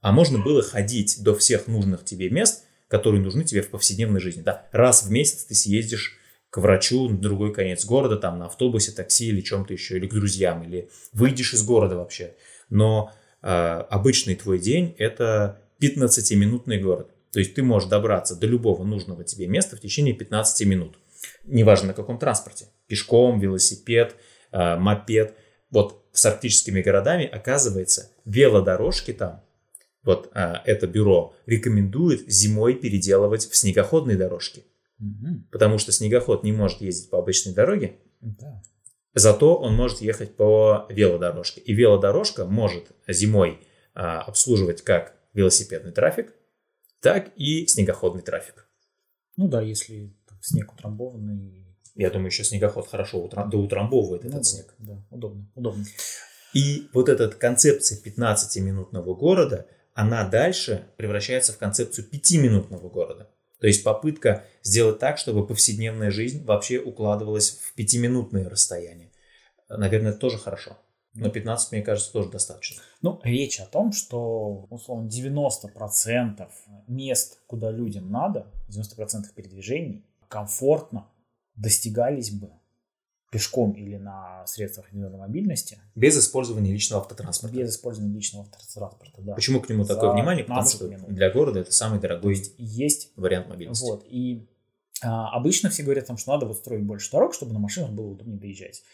а 0.00 0.10
можно 0.10 0.40
было 0.40 0.60
ходить 0.60 1.22
до 1.22 1.36
всех 1.36 1.68
нужных 1.68 2.04
тебе 2.04 2.30
мест, 2.30 2.64
которые 2.88 3.22
нужны 3.22 3.44
тебе 3.44 3.62
в 3.62 3.70
повседневной 3.70 4.20
жизни. 4.20 4.42
Да? 4.42 4.66
Раз 4.72 5.04
в 5.04 5.12
месяц 5.12 5.44
ты 5.44 5.54
съездишь 5.54 6.18
к 6.50 6.58
врачу 6.58 7.08
на 7.08 7.16
другой 7.16 7.54
конец 7.54 7.84
города, 7.84 8.16
там 8.16 8.40
на 8.40 8.46
автобусе, 8.46 8.90
такси 8.90 9.28
или 9.28 9.40
чем-то 9.40 9.72
еще, 9.72 9.98
или 9.98 10.08
к 10.08 10.14
друзьям, 10.14 10.64
или 10.64 10.90
выйдешь 11.12 11.54
из 11.54 11.62
города 11.62 11.94
вообще. 11.94 12.34
Но 12.68 13.12
э, 13.40 13.46
обычный 13.46 14.34
твой 14.34 14.58
день 14.58 14.96
это 14.98 15.60
15-минутный 15.80 16.80
город. 16.80 17.12
То 17.30 17.38
есть 17.38 17.54
ты 17.54 17.62
можешь 17.62 17.88
добраться 17.88 18.34
до 18.34 18.48
любого 18.48 18.82
нужного 18.82 19.22
тебе 19.22 19.46
места 19.46 19.76
в 19.76 19.80
течение 19.80 20.12
15 20.12 20.66
минут. 20.66 20.98
Неважно 21.44 21.88
на 21.88 21.94
каком 21.94 22.18
транспорте. 22.18 22.66
Пешком, 22.88 23.38
велосипед, 23.38 24.16
э, 24.54 24.76
мопед. 24.76 25.34
Вот 25.70 26.04
с 26.12 26.24
арктическими 26.24 26.80
городами, 26.80 27.26
оказывается, 27.26 28.10
велодорожки 28.24 29.12
там, 29.12 29.42
вот 30.04 30.30
э, 30.34 30.54
это 30.64 30.86
бюро 30.86 31.34
рекомендует 31.46 32.30
зимой 32.30 32.74
переделывать 32.74 33.50
в 33.50 33.56
снегоходные 33.56 34.16
дорожки. 34.16 34.64
Угу. 35.00 35.48
Потому 35.50 35.78
что 35.78 35.92
снегоход 35.92 36.44
не 36.44 36.52
может 36.52 36.80
ездить 36.80 37.10
по 37.10 37.18
обычной 37.18 37.52
дороге. 37.52 37.96
Да. 38.20 38.62
Зато 39.14 39.56
он 39.56 39.74
может 39.74 40.00
ехать 40.00 40.36
по 40.36 40.86
велодорожке. 40.88 41.60
И 41.60 41.72
велодорожка 41.72 42.44
может 42.44 42.88
зимой 43.06 43.60
а, 43.94 44.22
обслуживать 44.22 44.82
как 44.82 45.16
велосипедный 45.34 45.92
трафик, 45.92 46.34
так 47.00 47.30
и 47.36 47.66
снегоходный 47.66 48.22
трафик. 48.22 48.66
Ну 49.36 49.48
да, 49.48 49.60
если 49.62 50.16
снег 50.40 50.72
утрамбованный. 50.72 51.63
Я 51.94 52.10
думаю, 52.10 52.28
еще 52.28 52.44
снегоход 52.44 52.88
хорошо 52.88 53.22
утрам... 53.22 53.48
доутрамбовывает 53.48 54.24
ну, 54.24 54.28
этот 54.30 54.42
да, 54.42 54.48
снег. 54.48 54.74
Да, 54.78 55.02
удобно, 55.10 55.46
удобно. 55.54 55.84
И 56.52 56.88
вот 56.92 57.08
эта 57.08 57.28
концепция 57.28 57.98
15-минутного 58.00 59.14
города, 59.14 59.66
она 59.94 60.28
дальше 60.28 60.86
превращается 60.96 61.52
в 61.52 61.58
концепцию 61.58 62.08
5-минутного 62.10 62.88
города. 62.88 63.30
То 63.60 63.68
есть 63.68 63.84
попытка 63.84 64.44
сделать 64.62 64.98
так, 64.98 65.18
чтобы 65.18 65.46
повседневная 65.46 66.10
жизнь 66.10 66.44
вообще 66.44 66.78
укладывалась 66.78 67.60
в 67.62 67.74
пятиминутные 67.74 68.48
расстояния. 68.48 69.10
Наверное, 69.68 70.10
это 70.10 70.20
тоже 70.20 70.38
хорошо. 70.38 70.76
Но 71.14 71.30
15, 71.30 71.70
мне 71.70 71.82
кажется, 71.82 72.12
тоже 72.12 72.28
достаточно. 72.28 72.82
Ну, 73.00 73.20
речь 73.22 73.60
о 73.60 73.66
том, 73.66 73.92
что, 73.92 74.66
условно, 74.68 75.08
90% 75.08 76.48
мест, 76.88 77.38
куда 77.46 77.70
людям 77.70 78.10
надо, 78.10 78.48
90% 78.68 79.32
передвижений 79.34 80.04
комфортно 80.28 81.06
достигались 81.56 82.30
бы 82.30 82.50
пешком 83.30 83.72
или 83.72 83.96
на 83.96 84.46
средствах 84.46 84.86
индивидуальной 84.90 85.18
мобильности. 85.18 85.80
Без 85.96 86.16
использования 86.16 86.72
личного 86.72 87.02
автотранспорта. 87.02 87.56
Без 87.56 87.70
использования 87.74 88.14
личного 88.14 88.44
автотранспорта, 88.44 89.22
да. 89.22 89.34
Почему 89.34 89.60
к 89.60 89.68
нему 89.68 89.84
такое 89.84 90.12
внимание? 90.12 90.44
Потому 90.44 90.66
что 90.66 90.86
минут. 90.86 91.08
для 91.12 91.30
города 91.30 91.58
это 91.58 91.72
самый 91.72 91.98
дорогой 91.98 92.36
есть, 92.36 92.54
есть 92.58 93.12
вариант 93.16 93.48
мобильности. 93.48 93.84
Вот, 93.84 94.04
и 94.08 94.46
а, 95.02 95.30
обычно 95.30 95.68
все 95.68 95.82
говорят, 95.82 96.06
там, 96.06 96.16
что 96.16 96.32
надо 96.32 96.46
вот 96.46 96.58
строить 96.58 96.84
больше 96.84 97.10
дорог, 97.10 97.34
чтобы 97.34 97.52
на 97.52 97.58
машинах 97.58 97.90
было 97.90 98.10
удобнее 98.10 98.38
доезжать. 98.38 98.84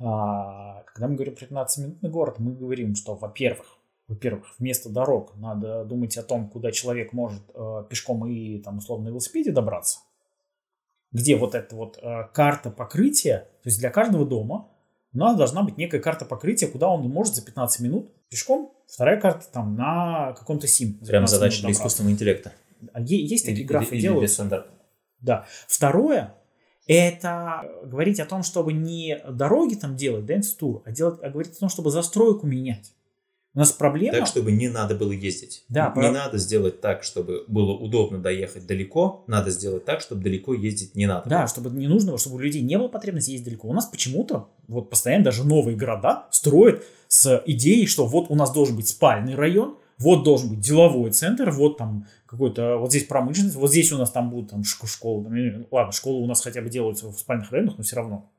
А, 0.00 0.82
когда 0.92 1.06
мы 1.06 1.14
говорим 1.14 1.36
про 1.36 1.44
15-минутный 1.44 2.10
город, 2.10 2.40
мы 2.40 2.52
говорим, 2.52 2.96
что, 2.96 3.14
во-первых, 3.14 3.78
во-первых, 4.08 4.54
вместо 4.58 4.90
дорог 4.90 5.34
надо 5.36 5.84
думать 5.84 6.16
о 6.18 6.22
том, 6.22 6.48
куда 6.48 6.72
человек 6.72 7.14
может 7.14 7.42
э, 7.54 7.84
пешком 7.88 8.26
и 8.26 8.58
там 8.58 8.76
условно 8.78 9.06
на 9.06 9.08
велосипеде 9.08 9.50
добраться. 9.50 10.00
Где 11.14 11.36
вот 11.36 11.54
эта 11.54 11.74
вот 11.74 11.98
э, 12.02 12.28
карта 12.34 12.70
покрытия, 12.70 13.48
то 13.62 13.68
есть 13.68 13.78
для 13.78 13.88
каждого 13.88 14.26
дома 14.26 14.68
у 15.14 15.18
нас 15.18 15.36
должна 15.36 15.62
быть 15.62 15.78
некая 15.78 16.00
карта 16.00 16.24
покрытия, 16.24 16.66
куда 16.66 16.88
он 16.88 17.08
может 17.08 17.36
за 17.36 17.42
15 17.42 17.80
минут 17.80 18.10
пешком. 18.28 18.72
Вторая 18.86 19.18
карта 19.18 19.46
там 19.50 19.76
на 19.76 20.32
каком-то 20.32 20.66
сим. 20.66 20.94
Прям 20.94 21.26
задача 21.26 21.62
для 21.62 21.70
искусственного 21.70 22.12
интеллекта. 22.12 22.52
А 22.92 23.00
есть 23.00 23.46
такие 23.46 23.66
графы 23.66 23.98
делают. 23.98 24.30
Да. 25.20 25.46
Второе, 25.68 26.34
это 26.86 27.62
говорить 27.84 28.20
о 28.20 28.26
том, 28.26 28.42
чтобы 28.42 28.72
не 28.72 29.22
дороги 29.28 29.74
там 29.74 29.96
делать, 29.96 30.26
да, 30.26 30.40
тур, 30.58 30.82
а, 30.84 30.90
делать, 30.90 31.18
а 31.22 31.30
говорить 31.30 31.56
о 31.56 31.60
том, 31.60 31.68
чтобы 31.68 31.90
застройку 31.90 32.46
менять. 32.46 32.92
У 33.54 33.60
нас 33.60 33.70
проблема... 33.70 34.18
Так, 34.18 34.26
чтобы 34.26 34.50
не 34.50 34.68
надо 34.68 34.96
было 34.96 35.12
ездить. 35.12 35.64
Да, 35.68 35.86
не 35.94 36.02
про... 36.02 36.10
надо 36.10 36.38
сделать 36.38 36.80
так, 36.80 37.04
чтобы 37.04 37.44
было 37.46 37.72
удобно 37.72 38.18
доехать 38.18 38.66
далеко. 38.66 39.24
Надо 39.28 39.50
сделать 39.50 39.84
так, 39.84 40.00
чтобы 40.00 40.22
далеко 40.22 40.54
ездить 40.54 40.96
не 40.96 41.06
надо. 41.06 41.28
Да, 41.28 41.38
было. 41.40 41.48
чтобы 41.48 41.70
не 41.70 41.86
нужно, 41.86 42.18
чтобы 42.18 42.36
у 42.36 42.38
людей 42.40 42.62
не 42.62 42.76
было 42.76 42.88
потребности 42.88 43.30
ездить 43.30 43.46
далеко. 43.46 43.68
У 43.68 43.72
нас 43.72 43.86
почему-то 43.86 44.48
вот 44.66 44.90
постоянно 44.90 45.24
даже 45.24 45.44
новые 45.44 45.76
города 45.76 46.26
строят 46.32 46.82
с 47.06 47.42
идеей, 47.46 47.86
что 47.86 48.06
вот 48.06 48.26
у 48.28 48.34
нас 48.34 48.52
должен 48.52 48.74
быть 48.74 48.88
спальный 48.88 49.36
район, 49.36 49.76
вот 49.98 50.24
должен 50.24 50.50
быть 50.50 50.60
деловой 50.60 51.12
центр, 51.12 51.50
вот 51.50 51.78
там 51.78 52.08
какой-то, 52.26 52.78
вот 52.78 52.90
здесь 52.90 53.04
промышленность, 53.04 53.54
вот 53.54 53.70
здесь 53.70 53.92
у 53.92 53.98
нас 53.98 54.10
там 54.10 54.30
будут 54.30 54.50
там 54.50 54.64
школы, 54.64 55.24
там, 55.24 55.66
ладно, 55.70 55.92
школы 55.92 56.24
у 56.24 56.26
нас 56.26 56.40
хотя 56.40 56.60
бы 56.60 56.68
делаются 56.68 57.06
в 57.06 57.16
спальных 57.16 57.52
районах, 57.52 57.78
но 57.78 57.84
все 57.84 57.94
равно 57.94 58.32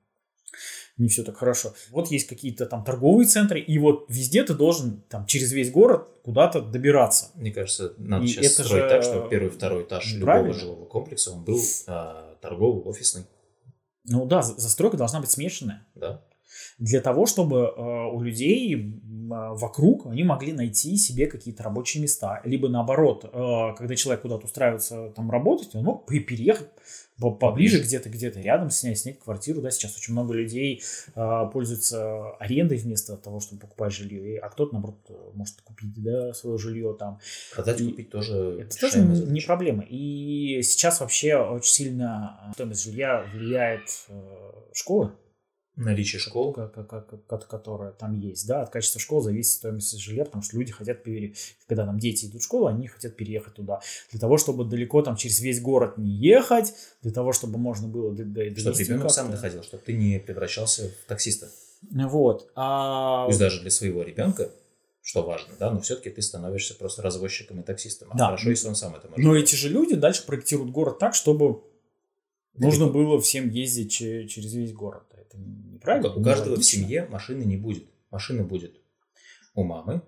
не 0.97 1.09
все 1.09 1.23
так 1.23 1.37
хорошо. 1.37 1.73
Вот 1.91 2.09
есть 2.11 2.27
какие-то 2.27 2.65
там 2.65 2.83
торговые 2.83 3.27
центры, 3.27 3.59
и 3.59 3.77
вот 3.77 4.05
везде 4.07 4.43
ты 4.43 4.53
должен 4.53 5.03
там 5.09 5.25
через 5.25 5.51
весь 5.51 5.71
город 5.71 6.09
куда-то 6.23 6.61
добираться. 6.61 7.31
Мне 7.35 7.51
кажется, 7.51 7.93
надо 7.97 8.25
и 8.25 8.27
сейчас 8.27 8.53
это 8.53 8.63
строить 8.63 8.83
же... 8.83 8.89
так, 8.89 9.03
чтобы 9.03 9.29
первый, 9.29 9.49
второй 9.49 9.83
этаж 9.83 10.13
любого 10.13 10.53
жилого 10.53 10.85
комплекса 10.85 11.31
он 11.31 11.43
был 11.43 11.59
э, 11.87 12.35
торговый, 12.41 12.83
офисный. 12.83 13.25
Ну 14.07 14.25
да, 14.25 14.41
застройка 14.41 14.97
должна 14.97 15.19
быть 15.19 15.31
смешанная. 15.31 15.85
Да. 15.95 16.21
Для 16.77 17.01
того, 17.01 17.25
чтобы 17.25 17.57
э, 17.57 18.11
у 18.13 18.21
людей 18.21 19.01
а, 19.31 19.53
вокруг 19.53 20.05
они 20.07 20.23
могли 20.23 20.53
найти 20.53 20.97
себе 20.97 21.27
какие-то 21.27 21.63
рабочие 21.63 22.01
места. 22.01 22.41
Либо 22.43 22.69
наоборот, 22.69 23.25
э, 23.25 23.73
когда 23.77 23.95
человек 23.95 24.21
куда-то 24.21 24.45
устраивается 24.45 25.09
там 25.15 25.31
работать, 25.31 25.73
он 25.75 25.83
мог 25.83 26.05
переехать 26.05 26.69
поближе 27.19 27.81
где-то, 27.81 28.09
где-то 28.09 28.41
рядом 28.41 28.69
снять, 28.69 28.99
снять 28.99 29.19
квартиру, 29.19 29.61
да, 29.61 29.71
сейчас 29.71 29.95
очень 29.95 30.13
много 30.13 30.33
людей 30.33 30.83
э, 31.15 31.49
пользуются 31.51 32.31
арендой 32.37 32.77
вместо 32.77 33.15
того, 33.17 33.39
чтобы 33.39 33.61
покупать 33.61 33.93
жилье, 33.93 34.39
а 34.39 34.49
кто-то, 34.49 34.73
наоборот, 34.73 34.99
может 35.33 35.61
купить, 35.61 35.93
да, 36.03 36.33
свое 36.33 36.57
жилье 36.57 36.95
там. 36.97 37.19
Продать, 37.53 37.81
и 37.81 37.89
купить 37.89 38.09
тоже 38.09 38.57
Это 38.61 38.79
тоже 38.79 38.99
не, 38.99 39.21
не 39.21 39.41
проблема. 39.41 39.83
И 39.83 40.61
сейчас 40.63 40.99
вообще 40.99 41.35
очень 41.37 41.71
сильно 41.71 42.51
стоимость 42.53 42.83
жилья 42.83 43.25
влияет 43.33 43.89
э, 44.09 44.51
школы, 44.73 45.11
Наличие 45.75 46.19
школ. 46.21 46.53
Как, 46.53 46.73
как, 46.73 47.27
как, 47.27 47.47
которая 47.47 47.91
там 47.91 48.17
есть, 48.17 48.47
да, 48.47 48.61
от 48.61 48.69
качества 48.69 49.01
школ 49.01 49.21
зависит 49.21 49.51
стоимость 49.51 49.97
жилья, 49.99 50.23
потому 50.23 50.41
что 50.41 50.57
люди 50.57 50.71
хотят, 50.71 51.03
пере... 51.03 51.33
когда 51.67 51.85
там 51.85 51.99
дети 51.99 52.27
идут 52.27 52.41
в 52.41 52.45
школу, 52.45 52.67
они 52.67 52.87
хотят 52.87 53.17
переехать 53.17 53.55
туда. 53.55 53.81
Для 54.11 54.19
того, 54.19 54.37
чтобы 54.37 54.63
далеко 54.63 55.01
там 55.01 55.17
через 55.17 55.41
весь 55.41 55.59
город 55.61 55.97
не 55.97 56.11
ехать, 56.11 56.73
для 57.01 57.11
того, 57.11 57.33
чтобы 57.33 57.57
можно 57.57 57.89
было... 57.89 58.15
Чтобы 58.15 58.77
ребенок 58.79 59.11
сам 59.11 59.31
доходил, 59.31 59.63
чтобы 59.63 59.83
ты 59.83 59.93
не 59.93 60.17
превращался 60.19 60.89
в 61.03 61.07
таксиста. 61.09 61.49
Вот. 61.91 62.49
А... 62.55 63.25
То 63.25 63.29
есть 63.29 63.39
даже 63.39 63.61
для 63.61 63.69
своего 63.71 64.01
ребенка, 64.01 64.49
что 65.01 65.23
важно, 65.23 65.53
да, 65.59 65.71
но 65.71 65.81
все-таки 65.81 66.09
ты 66.09 66.21
становишься 66.21 66.73
просто 66.75 67.01
развозчиком 67.01 67.59
и 67.59 67.63
таксистом. 67.63 68.09
А 68.11 68.17
Да. 68.17 68.25
хорошо, 68.27 68.49
если 68.49 68.69
он 68.69 68.75
сам 68.75 68.95
это 68.95 69.09
может. 69.09 69.23
Но 69.23 69.35
эти 69.35 69.55
же 69.55 69.69
люди 69.69 69.95
дальше 69.95 70.25
проектируют 70.25 70.71
город 70.71 70.99
так, 70.99 71.13
чтобы 71.15 71.61
нужно 72.53 72.87
было 72.87 73.19
всем 73.19 73.49
ездить 73.49 73.91
че- 73.91 74.27
через 74.27 74.53
весь 74.53 74.71
город. 74.73 75.03
Это 75.27 75.37
неправильно. 75.37 76.13
У 76.13 76.23
каждого 76.23 76.55
в 76.55 76.63
семье 76.63 77.07
машины 77.09 77.43
не 77.43 77.57
будет. 77.57 77.85
Машина 78.11 78.43
будет 78.43 78.75
у 79.53 79.63
мамы, 79.63 80.01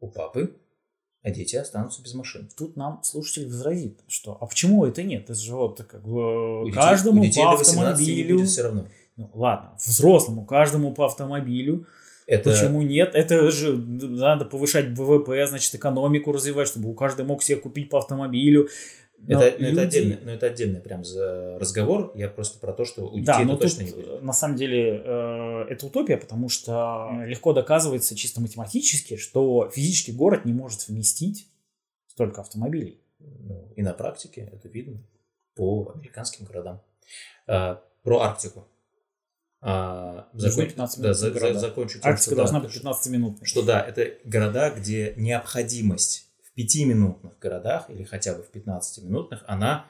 у 0.00 0.08
папы, 0.08 0.56
а 1.22 1.30
дети 1.30 1.56
останутся 1.56 2.02
без 2.02 2.14
машин. 2.14 2.48
Тут 2.56 2.76
нам 2.76 3.02
слушатель 3.02 3.46
возразит, 3.46 4.00
что 4.08 4.36
а 4.40 4.46
почему 4.46 4.84
это 4.84 5.02
нет? 5.02 5.24
Это 5.24 5.34
же 5.34 5.54
вот 5.54 5.82
как 5.82 6.02
бы 6.02 6.62
У 6.62 6.66
детей- 6.66 6.74
каждому 6.74 7.20
у 7.22 7.24
детей 7.24 7.42
по 7.42 7.56
18 7.56 7.74
не 8.06 8.12
автомобилю. 8.12 8.36
будет 8.38 8.48
все 8.50 8.62
равно. 8.62 8.86
Ну, 9.16 9.30
ладно, 9.34 9.74
взрослому 9.78 10.44
каждому 10.44 10.92
по 10.92 11.06
автомобилю. 11.06 11.86
Это, 12.26 12.50
Почему 12.50 12.80
нет? 12.82 13.14
Это 13.14 13.50
же 13.50 13.76
надо 13.76 14.46
повышать 14.46 14.88
ВВП, 14.98 15.46
значит, 15.46 15.74
экономику 15.74 16.32
развивать, 16.32 16.68
чтобы 16.68 16.88
у 16.90 16.94
каждого 16.94 17.26
мог 17.26 17.42
себе 17.42 17.58
купить 17.58 17.90
по 17.90 17.98
автомобилю. 17.98 18.68
Но 19.26 19.42
это, 19.42 19.56
ну, 19.58 19.66
это 19.66 19.74
люди- 19.74 19.80
отдельный, 19.80 20.18
но 20.22 20.30
это 20.32 20.46
отдельный 20.46 20.80
прям 20.80 21.04
за 21.04 21.58
разговор. 21.58 22.12
Я 22.14 22.28
просто 22.28 22.58
про 22.58 22.72
то, 22.72 22.84
что 22.84 23.06
у 23.06 23.10
детей 23.12 23.24
Да, 23.26 23.38
это 23.38 23.46
но 23.48 23.56
точно 23.56 23.84
тут, 23.86 23.96
не 23.96 24.02
будет. 24.02 24.22
на 24.22 24.32
самом 24.32 24.56
деле 24.56 25.02
э, 25.04 25.66
это 25.70 25.86
утопия, 25.86 26.16
потому 26.16 26.48
что 26.48 27.10
легко 27.24 27.52
доказывается 27.52 28.14
чисто 28.16 28.40
математически, 28.40 29.16
что 29.16 29.70
физически 29.70 30.10
город 30.10 30.44
не 30.44 30.52
может 30.52 30.88
вместить 30.88 31.48
столько 32.08 32.40
автомобилей. 32.42 33.00
Ну, 33.18 33.72
и 33.76 33.82
на 33.82 33.92
практике 33.94 34.50
это 34.52 34.68
видно 34.68 35.02
по 35.54 35.92
американским 35.94 36.44
городам. 36.44 36.82
А, 37.46 37.82
про 38.02 38.20
Арктику. 38.20 38.66
А, 39.66 40.28
закон- 40.34 40.66
15 40.66 40.98
да, 41.00 41.08
минут 41.08 41.16
за- 41.18 41.26
на 41.28 41.32
за- 41.32 41.40
города. 41.40 41.58
закончу 41.60 41.98
тем, 42.00 42.10
Арктика 42.10 42.26
что 42.30 42.36
должна 42.36 42.58
да, 42.60 42.64
быть 42.66 42.74
15 42.74 43.10
минутной. 43.12 43.46
что 43.46 43.62
да, 43.62 43.80
это 43.80 44.12
города, 44.24 44.70
где 44.70 45.14
необходимость 45.16 46.23
пятиминутных 46.54 47.38
городах 47.38 47.90
или 47.90 48.04
хотя 48.04 48.34
бы 48.34 48.42
в 48.42 48.50
15-минутных, 48.50 49.44
она 49.46 49.86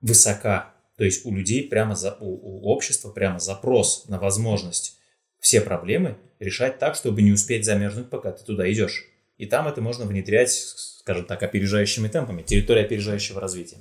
высока. 0.00 0.74
То 0.96 1.04
есть 1.04 1.24
у 1.24 1.34
людей 1.34 1.68
прямо, 1.68 1.94
за, 1.94 2.16
у, 2.20 2.26
у 2.26 2.68
общества 2.68 3.10
прямо 3.10 3.38
запрос 3.38 4.06
на 4.08 4.18
возможность 4.18 4.98
все 5.38 5.60
проблемы 5.60 6.18
решать 6.38 6.78
так, 6.78 6.94
чтобы 6.94 7.22
не 7.22 7.32
успеть 7.32 7.64
замерзнуть, 7.64 8.10
пока 8.10 8.32
ты 8.32 8.44
туда 8.44 8.70
идешь. 8.70 9.06
И 9.38 9.46
там 9.46 9.66
это 9.66 9.80
можно 9.80 10.04
внедрять, 10.04 10.52
скажем 10.52 11.24
так, 11.24 11.42
опережающими 11.42 12.08
темпами, 12.08 12.42
территория 12.42 12.82
опережающего 12.82 13.40
развития. 13.40 13.78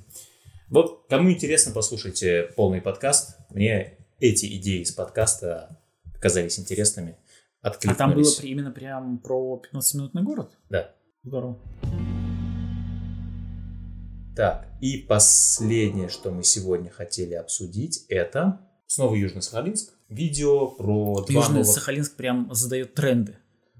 Вот, 0.69 1.05
кому 1.09 1.31
интересно, 1.31 1.73
послушайте 1.73 2.49
полный 2.55 2.79
подкаст. 2.79 3.37
Мне 3.49 3.97
эти 4.19 4.45
идеи 4.57 4.81
из 4.81 4.91
подкаста 4.91 5.77
показались 6.13 6.59
интересными. 6.59 7.17
А 7.61 7.71
там 7.71 8.13
было 8.13 8.25
именно 8.43 8.71
прям 8.71 9.17
про 9.17 9.61
15-минутный 9.73 10.23
город? 10.23 10.57
Да. 10.69 10.95
Здорово. 11.23 11.59
Так, 14.39 14.69
и 14.79 14.95
последнее, 14.95 16.07
что 16.07 16.31
мы 16.31 16.45
сегодня 16.45 16.89
хотели 16.89 17.33
обсудить, 17.33 18.05
это 18.07 18.61
снова 18.87 19.13
Южно-Сахалинск. 19.15 19.89
Видео 20.07 20.67
про 20.67 21.25
два 21.27 21.41
Южный 21.41 21.63
новых... 21.65 22.15
Прям 22.15 22.49
задает 22.53 22.93
тренды. 22.93 23.35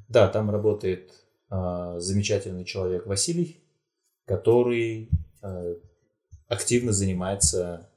Да, 0.10 0.28
там 0.28 0.49
работает 0.49 1.14
а, 1.49 1.97
замечательный 2.01 2.66
человек 2.66 3.07
Василий, 3.07 3.64
который 4.26 5.10
а, 5.41 5.76
активно 6.49 6.91
занимается 6.91 7.89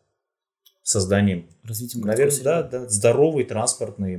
созданием, 0.84 1.50
Развитием 1.64 2.04
наверное, 2.04 2.44
да, 2.44 2.62
да, 2.62 2.88
здоровой 2.88 3.42
транспортной 3.42 4.18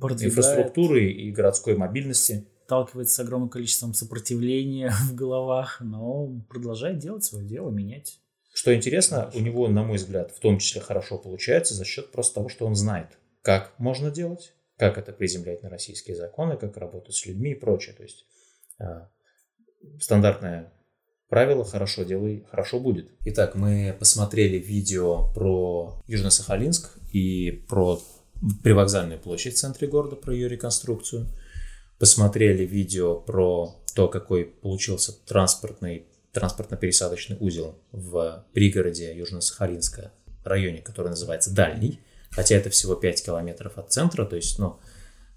Продвигает. 0.00 0.32
инфраструктуры 0.32 1.10
и 1.10 1.30
городской 1.30 1.76
мобильности. 1.76 2.48
Сталкивается 2.66 3.14
с 3.14 3.20
огромным 3.20 3.48
количеством 3.48 3.94
сопротивления 3.94 4.90
в 5.08 5.14
головах, 5.14 5.80
но 5.80 6.28
продолжает 6.48 6.98
делать 6.98 7.22
свое 7.22 7.46
дело, 7.46 7.70
менять. 7.70 8.18
Что 8.52 8.74
интересно, 8.74 9.18
Хорошо. 9.18 9.38
у 9.38 9.40
него, 9.42 9.68
на 9.68 9.84
мой 9.84 9.98
взгляд, 9.98 10.32
в 10.32 10.40
том 10.40 10.58
числе 10.58 10.80
хорошо 10.80 11.16
получается 11.16 11.74
за 11.74 11.84
счет 11.84 12.10
просто 12.10 12.34
того, 12.34 12.48
что 12.48 12.66
он 12.66 12.74
знает, 12.74 13.06
как 13.42 13.78
можно 13.78 14.10
делать, 14.10 14.52
как 14.76 14.98
это 14.98 15.12
приземлять 15.12 15.62
на 15.62 15.68
российские 15.68 16.16
законы, 16.16 16.56
как 16.56 16.76
работать 16.76 17.14
с 17.14 17.24
людьми 17.24 17.52
и 17.52 17.54
прочее. 17.54 17.94
То 17.94 18.02
есть 18.02 18.26
а, 18.80 19.08
стандартное 20.00 20.72
правило 21.28 21.64
«хорошо 21.64 22.02
делай, 22.02 22.44
хорошо 22.50 22.80
будет». 22.80 23.10
Итак, 23.26 23.54
мы 23.54 23.94
посмотрели 23.96 24.58
видео 24.58 25.32
про 25.34 26.02
Южно-Сахалинск 26.08 26.98
и 27.12 27.64
про 27.68 28.00
привокзальную 28.64 29.20
площадь 29.20 29.54
в 29.54 29.58
центре 29.58 29.86
города, 29.86 30.16
про 30.16 30.34
ее 30.34 30.48
реконструкцию. 30.48 31.26
Посмотрели 31.98 32.64
видео 32.64 33.14
про 33.14 33.74
то, 33.94 34.08
какой 34.08 34.44
получился 34.44 35.12
транспортный 35.26 36.06
транспортно-пересадочный 36.32 37.38
узел 37.40 37.76
в 37.92 38.44
пригороде 38.52 39.16
Южно-Сахалинска, 39.16 40.10
районе, 40.44 40.82
который 40.82 41.08
называется 41.08 41.54
Дальний, 41.54 41.98
хотя 42.30 42.56
это 42.56 42.68
всего 42.68 42.94
5 42.94 43.24
километров 43.24 43.78
от 43.78 43.90
центра, 43.90 44.26
то 44.26 44.36
есть, 44.36 44.58
ну, 44.58 44.78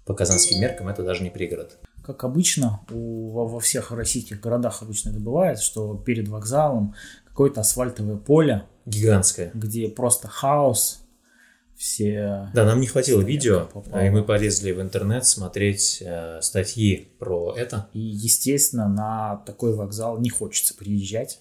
по 0.04 0.12
казанским 0.12 0.60
меркам 0.60 0.88
это 0.88 1.02
даже 1.02 1.22
не 1.22 1.30
пригород. 1.30 1.78
Как 2.04 2.22
обычно, 2.24 2.80
у- 2.90 3.30
во, 3.30 3.46
во 3.46 3.60
всех 3.60 3.92
российских 3.92 4.40
городах 4.40 4.82
обычно 4.82 5.08
это 5.08 5.20
бывает, 5.20 5.60
что 5.60 5.96
перед 5.96 6.28
вокзалом 6.28 6.94
какое-то 7.26 7.60
асфальтовое 7.62 8.16
поле, 8.16 8.66
Гигантское. 8.84 9.52
где 9.54 9.88
просто 9.88 10.28
хаос, 10.28 11.00
все... 11.80 12.50
Да, 12.52 12.66
нам 12.66 12.78
не 12.78 12.86
хватило 12.86 13.22
видео, 13.22 13.66
попала. 13.72 14.04
и 14.04 14.10
мы 14.10 14.22
полезли 14.22 14.70
в 14.72 14.82
интернет 14.82 15.24
смотреть 15.24 16.02
э, 16.02 16.38
статьи 16.42 17.08
про 17.18 17.54
это. 17.56 17.88
И, 17.94 18.00
естественно, 18.00 18.86
на 18.86 19.36
такой 19.46 19.74
вокзал 19.74 20.20
не 20.20 20.28
хочется 20.28 20.74
приезжать, 20.74 21.40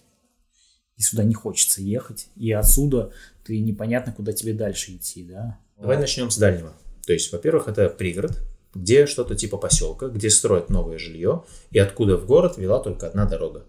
и 0.95 1.01
сюда 1.01 1.25
не 1.25 1.33
хочется 1.33 1.81
ехать, 1.81 2.29
и 2.37 2.53
отсюда 2.53 3.11
ты 3.43 3.59
непонятно, 3.59 4.13
куда 4.13 4.31
тебе 4.31 4.53
дальше 4.53 4.93
идти, 4.93 5.25
да? 5.25 5.59
Давай 5.77 5.97
начнем 5.97 6.31
с 6.31 6.37
дальнего. 6.37 6.71
То 7.05 7.11
есть, 7.11 7.33
во-первых, 7.33 7.67
это 7.67 7.89
пригород, 7.89 8.41
где 8.73 9.07
что-то 9.07 9.35
типа 9.35 9.57
поселка, 9.57 10.07
где 10.07 10.29
строят 10.29 10.69
новое 10.69 10.97
жилье, 10.99 11.43
и 11.71 11.79
откуда 11.79 12.15
в 12.15 12.25
город 12.25 12.57
вела 12.57 12.79
только 12.79 13.07
одна 13.07 13.25
дорога. 13.25 13.65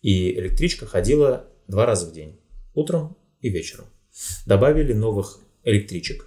И 0.00 0.32
электричка 0.32 0.86
ходила 0.86 1.44
два 1.68 1.84
раза 1.84 2.06
в 2.06 2.12
день, 2.12 2.40
утром 2.72 3.18
и 3.42 3.50
вечером. 3.50 3.84
Добавили 4.46 4.94
новых 4.94 5.40
электричек, 5.64 6.26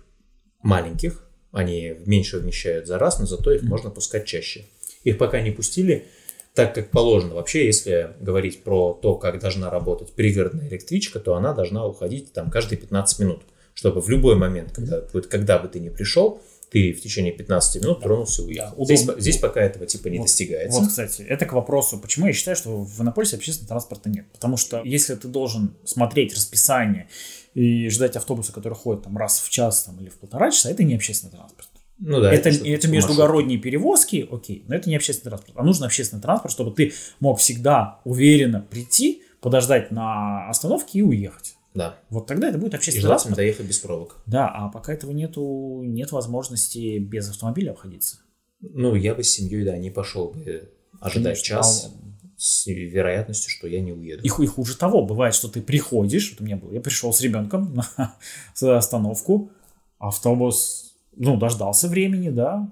маленьких, 0.61 1.27
они 1.51 1.95
меньше 2.05 2.39
вмещают 2.39 2.87
за 2.87 2.97
раз, 2.97 3.19
но 3.19 3.25
зато 3.25 3.51
их 3.51 3.61
можно 3.63 3.89
пускать 3.89 4.25
чаще. 4.25 4.65
Их 5.03 5.17
пока 5.17 5.39
не 5.41 5.51
пустили, 5.51 6.07
так 6.55 6.73
как 6.73 6.89
положено. 6.89 7.35
Вообще, 7.35 7.65
если 7.65 8.15
говорить 8.19 8.63
про 8.63 8.93
то, 8.93 9.15
как 9.15 9.39
должна 9.39 9.69
работать 9.69 10.13
пригородная 10.13 10.67
электричка, 10.67 11.19
то 11.19 11.35
она 11.35 11.53
должна 11.53 11.85
уходить 11.85 12.33
там 12.33 12.49
каждые 12.49 12.79
15 12.79 13.19
минут, 13.19 13.41
чтобы 13.73 14.01
в 14.01 14.09
любой 14.09 14.35
момент, 14.35 14.71
когда, 14.71 15.03
вот 15.13 15.27
когда 15.27 15.59
бы 15.59 15.67
ты 15.67 15.79
ни 15.79 15.89
пришел, 15.89 16.41
ты 16.73 16.91
в 16.91 17.01
течение 17.01 17.31
15 17.31 17.83
минут 17.83 18.01
тронулся 18.01 18.41
и 18.41 18.45
уехал. 18.45 18.83
Здесь, 18.83 19.07
здесь 19.19 19.37
пока 19.37 19.61
этого 19.61 19.85
типа 19.85 20.07
не 20.07 20.17
Вот- 20.17 20.25
достигается. 20.25 20.79
Вот, 20.79 20.89
кстати, 20.89 21.21
это 21.21 21.45
к 21.45 21.53
вопросу, 21.53 21.99
почему 21.99 22.25
я 22.25 22.33
считаю, 22.33 22.57
что 22.57 22.83
в 22.83 23.01
Иннополисе 23.01 23.35
общественного 23.35 23.69
транспорта 23.69 24.09
нет. 24.09 24.25
Потому 24.33 24.57
что 24.57 24.81
если 24.83 25.13
ты 25.13 25.27
должен 25.27 25.75
смотреть 25.85 26.33
расписание 26.33 27.07
и 27.53 27.89
ждать 27.89 28.15
автобуса, 28.15 28.51
который 28.51 28.73
ходит 28.73 29.03
там 29.03 29.15
раз 29.17 29.39
в 29.39 29.51
час 29.51 29.83
там, 29.83 29.99
или 30.01 30.09
в 30.09 30.17
полтора 30.17 30.49
часа, 30.49 30.71
это 30.71 30.83
не 30.83 30.95
общественный 30.95 31.31
транспорт. 31.31 31.69
Ну 31.99 32.19
да, 32.19 32.33
это, 32.33 32.49
это 32.49 32.59
типа 32.59 32.91
междугородние 32.91 33.59
перевозки, 33.59 34.27
окей, 34.29 34.65
но 34.67 34.73
это 34.73 34.89
не 34.89 34.95
общественный 34.95 35.29
транспорт. 35.29 35.55
А 35.55 35.63
нужен 35.63 35.83
общественный 35.83 36.23
транспорт, 36.23 36.51
чтобы 36.51 36.71
ты 36.71 36.91
мог 37.19 37.39
всегда 37.39 37.99
уверенно 38.03 38.61
прийти, 38.61 39.21
подождать 39.41 39.91
на 39.91 40.49
остановке 40.49 40.99
и 40.99 41.01
уехать. 41.03 41.55
Да. 41.73 41.97
Вот 42.09 42.27
тогда 42.27 42.49
это 42.49 42.57
будет 42.57 42.73
И 42.73 42.77
общественный 42.77 43.01
желательно 43.01 43.35
транспорт. 43.35 43.37
доехать 43.37 43.65
без 43.67 43.79
пробок. 43.79 44.17
Да, 44.25 44.47
а 44.49 44.69
пока 44.69 44.93
этого 44.93 45.11
нету, 45.11 45.81
нет 45.83 46.11
возможности 46.11 46.99
без 46.99 47.29
автомобиля 47.29 47.71
обходиться. 47.71 48.17
Ну, 48.61 48.95
я 48.95 49.15
бы 49.15 49.23
с 49.23 49.29
семьей, 49.31 49.65
да, 49.65 49.77
не 49.77 49.89
пошел 49.89 50.29
бы 50.29 50.69
ожидать 51.01 51.37
Конечно. 51.43 51.43
час 51.43 51.91
с 52.37 52.65
вероятностью, 52.67 53.49
что 53.51 53.67
я 53.67 53.81
не 53.81 53.91
уеду. 53.91 54.23
И, 54.23 54.27
и 54.27 54.47
хуже 54.47 54.77
того, 54.77 55.05
бывает, 55.05 55.33
что 55.35 55.47
ты 55.47 55.61
приходишь, 55.61 56.31
вот 56.31 56.41
у 56.41 56.43
меня 56.43 56.57
было, 56.57 56.71
я 56.71 56.79
пришел 56.81 57.11
с 57.13 57.21
ребенком 57.21 57.73
на 57.73 58.15
остановку, 58.77 59.49
автобус, 59.99 60.93
ну, 61.15 61.37
дождался 61.37 61.87
времени, 61.87 62.29
да, 62.29 62.69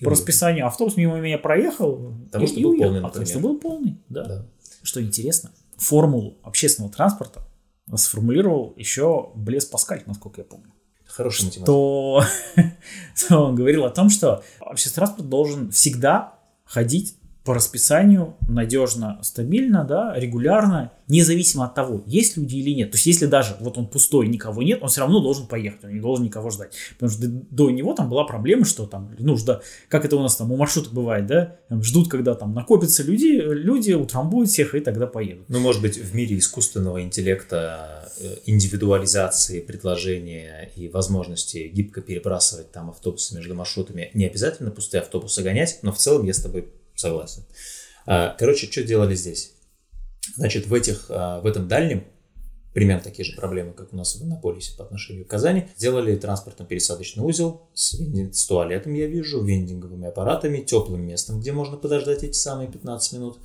И 0.00 0.04
по 0.04 0.10
расписанию 0.10 0.66
автобус 0.66 0.96
мимо 0.96 1.18
меня 1.20 1.38
проехал 1.38 2.14
Потому 2.26 2.44
и, 2.44 2.48
что 2.48 2.60
и 2.60 2.62
был 2.62 2.70
уехал. 2.70 2.84
полный, 2.88 3.00
А 3.00 3.08
потому 3.08 3.26
что 3.26 3.38
был 3.38 3.58
полный, 3.58 3.96
да. 4.08 4.24
Да. 4.24 4.46
Что 4.82 5.02
интересно, 5.02 5.50
формулу 5.76 6.36
общественного 6.42 6.92
транспорта 6.92 7.45
сформулировал 7.94 8.74
еще 8.76 9.30
Блес 9.34 9.64
Паскаль, 9.64 10.02
насколько 10.06 10.40
я 10.40 10.44
помню. 10.44 10.72
Хороший 11.06 11.44
математик. 11.44 11.66
То, 13.28 13.46
он 13.46 13.54
говорил 13.54 13.84
о 13.84 13.90
том, 13.90 14.10
что 14.10 14.42
общественный 14.60 15.06
транспорт 15.06 15.28
должен 15.28 15.70
всегда 15.70 16.38
ходить 16.64 17.16
по 17.46 17.54
расписанию, 17.54 18.36
надежно, 18.48 19.20
стабильно, 19.22 19.84
да, 19.84 20.12
регулярно, 20.16 20.90
независимо 21.06 21.66
от 21.66 21.74
того, 21.76 22.02
есть 22.04 22.36
люди 22.36 22.56
или 22.56 22.70
нет. 22.70 22.90
То 22.90 22.96
есть, 22.96 23.06
если 23.06 23.26
даже 23.26 23.56
вот 23.60 23.78
он 23.78 23.86
пустой, 23.86 24.26
никого 24.26 24.62
нет, 24.62 24.80
он 24.82 24.88
все 24.88 25.02
равно 25.02 25.20
должен 25.20 25.46
поехать, 25.46 25.84
он 25.84 25.94
не 25.94 26.00
должен 26.00 26.24
никого 26.24 26.50
ждать. 26.50 26.72
Потому 26.94 27.10
что 27.10 27.28
до 27.28 27.70
него 27.70 27.94
там 27.94 28.10
была 28.10 28.24
проблема, 28.24 28.64
что 28.64 28.86
там, 28.86 29.14
ну, 29.20 29.36
жда, 29.36 29.60
как 29.88 30.04
это 30.04 30.16
у 30.16 30.22
нас 30.22 30.34
там 30.34 30.50
у 30.50 30.56
маршруток 30.56 30.92
бывает, 30.92 31.26
да, 31.26 31.56
там 31.68 31.84
ждут, 31.84 32.10
когда 32.10 32.34
там 32.34 32.52
накопятся 32.52 33.04
люди, 33.04 33.40
люди 33.40 33.92
утрамбуют 33.92 34.50
всех 34.50 34.74
и 34.74 34.80
тогда 34.80 35.06
поедут. 35.06 35.48
Ну, 35.48 35.60
может 35.60 35.80
быть, 35.80 35.96
в 35.96 36.14
мире 36.16 36.36
искусственного 36.38 37.00
интеллекта, 37.00 38.10
э, 38.18 38.38
индивидуализации 38.46 39.60
предложения 39.60 40.72
и 40.74 40.88
возможности 40.88 41.70
гибко 41.72 42.00
перебрасывать 42.00 42.72
там 42.72 42.90
автобусы 42.90 43.36
между 43.36 43.54
маршрутами, 43.54 44.10
не 44.14 44.26
обязательно 44.26 44.72
пустые 44.72 45.02
автобусы 45.02 45.42
гонять, 45.42 45.78
но 45.82 45.92
в 45.92 45.98
целом 45.98 46.26
я 46.26 46.34
с 46.34 46.42
тобой 46.42 46.66
согласен. 46.96 47.44
А, 48.06 48.34
короче, 48.38 48.70
что 48.70 48.82
делали 48.82 49.14
здесь? 49.14 49.52
Значит, 50.34 50.66
в, 50.66 50.74
этих, 50.74 51.06
а, 51.08 51.40
в 51.40 51.46
этом 51.46 51.68
дальнем, 51.68 52.04
примерно 52.72 53.02
такие 53.02 53.24
же 53.24 53.36
проблемы, 53.36 53.72
как 53.72 53.92
у 53.92 53.96
нас 53.96 54.16
в 54.16 54.24
Иннополисе 54.24 54.76
по 54.76 54.84
отношению 54.84 55.24
к 55.24 55.28
Казани, 55.28 55.68
сделали 55.76 56.16
транспортно-пересадочный 56.16 57.22
узел 57.22 57.68
с, 57.74 57.94
с 57.94 58.46
туалетом, 58.46 58.94
я 58.94 59.06
вижу, 59.06 59.42
вендинговыми 59.42 60.08
аппаратами, 60.08 60.60
теплым 60.60 61.06
местом, 61.06 61.40
где 61.40 61.52
можно 61.52 61.76
подождать 61.76 62.22
эти 62.22 62.36
самые 62.36 62.70
15 62.70 63.12
минут, 63.14 63.38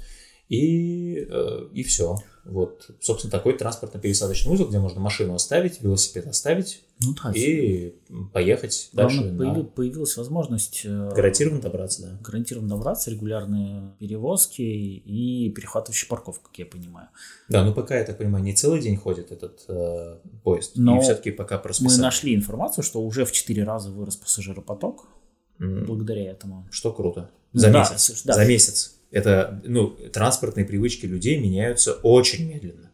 и, 0.51 1.27
э, 1.29 1.67
и 1.73 1.81
все. 1.81 2.17
Вот, 2.43 2.89
собственно, 2.99 3.31
такой 3.31 3.53
транспортно-пересадочный 3.53 4.51
узел, 4.51 4.67
где 4.67 4.79
можно 4.79 4.99
машину 4.99 5.33
оставить, 5.33 5.81
велосипед 5.81 6.27
оставить 6.27 6.81
ну, 6.99 7.13
да, 7.23 7.31
и 7.33 7.93
поехать 8.33 8.89
Главное, 8.91 9.21
дальше. 9.21 9.37
Появи, 9.37 9.61
на... 9.61 9.63
Появилась 9.63 10.17
возможность 10.17 10.81
э, 10.83 11.11
гарантированно 11.15 11.61
добраться, 11.61 12.01
да. 12.01 12.19
Гарантированно 12.21 12.69
добраться, 12.69 13.11
регулярные 13.11 13.93
перевозки 13.99 14.61
и 14.61 15.49
перехватывающая 15.51 16.09
парковка, 16.09 16.49
как 16.49 16.59
я 16.59 16.65
понимаю. 16.65 17.07
Да, 17.47 17.63
ну 17.63 17.73
пока, 17.73 17.97
я 17.97 18.03
так 18.03 18.17
понимаю, 18.17 18.43
не 18.43 18.53
целый 18.53 18.81
день 18.81 18.97
ходит 18.97 19.31
этот 19.31 19.63
э, 19.69 20.17
поезд. 20.43 20.73
Но 20.75 20.97
и 20.97 21.01
все-таки 21.01 21.31
пока 21.31 21.59
просто. 21.59 21.85
Мы 21.85 21.95
нашли 21.95 22.35
информацию, 22.35 22.83
что 22.83 23.01
уже 23.01 23.23
в 23.23 23.31
4 23.31 23.63
раза 23.63 23.89
вырос 23.89 24.17
пассажиропоток 24.17 25.07
mm. 25.59 25.85
благодаря 25.85 26.29
этому. 26.29 26.67
Что 26.71 26.91
круто. 26.91 27.29
За 27.53 27.71
да, 27.71 27.79
месяц. 27.79 28.23
Да. 28.23 28.33
За 28.33 28.45
месяц. 28.45 28.97
Это, 29.11 29.61
ну, 29.65 29.87
транспортные 30.11 30.65
привычки 30.65 31.05
людей 31.05 31.37
меняются 31.37 31.93
очень 31.93 32.47
медленно. 32.47 32.91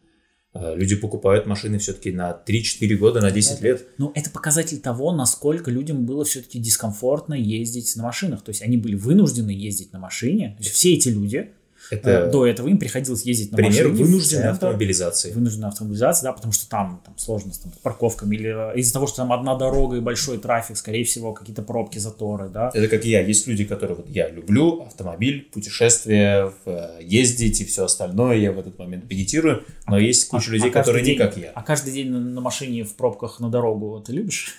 А, 0.52 0.74
люди 0.74 0.96
покупают 0.96 1.46
машины 1.46 1.78
все-таки 1.78 2.10
на 2.10 2.42
3-4 2.46 2.96
года, 2.96 3.20
на 3.20 3.30
10 3.30 3.60
лет. 3.60 3.86
Ну, 3.98 4.10
это 4.14 4.30
показатель 4.30 4.80
того, 4.80 5.12
насколько 5.12 5.70
людям 5.70 6.04
было 6.04 6.24
все-таки 6.24 6.58
дискомфортно 6.58 7.34
ездить 7.34 7.94
на 7.96 8.02
машинах. 8.02 8.42
То 8.42 8.50
есть 8.50 8.62
они 8.62 8.76
были 8.76 8.96
вынуждены 8.96 9.50
ездить 9.50 9.92
на 9.92 10.00
машине. 10.00 10.58
Все 10.60 10.94
эти 10.94 11.08
люди, 11.08 11.52
это 11.90 12.10
э, 12.10 12.30
до 12.30 12.46
этого 12.46 12.68
им 12.68 12.78
приходилось 12.78 13.22
ездить 13.22 13.52
на 13.52 13.56
пример 13.56 13.88
машине. 13.88 14.04
вынужденной 14.04 14.48
автомобилизации. 14.50 15.32
Вынужденной 15.32 15.68
автомобилизации, 15.68 16.24
да, 16.24 16.32
потому 16.32 16.52
что 16.52 16.68
там, 16.68 17.02
там 17.04 17.16
сложность 17.18 17.62
там, 17.62 17.72
с 17.72 17.76
парковками 17.78 18.36
или 18.36 18.72
э, 18.74 18.78
из-за 18.78 18.92
того, 18.92 19.06
что 19.06 19.18
там 19.18 19.32
одна 19.32 19.56
дорога 19.56 19.96
и 19.96 20.00
большой 20.00 20.38
трафик, 20.38 20.76
скорее 20.76 21.04
всего, 21.04 21.32
какие-то 21.32 21.62
пробки, 21.62 21.98
заторы, 21.98 22.48
да. 22.48 22.70
Это 22.74 22.88
как 22.88 23.04
я. 23.04 23.20
Есть 23.20 23.46
люди, 23.46 23.64
которые 23.64 23.96
вот 23.96 24.08
я 24.08 24.28
люблю 24.28 24.82
автомобиль, 24.82 25.48
путешествия, 25.52 26.52
э, 26.66 26.98
ездить 27.00 27.60
и 27.60 27.64
все 27.64 27.84
остальное. 27.84 28.36
Я 28.36 28.52
в 28.52 28.58
этот 28.58 28.78
момент 28.78 29.08
медитирую, 29.08 29.64
но 29.86 29.96
а, 29.96 30.00
есть 30.00 30.28
куча 30.28 30.50
а, 30.50 30.54
людей, 30.54 30.70
а 30.70 30.72
которые 30.72 31.04
день, 31.04 31.14
не 31.14 31.18
как 31.18 31.36
я. 31.36 31.50
А 31.54 31.62
каждый 31.62 31.92
день 31.92 32.10
на, 32.10 32.20
на 32.20 32.40
машине 32.40 32.84
в 32.84 32.94
пробках 32.94 33.40
на 33.40 33.50
дорогу 33.50 34.02
ты 34.06 34.12
любишь? 34.12 34.54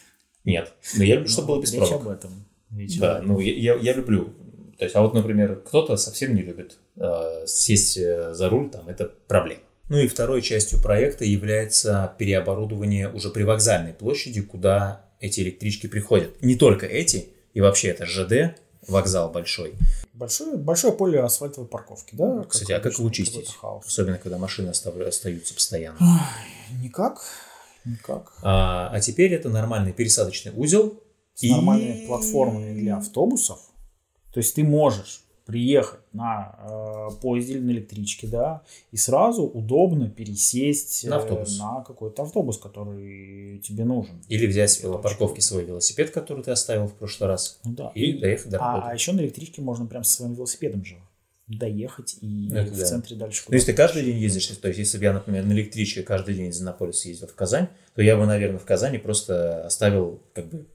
Нет, 0.45 0.73
но 0.97 1.03
я 1.03 1.15
люблю, 1.15 1.29
чтобы 1.29 1.47
ну, 1.47 1.53
было 1.55 1.61
без 1.61 1.71
пробок. 1.71 2.01
об 2.01 2.07
этом. 2.07 2.31
Да, 2.99 3.21
ну 3.23 3.39
я, 3.39 3.53
я, 3.53 3.75
я 3.75 3.93
люблю 3.93 4.33
то 4.79 4.85
есть, 4.85 4.95
а 4.95 5.01
вот, 5.01 5.13
например, 5.13 5.57
кто-то 5.57 5.97
совсем 5.97 6.33
не 6.33 6.41
любит 6.41 6.77
э, 6.95 7.43
сесть 7.45 7.97
э, 7.97 8.33
за 8.33 8.47
руль, 8.47 8.69
там 8.69 8.87
это 8.87 9.11
проблема. 9.27 9.61
Ну 9.89 9.97
и 9.97 10.07
второй 10.07 10.41
частью 10.41 10.81
проекта 10.81 11.25
является 11.25 12.15
переоборудование 12.17 13.11
уже 13.11 13.29
привокзальной 13.29 13.91
площади, 13.91 14.41
куда 14.41 15.05
эти 15.19 15.41
электрички 15.41 15.87
приходят. 15.87 16.41
Не 16.41 16.55
только 16.55 16.85
эти, 16.85 17.27
и 17.53 17.59
вообще 17.59 17.89
это 17.89 18.05
ЖД, 18.05 18.57
вокзал 18.87 19.29
большой. 19.31 19.73
Большое, 20.13 20.55
большое 20.55 20.93
поле 20.93 21.19
асфальтовой 21.19 21.67
парковки, 21.67 22.15
да? 22.15 22.45
Кстати, 22.47 22.71
как 22.71 22.85
а 22.85 22.89
как 22.89 22.99
его 22.99 23.09
чистить? 23.09 23.57
Особенно, 23.61 24.17
когда 24.17 24.37
машины 24.37 24.69
остаются 24.69 25.53
постоянно. 25.53 25.97
Никак, 26.81 27.21
никак. 27.83 28.31
А, 28.43 28.89
а 28.93 28.99
теперь 29.01 29.33
это 29.33 29.49
нормальный 29.49 29.91
пересадочный 29.91 30.53
узел. 30.55 31.03
С 31.35 31.43
и... 31.43 31.51
нормальными 31.51 32.05
платформами 32.07 32.79
для 32.79 32.95
автобусов 32.95 33.59
то 34.33 34.39
есть 34.39 34.55
ты 34.55 34.63
можешь 34.63 35.23
приехать 35.49 36.01
на 36.13 36.55
э, 36.59 37.15
поезде 37.21 37.53
или 37.53 37.61
на 37.61 37.71
электричке, 37.71 38.27
да, 38.27 38.61
и 38.91 38.97
сразу 38.97 39.43
удобно 39.43 40.07
пересесть 40.07 41.05
на, 41.05 41.17
автобус. 41.17 41.57
Э, 41.57 41.63
на 41.63 41.83
какой-то 41.83 42.21
автобус, 42.21 42.59
который 42.59 43.57
тебе 43.59 43.83
нужен. 43.83 44.21
Или 44.27 44.45
взять 44.45 44.69
с 44.69 44.83
велопарковки 44.83 45.39
свой 45.39 45.65
велосипед, 45.65 46.11
который 46.11 46.43
ты 46.43 46.51
оставил 46.51 46.85
в 46.87 46.93
прошлый 46.93 47.29
раз, 47.29 47.59
ну, 47.63 47.73
да. 47.73 47.91
и, 47.95 48.11
и 48.11 48.19
доехать 48.19 48.51
до 48.51 48.59
работы. 48.59 48.85
А, 48.85 48.91
а 48.91 48.93
еще 48.93 49.11
на 49.11 49.21
электричке 49.21 49.63
можно 49.63 49.87
прям 49.87 50.03
со 50.03 50.17
своим 50.17 50.35
велосипедом 50.35 50.85
же 50.85 50.97
доехать 51.47 52.17
и 52.21 52.47
ну, 52.51 52.63
в 52.63 52.77
да. 52.77 52.85
центре 52.85 53.15
дальше. 53.15 53.43
Ну, 53.47 53.55
если 53.55 53.71
ты 53.71 53.73
каждый 53.77 54.03
день 54.03 54.17
ездишь, 54.17 54.45
то 54.45 54.67
есть 54.67 54.79
если 54.79 54.99
бы 54.99 55.05
я, 55.05 55.13
например, 55.13 55.45
на 55.45 55.53
электричке 55.53 56.03
каждый 56.03 56.35
день 56.35 56.49
из 56.49 56.61
Иннополиса 56.61 57.09
ездил 57.09 57.27
в 57.27 57.33
Казань, 57.33 57.69
то 57.95 58.03
я 58.03 58.15
бы, 58.17 58.27
наверное, 58.27 58.59
в 58.59 58.65
Казани 58.65 58.99
просто 58.99 59.65
оставил 59.65 60.21
как 60.33 60.47
бы 60.49 60.67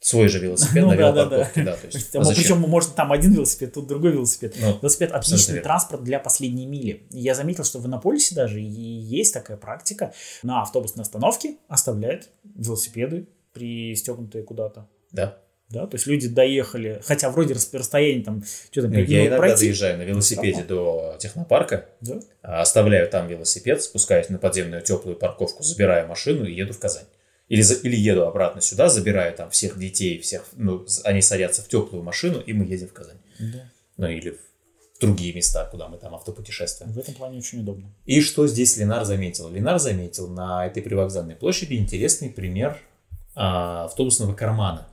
свой 0.00 0.28
же 0.28 0.38
велосипед 0.38 0.82
ну, 0.82 0.90
на 0.90 0.96
да, 0.96 1.02
велопарковке. 1.02 1.62
Да, 1.62 1.70
да. 1.72 1.76
Да, 1.76 1.76
то 1.76 1.86
есть, 1.86 2.14
а 2.14 2.20
причем 2.20 2.58
можно 2.60 2.92
там 2.94 3.12
один 3.12 3.32
велосипед, 3.32 3.74
тут 3.74 3.86
другой 3.86 4.12
велосипед. 4.12 4.54
Ну, 4.60 4.78
велосипед 4.80 5.12
отличный 5.12 5.60
транспорт 5.60 6.04
для 6.04 6.18
последней 6.18 6.66
мили. 6.66 7.06
Я 7.10 7.34
заметил, 7.34 7.64
что 7.64 7.78
в 7.78 7.86
Иннополисе 7.86 8.34
даже 8.34 8.60
есть 8.60 9.34
такая 9.34 9.56
практика. 9.56 10.12
На 10.42 10.62
автобусной 10.62 11.02
остановке 11.02 11.56
оставляют 11.68 12.28
велосипеды 12.44 13.28
пристегнутые 13.52 14.44
куда-то. 14.44 14.88
Да. 15.10 15.38
Да, 15.70 15.86
то 15.86 15.96
есть 15.96 16.06
люди 16.06 16.28
доехали, 16.28 16.98
хотя 17.04 17.28
вроде 17.28 17.52
расстояние 17.52 18.24
там 18.24 18.42
что-то 18.70 18.88
ну, 18.88 19.00
Я 19.00 19.22
иногда 19.22 19.36
пройти. 19.36 19.66
доезжаю 19.66 19.98
на 19.98 20.02
велосипеде 20.02 20.64
до 20.64 21.16
технопарка, 21.18 21.84
да? 22.00 22.20
оставляю 22.40 23.06
там 23.10 23.28
велосипед, 23.28 23.82
спускаюсь 23.82 24.30
на 24.30 24.38
подземную 24.38 24.80
теплую 24.80 25.18
парковку, 25.18 25.62
забираю 25.62 26.08
машину 26.08 26.46
и 26.46 26.54
еду 26.54 26.72
в 26.72 26.78
Казань. 26.78 27.04
Или, 27.48 27.62
за, 27.62 27.74
или 27.74 27.96
еду 27.96 28.26
обратно 28.26 28.60
сюда, 28.60 28.88
забираю 28.88 29.34
там 29.34 29.50
всех 29.50 29.78
детей, 29.78 30.18
всех, 30.18 30.44
ну, 30.52 30.86
они 31.04 31.22
садятся 31.22 31.62
в 31.62 31.68
теплую 31.68 32.02
машину, 32.02 32.40
и 32.40 32.52
мы 32.52 32.64
едем 32.64 32.88
в 32.88 32.92
Казань. 32.92 33.16
Да. 33.38 33.70
Ну, 33.96 34.08
или 34.08 34.30
в 34.30 35.00
другие 35.00 35.32
места, 35.32 35.64
куда 35.70 35.88
мы 35.88 35.96
там 35.96 36.14
автопутешествуем. 36.14 36.92
В 36.92 36.98
этом 36.98 37.14
плане 37.14 37.38
очень 37.38 37.60
удобно. 37.60 37.90
И 38.04 38.20
что 38.20 38.46
здесь 38.46 38.76
Ленар 38.76 39.04
заметил? 39.04 39.48
Ленар 39.48 39.78
заметил 39.78 40.28
на 40.28 40.66
этой 40.66 40.82
привокзальной 40.82 41.36
площади 41.36 41.74
интересный 41.74 42.30
пример 42.30 42.78
а, 43.34 43.84
автобусного 43.84 44.34
кармана. 44.34 44.88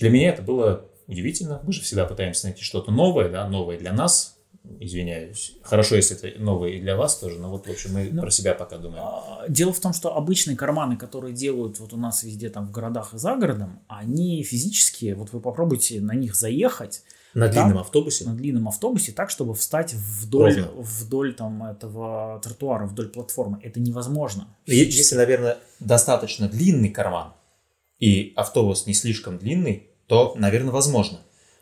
Для 0.00 0.10
меня 0.10 0.30
это 0.30 0.42
было 0.42 0.84
удивительно. 1.06 1.60
Мы 1.62 1.72
же 1.72 1.80
всегда 1.82 2.04
пытаемся 2.04 2.46
найти 2.46 2.62
что-то 2.62 2.90
новое, 2.90 3.28
да, 3.28 3.48
новое 3.48 3.78
для 3.78 3.92
нас, 3.92 4.35
извиняюсь. 4.80 5.56
Хорошо, 5.62 5.96
если 5.96 6.16
это 6.16 6.40
новое 6.40 6.70
и 6.70 6.80
для 6.80 6.96
вас 6.96 7.18
тоже, 7.18 7.38
но 7.38 7.50
вот, 7.50 7.66
в 7.66 7.70
общем, 7.70 7.94
мы 7.94 8.08
ну, 8.12 8.22
про 8.22 8.30
себя 8.30 8.54
пока 8.54 8.78
думаем. 8.78 9.02
А, 9.04 9.44
дело 9.48 9.72
в 9.72 9.80
том, 9.80 9.92
что 9.92 10.16
обычные 10.16 10.56
карманы, 10.56 10.96
которые 10.96 11.34
делают 11.34 11.78
вот 11.80 11.92
у 11.92 11.96
нас 11.96 12.22
везде 12.22 12.50
там 12.50 12.66
в 12.66 12.70
городах 12.70 13.14
и 13.14 13.18
за 13.18 13.36
городом, 13.36 13.80
они 13.88 14.42
физические, 14.42 15.14
вот 15.14 15.32
вы 15.32 15.40
попробуйте 15.40 16.00
на 16.00 16.12
них 16.12 16.34
заехать. 16.34 17.02
На 17.34 17.48
там, 17.48 17.66
длинном 17.66 17.82
автобусе? 17.82 18.24
На 18.24 18.34
длинном 18.34 18.68
автобусе, 18.68 19.12
так, 19.12 19.30
чтобы 19.30 19.54
встать 19.54 19.92
вдоль, 19.92 20.62
вдоль 20.76 21.34
там 21.34 21.64
этого 21.64 22.40
тротуара, 22.42 22.86
вдоль 22.86 23.08
платформы. 23.08 23.60
Это 23.62 23.78
невозможно. 23.78 24.48
Если, 24.64 25.16
наверное, 25.16 25.58
достаточно 25.80 26.48
длинный 26.48 26.88
карман, 26.88 27.34
и 27.98 28.32
автобус 28.36 28.86
не 28.86 28.94
слишком 28.94 29.38
длинный, 29.38 29.90
то, 30.06 30.34
наверное, 30.36 30.72
возможно. 30.72 31.18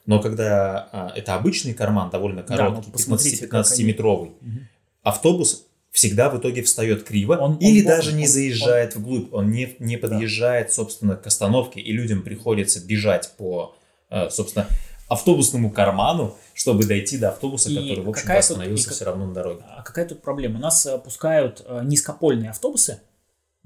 Но 0.07 0.21
когда 0.21 0.89
а, 0.93 1.13
это 1.15 1.35
обычный 1.35 1.75
карман, 1.75 2.11
довольно 2.11 2.43
короткий, 2.43 2.91
да, 2.91 3.05
ну, 3.07 3.17
15-метровый, 3.17 4.29
угу. 4.41 4.61
автобус 5.03 5.67
всегда 5.91 6.29
в 6.29 6.39
итоге 6.39 6.63
встает 6.63 7.05
криво 7.05 7.37
он, 7.37 7.57
или 7.57 7.81
он, 7.81 7.87
даже 7.87 8.11
он, 8.11 8.17
не 8.17 8.27
заезжает 8.27 8.97
он, 8.97 9.03
вглубь, 9.03 9.33
он 9.33 9.51
не, 9.51 9.77
не 9.79 9.97
подъезжает, 9.97 10.67
да. 10.67 10.73
собственно, 10.73 11.17
к 11.17 11.27
остановке, 11.27 11.81
и 11.81 11.93
людям 11.93 12.23
приходится 12.23 12.85
бежать 12.85 13.33
по, 13.39 13.77
а, 14.11 14.29
собственно, 14.29 14.69
автобусному 15.09 15.71
карману, 15.71 16.37
чтобы 16.53 16.85
дойти 16.85 17.19
до 17.19 17.31
автобуса, 17.31 17.71
и 17.71 17.75
который, 17.75 18.05
в 18.05 18.09
общем-то, 18.09 18.39
остановился 18.39 18.87
тут, 18.87 18.95
все 18.95 19.05
равно 19.05 19.27
на 19.27 19.35
дороге. 19.35 19.63
А 19.69 19.83
какая 19.83 20.07
тут 20.07 20.23
проблема? 20.23 20.59
У 20.59 20.63
нас 20.63 20.85
э, 20.87 20.99
пускают 20.99 21.63
э, 21.67 21.83
низкопольные 21.85 22.51
автобусы, 22.51 23.01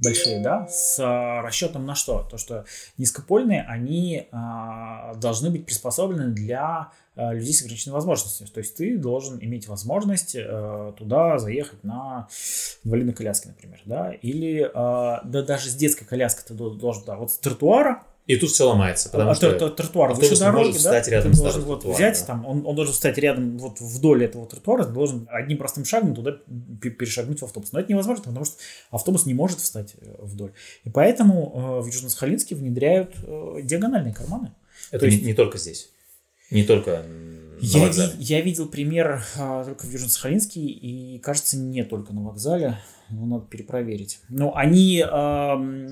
большие, 0.02 0.40
да, 0.40 0.66
с 0.68 0.98
а, 1.00 1.42
расчетом 1.42 1.84
на 1.86 1.94
что? 1.94 2.26
То, 2.30 2.38
что 2.38 2.64
низкопольные, 2.96 3.62
они 3.62 4.28
а, 4.32 5.14
должны 5.14 5.50
быть 5.50 5.66
приспособлены 5.66 6.32
для 6.32 6.92
а, 7.16 7.32
людей 7.32 7.52
с 7.52 7.62
ограниченными 7.62 7.94
возможностями. 7.94 8.48
То 8.48 8.58
есть 8.58 8.76
ты 8.76 8.96
должен 8.96 9.38
иметь 9.40 9.68
возможность 9.68 10.36
а, 10.38 10.92
туда 10.92 11.38
заехать 11.38 11.82
на 11.84 12.28
инвалидной 12.84 13.14
коляске, 13.14 13.48
например, 13.48 13.80
да, 13.84 14.12
или 14.12 14.70
да 14.74 15.42
даже 15.42 15.70
с 15.70 15.74
детской 15.74 16.04
коляской 16.04 16.44
ты 16.46 16.54
должен, 16.54 17.04
да, 17.04 17.16
вот 17.16 17.32
с 17.32 17.38
тротуара 17.38 18.04
И 18.28 18.36
тут 18.36 18.50
все 18.50 18.68
ломается, 18.68 19.08
потому 19.08 19.30
а, 19.30 19.34
что 19.34 19.48
тр- 19.50 19.58
тр- 19.58 19.74
тротуар 19.74 20.12
выше 20.12 20.34
не 20.34 20.38
дороги, 20.38 20.66
может 20.66 20.72
да? 20.74 20.78
встать 20.78 21.04
Ты 21.06 21.10
рядом 21.12 21.32
с 21.34 21.40
должен 21.40 21.62
вот 21.62 21.84
взять 21.86 22.24
там, 22.26 22.44
он, 22.44 22.66
он 22.66 22.76
должен 22.76 22.92
встать 22.92 23.16
рядом 23.16 23.56
вот 23.56 23.80
вдоль 23.80 24.22
этого 24.22 24.46
тротуара, 24.46 24.84
ты 24.84 24.92
должен 24.92 25.26
одним 25.30 25.56
простым 25.56 25.86
шагом 25.86 26.14
туда 26.14 26.32
перешагнуть 26.82 27.40
в 27.40 27.44
автобус. 27.46 27.72
Но 27.72 27.80
это 27.80 27.90
невозможно, 27.90 28.24
потому 28.24 28.44
что 28.44 28.56
автобус 28.90 29.24
не 29.24 29.32
может 29.32 29.60
встать 29.60 29.94
э, 29.98 30.14
вдоль. 30.20 30.52
И 30.84 30.90
поэтому 30.90 31.80
э, 31.80 31.80
в 31.80 31.86
Южно-Сахалинске 31.86 32.54
внедряют 32.54 33.14
э, 33.22 33.60
диагональные 33.62 34.12
карманы. 34.14 34.52
Это 34.90 35.00
то 35.00 35.06
есть- 35.06 35.22
не, 35.22 35.28
не 35.28 35.34
только 35.34 35.56
здесь. 35.56 35.88
Не 36.50 36.64
только 36.64 37.02
Я, 37.60 37.88
ви- 37.88 38.12
я 38.18 38.40
видел 38.42 38.68
пример 38.68 39.24
а, 39.38 39.64
только 39.64 39.86
в 39.86 39.90
Южно-Сахалинске, 39.90 40.60
и, 40.60 41.18
кажется, 41.18 41.56
не 41.56 41.82
только 41.82 42.12
на 42.12 42.22
вокзале. 42.22 42.78
Ну, 43.10 43.24
надо 43.24 43.46
перепроверить. 43.46 44.20
Но 44.28 44.54
они 44.54 45.02
ам, 45.02 45.86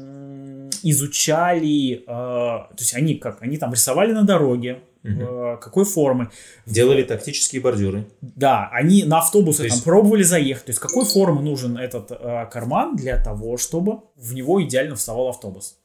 изучали, 0.91 2.05
а, 2.07 2.69
то 2.69 2.77
есть 2.81 2.95
они 2.95 3.15
как, 3.17 3.43
они 3.43 3.57
там 3.59 3.73
рисовали 3.73 4.13
на 4.13 4.23
дороге, 4.25 4.81
а, 5.05 5.57
какой 5.57 5.85
формы. 5.85 6.31
Делали 6.67 7.03
тактические 7.03 7.61
бордюры. 7.63 8.07
Да, 8.21 8.69
они 8.73 9.05
на 9.05 9.19
автобусы 9.19 9.59
То 9.59 9.65
есть- 9.65 9.77
там 9.77 9.85
пробовали 9.85 10.23
заехать. 10.23 10.65
То 10.67 10.71
есть 10.71 10.81
какой 10.81 11.05
формы 11.05 11.43
нужен 11.43 11.77
этот 11.79 12.09
а, 12.11 12.47
карман 12.47 12.97
для 12.97 13.23
того, 13.23 13.57
чтобы 13.57 14.01
в 14.17 14.35
него 14.35 14.63
идеально 14.63 14.97
вставал 14.97 15.29
автобус. 15.29 15.79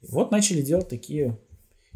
И 0.00 0.06
вот 0.10 0.30
начали 0.32 0.60
делать 0.62 0.88
такие 0.88 1.38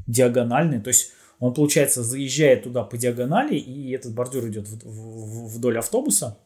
диагональные. 0.06 0.80
То 0.80 0.88
есть 0.88 1.12
он, 1.40 1.52
получается, 1.52 2.02
заезжает 2.04 2.62
туда 2.64 2.82
по 2.84 2.96
диагонали, 2.96 3.56
и 3.56 3.90
этот 3.92 4.14
бордюр 4.14 4.46
идет 4.48 4.68
в- 4.68 4.84
в- 4.84 5.48
вдоль 5.56 5.78
автобуса, 5.78 6.38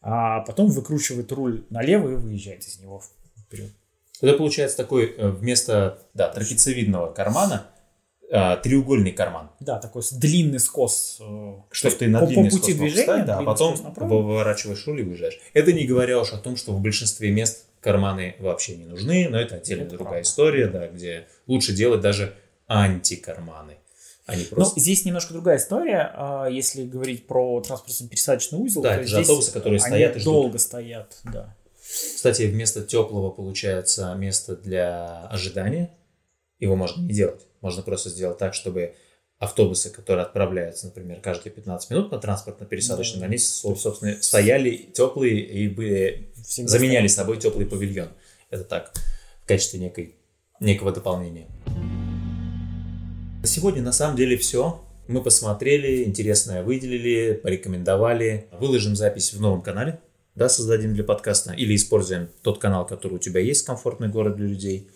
а 0.00 0.40
потом 0.40 0.68
выкручивает 0.68 1.30
руль 1.32 1.64
налево 1.70 2.12
и 2.12 2.16
выезжает 2.16 2.64
из 2.66 2.80
него 2.80 3.02
вперед. 3.38 3.70
Это 4.20 4.36
получается 4.38 4.76
такой 4.76 5.14
э, 5.16 5.28
вместо 5.28 5.98
да, 6.14 6.28
трапециевидного 6.28 7.12
кармана 7.12 7.66
а, 8.30 8.56
треугольный 8.56 9.12
карман. 9.12 9.50
Да, 9.60 9.78
такой 9.78 10.02
длинный 10.12 10.58
скос. 10.58 11.18
э, 11.20 11.54
Что 11.70 11.90
то 11.90 11.96
ты 11.98 12.08
на 12.08 12.18
по, 12.20 12.26
по 12.26 12.32
длинный 12.32 12.50
пути 12.50 12.72
скос 12.72 12.74
движения, 12.80 13.00
встать, 13.02 13.24
да, 13.26 13.38
а 13.38 13.42
потом 13.44 13.76
выворачиваешь 13.94 14.84
руль 14.86 15.00
и 15.00 15.04
выезжаешь. 15.04 15.38
Это 15.54 15.72
не 15.72 15.84
говоря 15.86 16.18
уж 16.20 16.32
о 16.32 16.38
том, 16.38 16.56
что 16.56 16.72
в 16.72 16.80
большинстве 16.80 17.30
мест 17.30 17.66
карманы 17.80 18.34
вообще 18.40 18.76
не 18.76 18.84
нужны, 18.84 19.28
но 19.30 19.38
это 19.38 19.56
отдельная 19.56 19.84
Это 19.86 19.94
другая 19.94 20.12
правда. 20.14 20.28
история, 20.28 20.66
да, 20.66 20.88
где 20.88 21.28
лучше 21.46 21.72
делать 21.72 22.00
даже 22.00 22.34
антикарманы, 22.66 23.76
а 24.26 24.34
не 24.34 24.42
Ну, 24.42 24.48
просто... 24.56 24.80
здесь 24.80 25.04
немножко 25.04 25.32
другая 25.32 25.58
история. 25.58 26.10
а, 26.14 26.46
Если 26.48 26.84
говорить 26.84 27.26
про 27.26 27.60
транспортно-пересадочный 27.60 28.58
узел, 28.58 28.82
Да, 28.82 28.94
то 28.94 29.00
это 29.00 29.02
же 29.08 29.14
здесь 29.14 29.20
автобусы, 29.28 29.52
которые 29.52 29.78
они 29.78 29.86
стоят 29.88 30.16
и 30.16 30.18
ждут. 30.20 30.32
долго 30.34 30.58
стоят, 30.58 31.18
да. 31.24 31.55
Кстати, 32.16 32.42
вместо 32.42 32.82
теплого 32.82 33.30
получается 33.30 34.14
место 34.14 34.56
для 34.56 35.26
ожидания. 35.28 35.90
Его 36.58 36.74
можно 36.76 37.02
не 37.02 37.12
делать. 37.12 37.42
Можно 37.60 37.82
просто 37.82 38.10
сделать 38.10 38.38
так, 38.38 38.54
чтобы 38.54 38.94
автобусы, 39.38 39.90
которые 39.90 40.24
отправляются, 40.24 40.86
например, 40.86 41.20
каждые 41.20 41.52
15 41.52 41.90
минут 41.90 42.10
на 42.10 42.16
транспортно-пересадочном, 42.18 43.20
Да. 43.20 43.26
они, 43.26 43.36
со- 43.38 43.74
собственно, 43.74 44.16
стояли 44.22 44.76
теплые 44.94 45.40
и 45.40 45.68
были 45.68 46.32
Всегда 46.42 46.70
заменяли 46.70 47.06
собой 47.06 47.36
теплый 47.38 47.66
павильон. 47.66 48.08
Это 48.50 48.64
так, 48.64 48.92
в 49.42 49.46
качестве 49.46 49.78
некой, 49.78 50.16
некого 50.60 50.90
дополнения. 50.92 51.48
Сегодня 53.44 53.82
на 53.82 53.92
самом 53.92 54.16
деле 54.16 54.36
все. 54.36 54.82
Мы 55.06 55.22
посмотрели, 55.22 56.02
интересное 56.04 56.62
выделили, 56.64 57.34
порекомендовали. 57.34 58.46
Выложим 58.58 58.96
запись 58.96 59.32
в 59.32 59.40
новом 59.40 59.62
канале, 59.62 60.00
да, 60.36 60.48
создадим 60.48 60.94
для 60.94 61.02
подкаста, 61.02 61.52
или 61.52 61.74
используем 61.74 62.28
тот 62.42 62.58
канал, 62.58 62.86
который 62.86 63.14
у 63.14 63.18
тебя 63.18 63.40
есть, 63.40 63.64
комфортный 63.64 64.08
город 64.08 64.36
для 64.36 64.46
людей. 64.46 64.90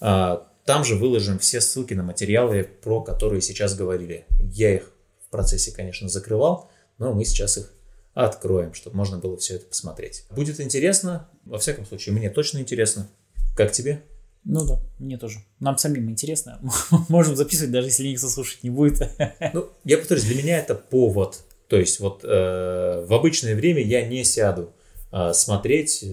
А, 0.00 0.48
Там 0.64 0.84
же 0.84 0.94
выложим 0.94 1.38
все 1.38 1.60
ссылки 1.60 1.94
на 1.94 2.02
материалы, 2.02 2.62
про 2.82 3.02
которые 3.02 3.42
сейчас 3.42 3.74
говорили. 3.74 4.26
Я 4.40 4.76
их 4.76 4.92
в 5.26 5.30
процессе, 5.30 5.72
конечно, 5.72 6.08
закрывал, 6.08 6.70
но 6.98 7.12
мы 7.12 7.24
сейчас 7.24 7.58
их 7.58 7.72
откроем, 8.14 8.74
чтобы 8.74 8.96
можно 8.96 9.18
было 9.18 9.36
все 9.36 9.56
это 9.56 9.66
посмотреть. 9.66 10.24
Будет 10.30 10.60
интересно, 10.60 11.28
во 11.44 11.58
всяком 11.58 11.84
случае, 11.86 12.14
мне 12.14 12.30
точно 12.30 12.58
интересно. 12.58 13.08
Как 13.56 13.72
тебе? 13.72 14.02
Ну 14.44 14.64
да, 14.64 14.80
мне 14.98 15.18
тоже. 15.18 15.40
Нам 15.60 15.76
самим 15.78 16.08
интересно. 16.10 16.60
Можем 17.08 17.36
записывать, 17.36 17.72
даже 17.72 17.88
если 17.88 18.06
никто 18.06 18.28
слушать 18.28 18.62
не 18.62 18.70
будет. 18.70 19.02
Ну, 19.52 19.68
я 19.84 19.98
повторюсь, 19.98 20.24
для 20.24 20.40
меня 20.40 20.58
это 20.58 20.74
повод. 20.74 21.44
То 21.68 21.76
есть 21.76 22.00
вот 22.00 22.24
э, 22.24 23.04
в 23.06 23.12
обычное 23.14 23.54
время 23.54 23.82
я 23.82 24.06
не 24.06 24.24
сяду 24.24 24.72
э, 25.12 25.32
смотреть 25.34 26.02
э, 26.02 26.06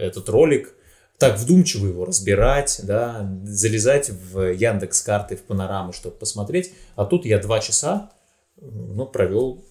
этот 0.00 0.28
ролик, 0.28 0.74
так 1.18 1.36
вдумчиво 1.38 1.86
его 1.86 2.04
разбирать, 2.04 2.80
да, 2.84 3.28
залезать 3.44 4.08
в 4.10 4.52
Яндекс 4.52 5.02
карты, 5.02 5.34
в 5.36 5.42
панораму, 5.42 5.92
чтобы 5.92 6.14
посмотреть. 6.16 6.72
А 6.94 7.04
тут 7.04 7.26
я 7.26 7.38
два 7.40 7.58
часа, 7.58 8.12
э, 8.56 8.60
ну, 8.64 9.04
провел 9.06 9.64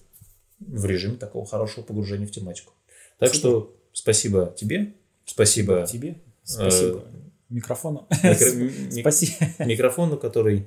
в 0.60 0.84
режиме 0.84 1.16
такого 1.16 1.46
хорошего 1.46 1.84
погружения 1.84 2.26
в 2.26 2.30
тематику. 2.30 2.74
Так 3.18 3.32
что 3.32 3.74
спасибо 3.92 4.54
тебе, 4.56 4.92
спасибо 5.24 5.86
Тебе 5.90 6.16
спасибо. 6.44 7.04
Микрофону. 7.48 8.06
микро- 8.22 8.54
ми- 8.92 9.00
Спасибо. 9.00 9.32
микрофону, 9.60 10.18
который 10.18 10.66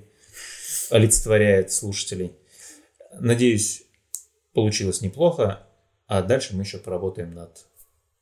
олицетворяет 0.89 1.71
слушателей. 1.71 2.33
Надеюсь, 3.19 3.83
получилось 4.53 5.01
неплохо, 5.01 5.67
а 6.07 6.21
дальше 6.21 6.55
мы 6.55 6.63
еще 6.63 6.77
поработаем 6.77 7.33
над 7.33 7.65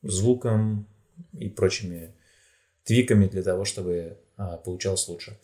звуком 0.01 0.87
и 1.33 1.49
прочими 1.49 2.13
твиками 2.83 3.27
для 3.27 3.43
того, 3.43 3.65
чтобы 3.65 4.17
а, 4.37 4.57
получалось 4.57 5.07
лучше. 5.07 5.37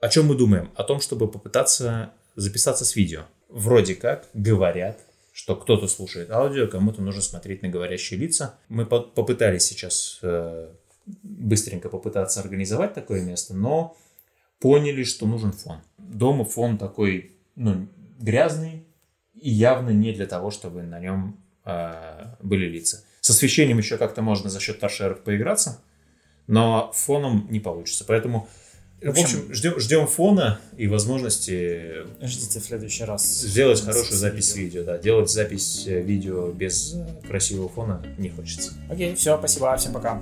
О 0.00 0.08
чем 0.08 0.26
мы 0.26 0.34
думаем? 0.34 0.70
О 0.74 0.84
том, 0.84 1.00
чтобы 1.00 1.30
попытаться 1.30 2.12
записаться 2.36 2.84
с 2.84 2.96
видео. 2.96 3.22
Вроде 3.48 3.94
как 3.94 4.28
говорят, 4.34 5.00
что 5.32 5.56
кто-то 5.56 5.88
слушает 5.88 6.30
аудио, 6.30 6.68
кому-то 6.68 7.02
нужно 7.02 7.22
смотреть 7.22 7.62
на 7.62 7.68
говорящие 7.68 8.18
лица. 8.18 8.58
Мы 8.68 8.86
по- 8.86 9.00
попытались 9.00 9.64
сейчас 9.64 10.18
э, 10.22 10.72
быстренько 11.22 11.88
попытаться 11.88 12.40
организовать 12.40 12.94
такое 12.94 13.20
место, 13.22 13.54
но 13.54 13.96
поняли, 14.58 15.02
что 15.02 15.26
нужен 15.26 15.52
фон. 15.52 15.78
Дома 15.98 16.44
фон 16.44 16.78
такой, 16.78 17.32
ну, 17.56 17.88
грязный 18.18 18.79
и 19.40 19.50
явно 19.50 19.90
не 19.90 20.12
для 20.12 20.26
того, 20.26 20.50
чтобы 20.50 20.82
на 20.82 21.00
нем 21.00 21.36
э, 21.64 22.24
были 22.42 22.66
лица. 22.66 23.02
С 23.20 23.30
освещением 23.30 23.78
еще 23.78 23.96
как-то 23.98 24.22
можно 24.22 24.50
за 24.50 24.60
счет 24.60 24.80
торшеров 24.80 25.20
поиграться, 25.22 25.80
но 26.46 26.90
фоном 26.94 27.46
не 27.50 27.60
получится. 27.60 28.04
Поэтому, 28.06 28.48
в 29.02 29.06
В 29.06 29.18
общем- 29.18 29.52
ждем, 29.54 29.78
ждем 29.78 30.06
фона 30.06 30.58
и 30.76 30.86
возможности 30.86 32.04
Ждите 32.22 32.60
в 32.60 32.64
следующий 32.64 33.04
раз. 33.04 33.24
сделать 33.24 33.80
хорошую 33.82 34.16
запись 34.18 34.54
видео. 34.56 34.84
Да, 34.84 34.98
делать 34.98 35.30
запись 35.30 35.84
э, 35.86 36.00
видео 36.02 36.50
без 36.52 36.96
красивого 37.28 37.68
фона 37.68 38.02
не 38.18 38.28
хочется. 38.30 38.72
Окей, 38.90 39.14
все, 39.14 39.38
спасибо, 39.38 39.76
всем 39.76 39.92
пока. 39.92 40.20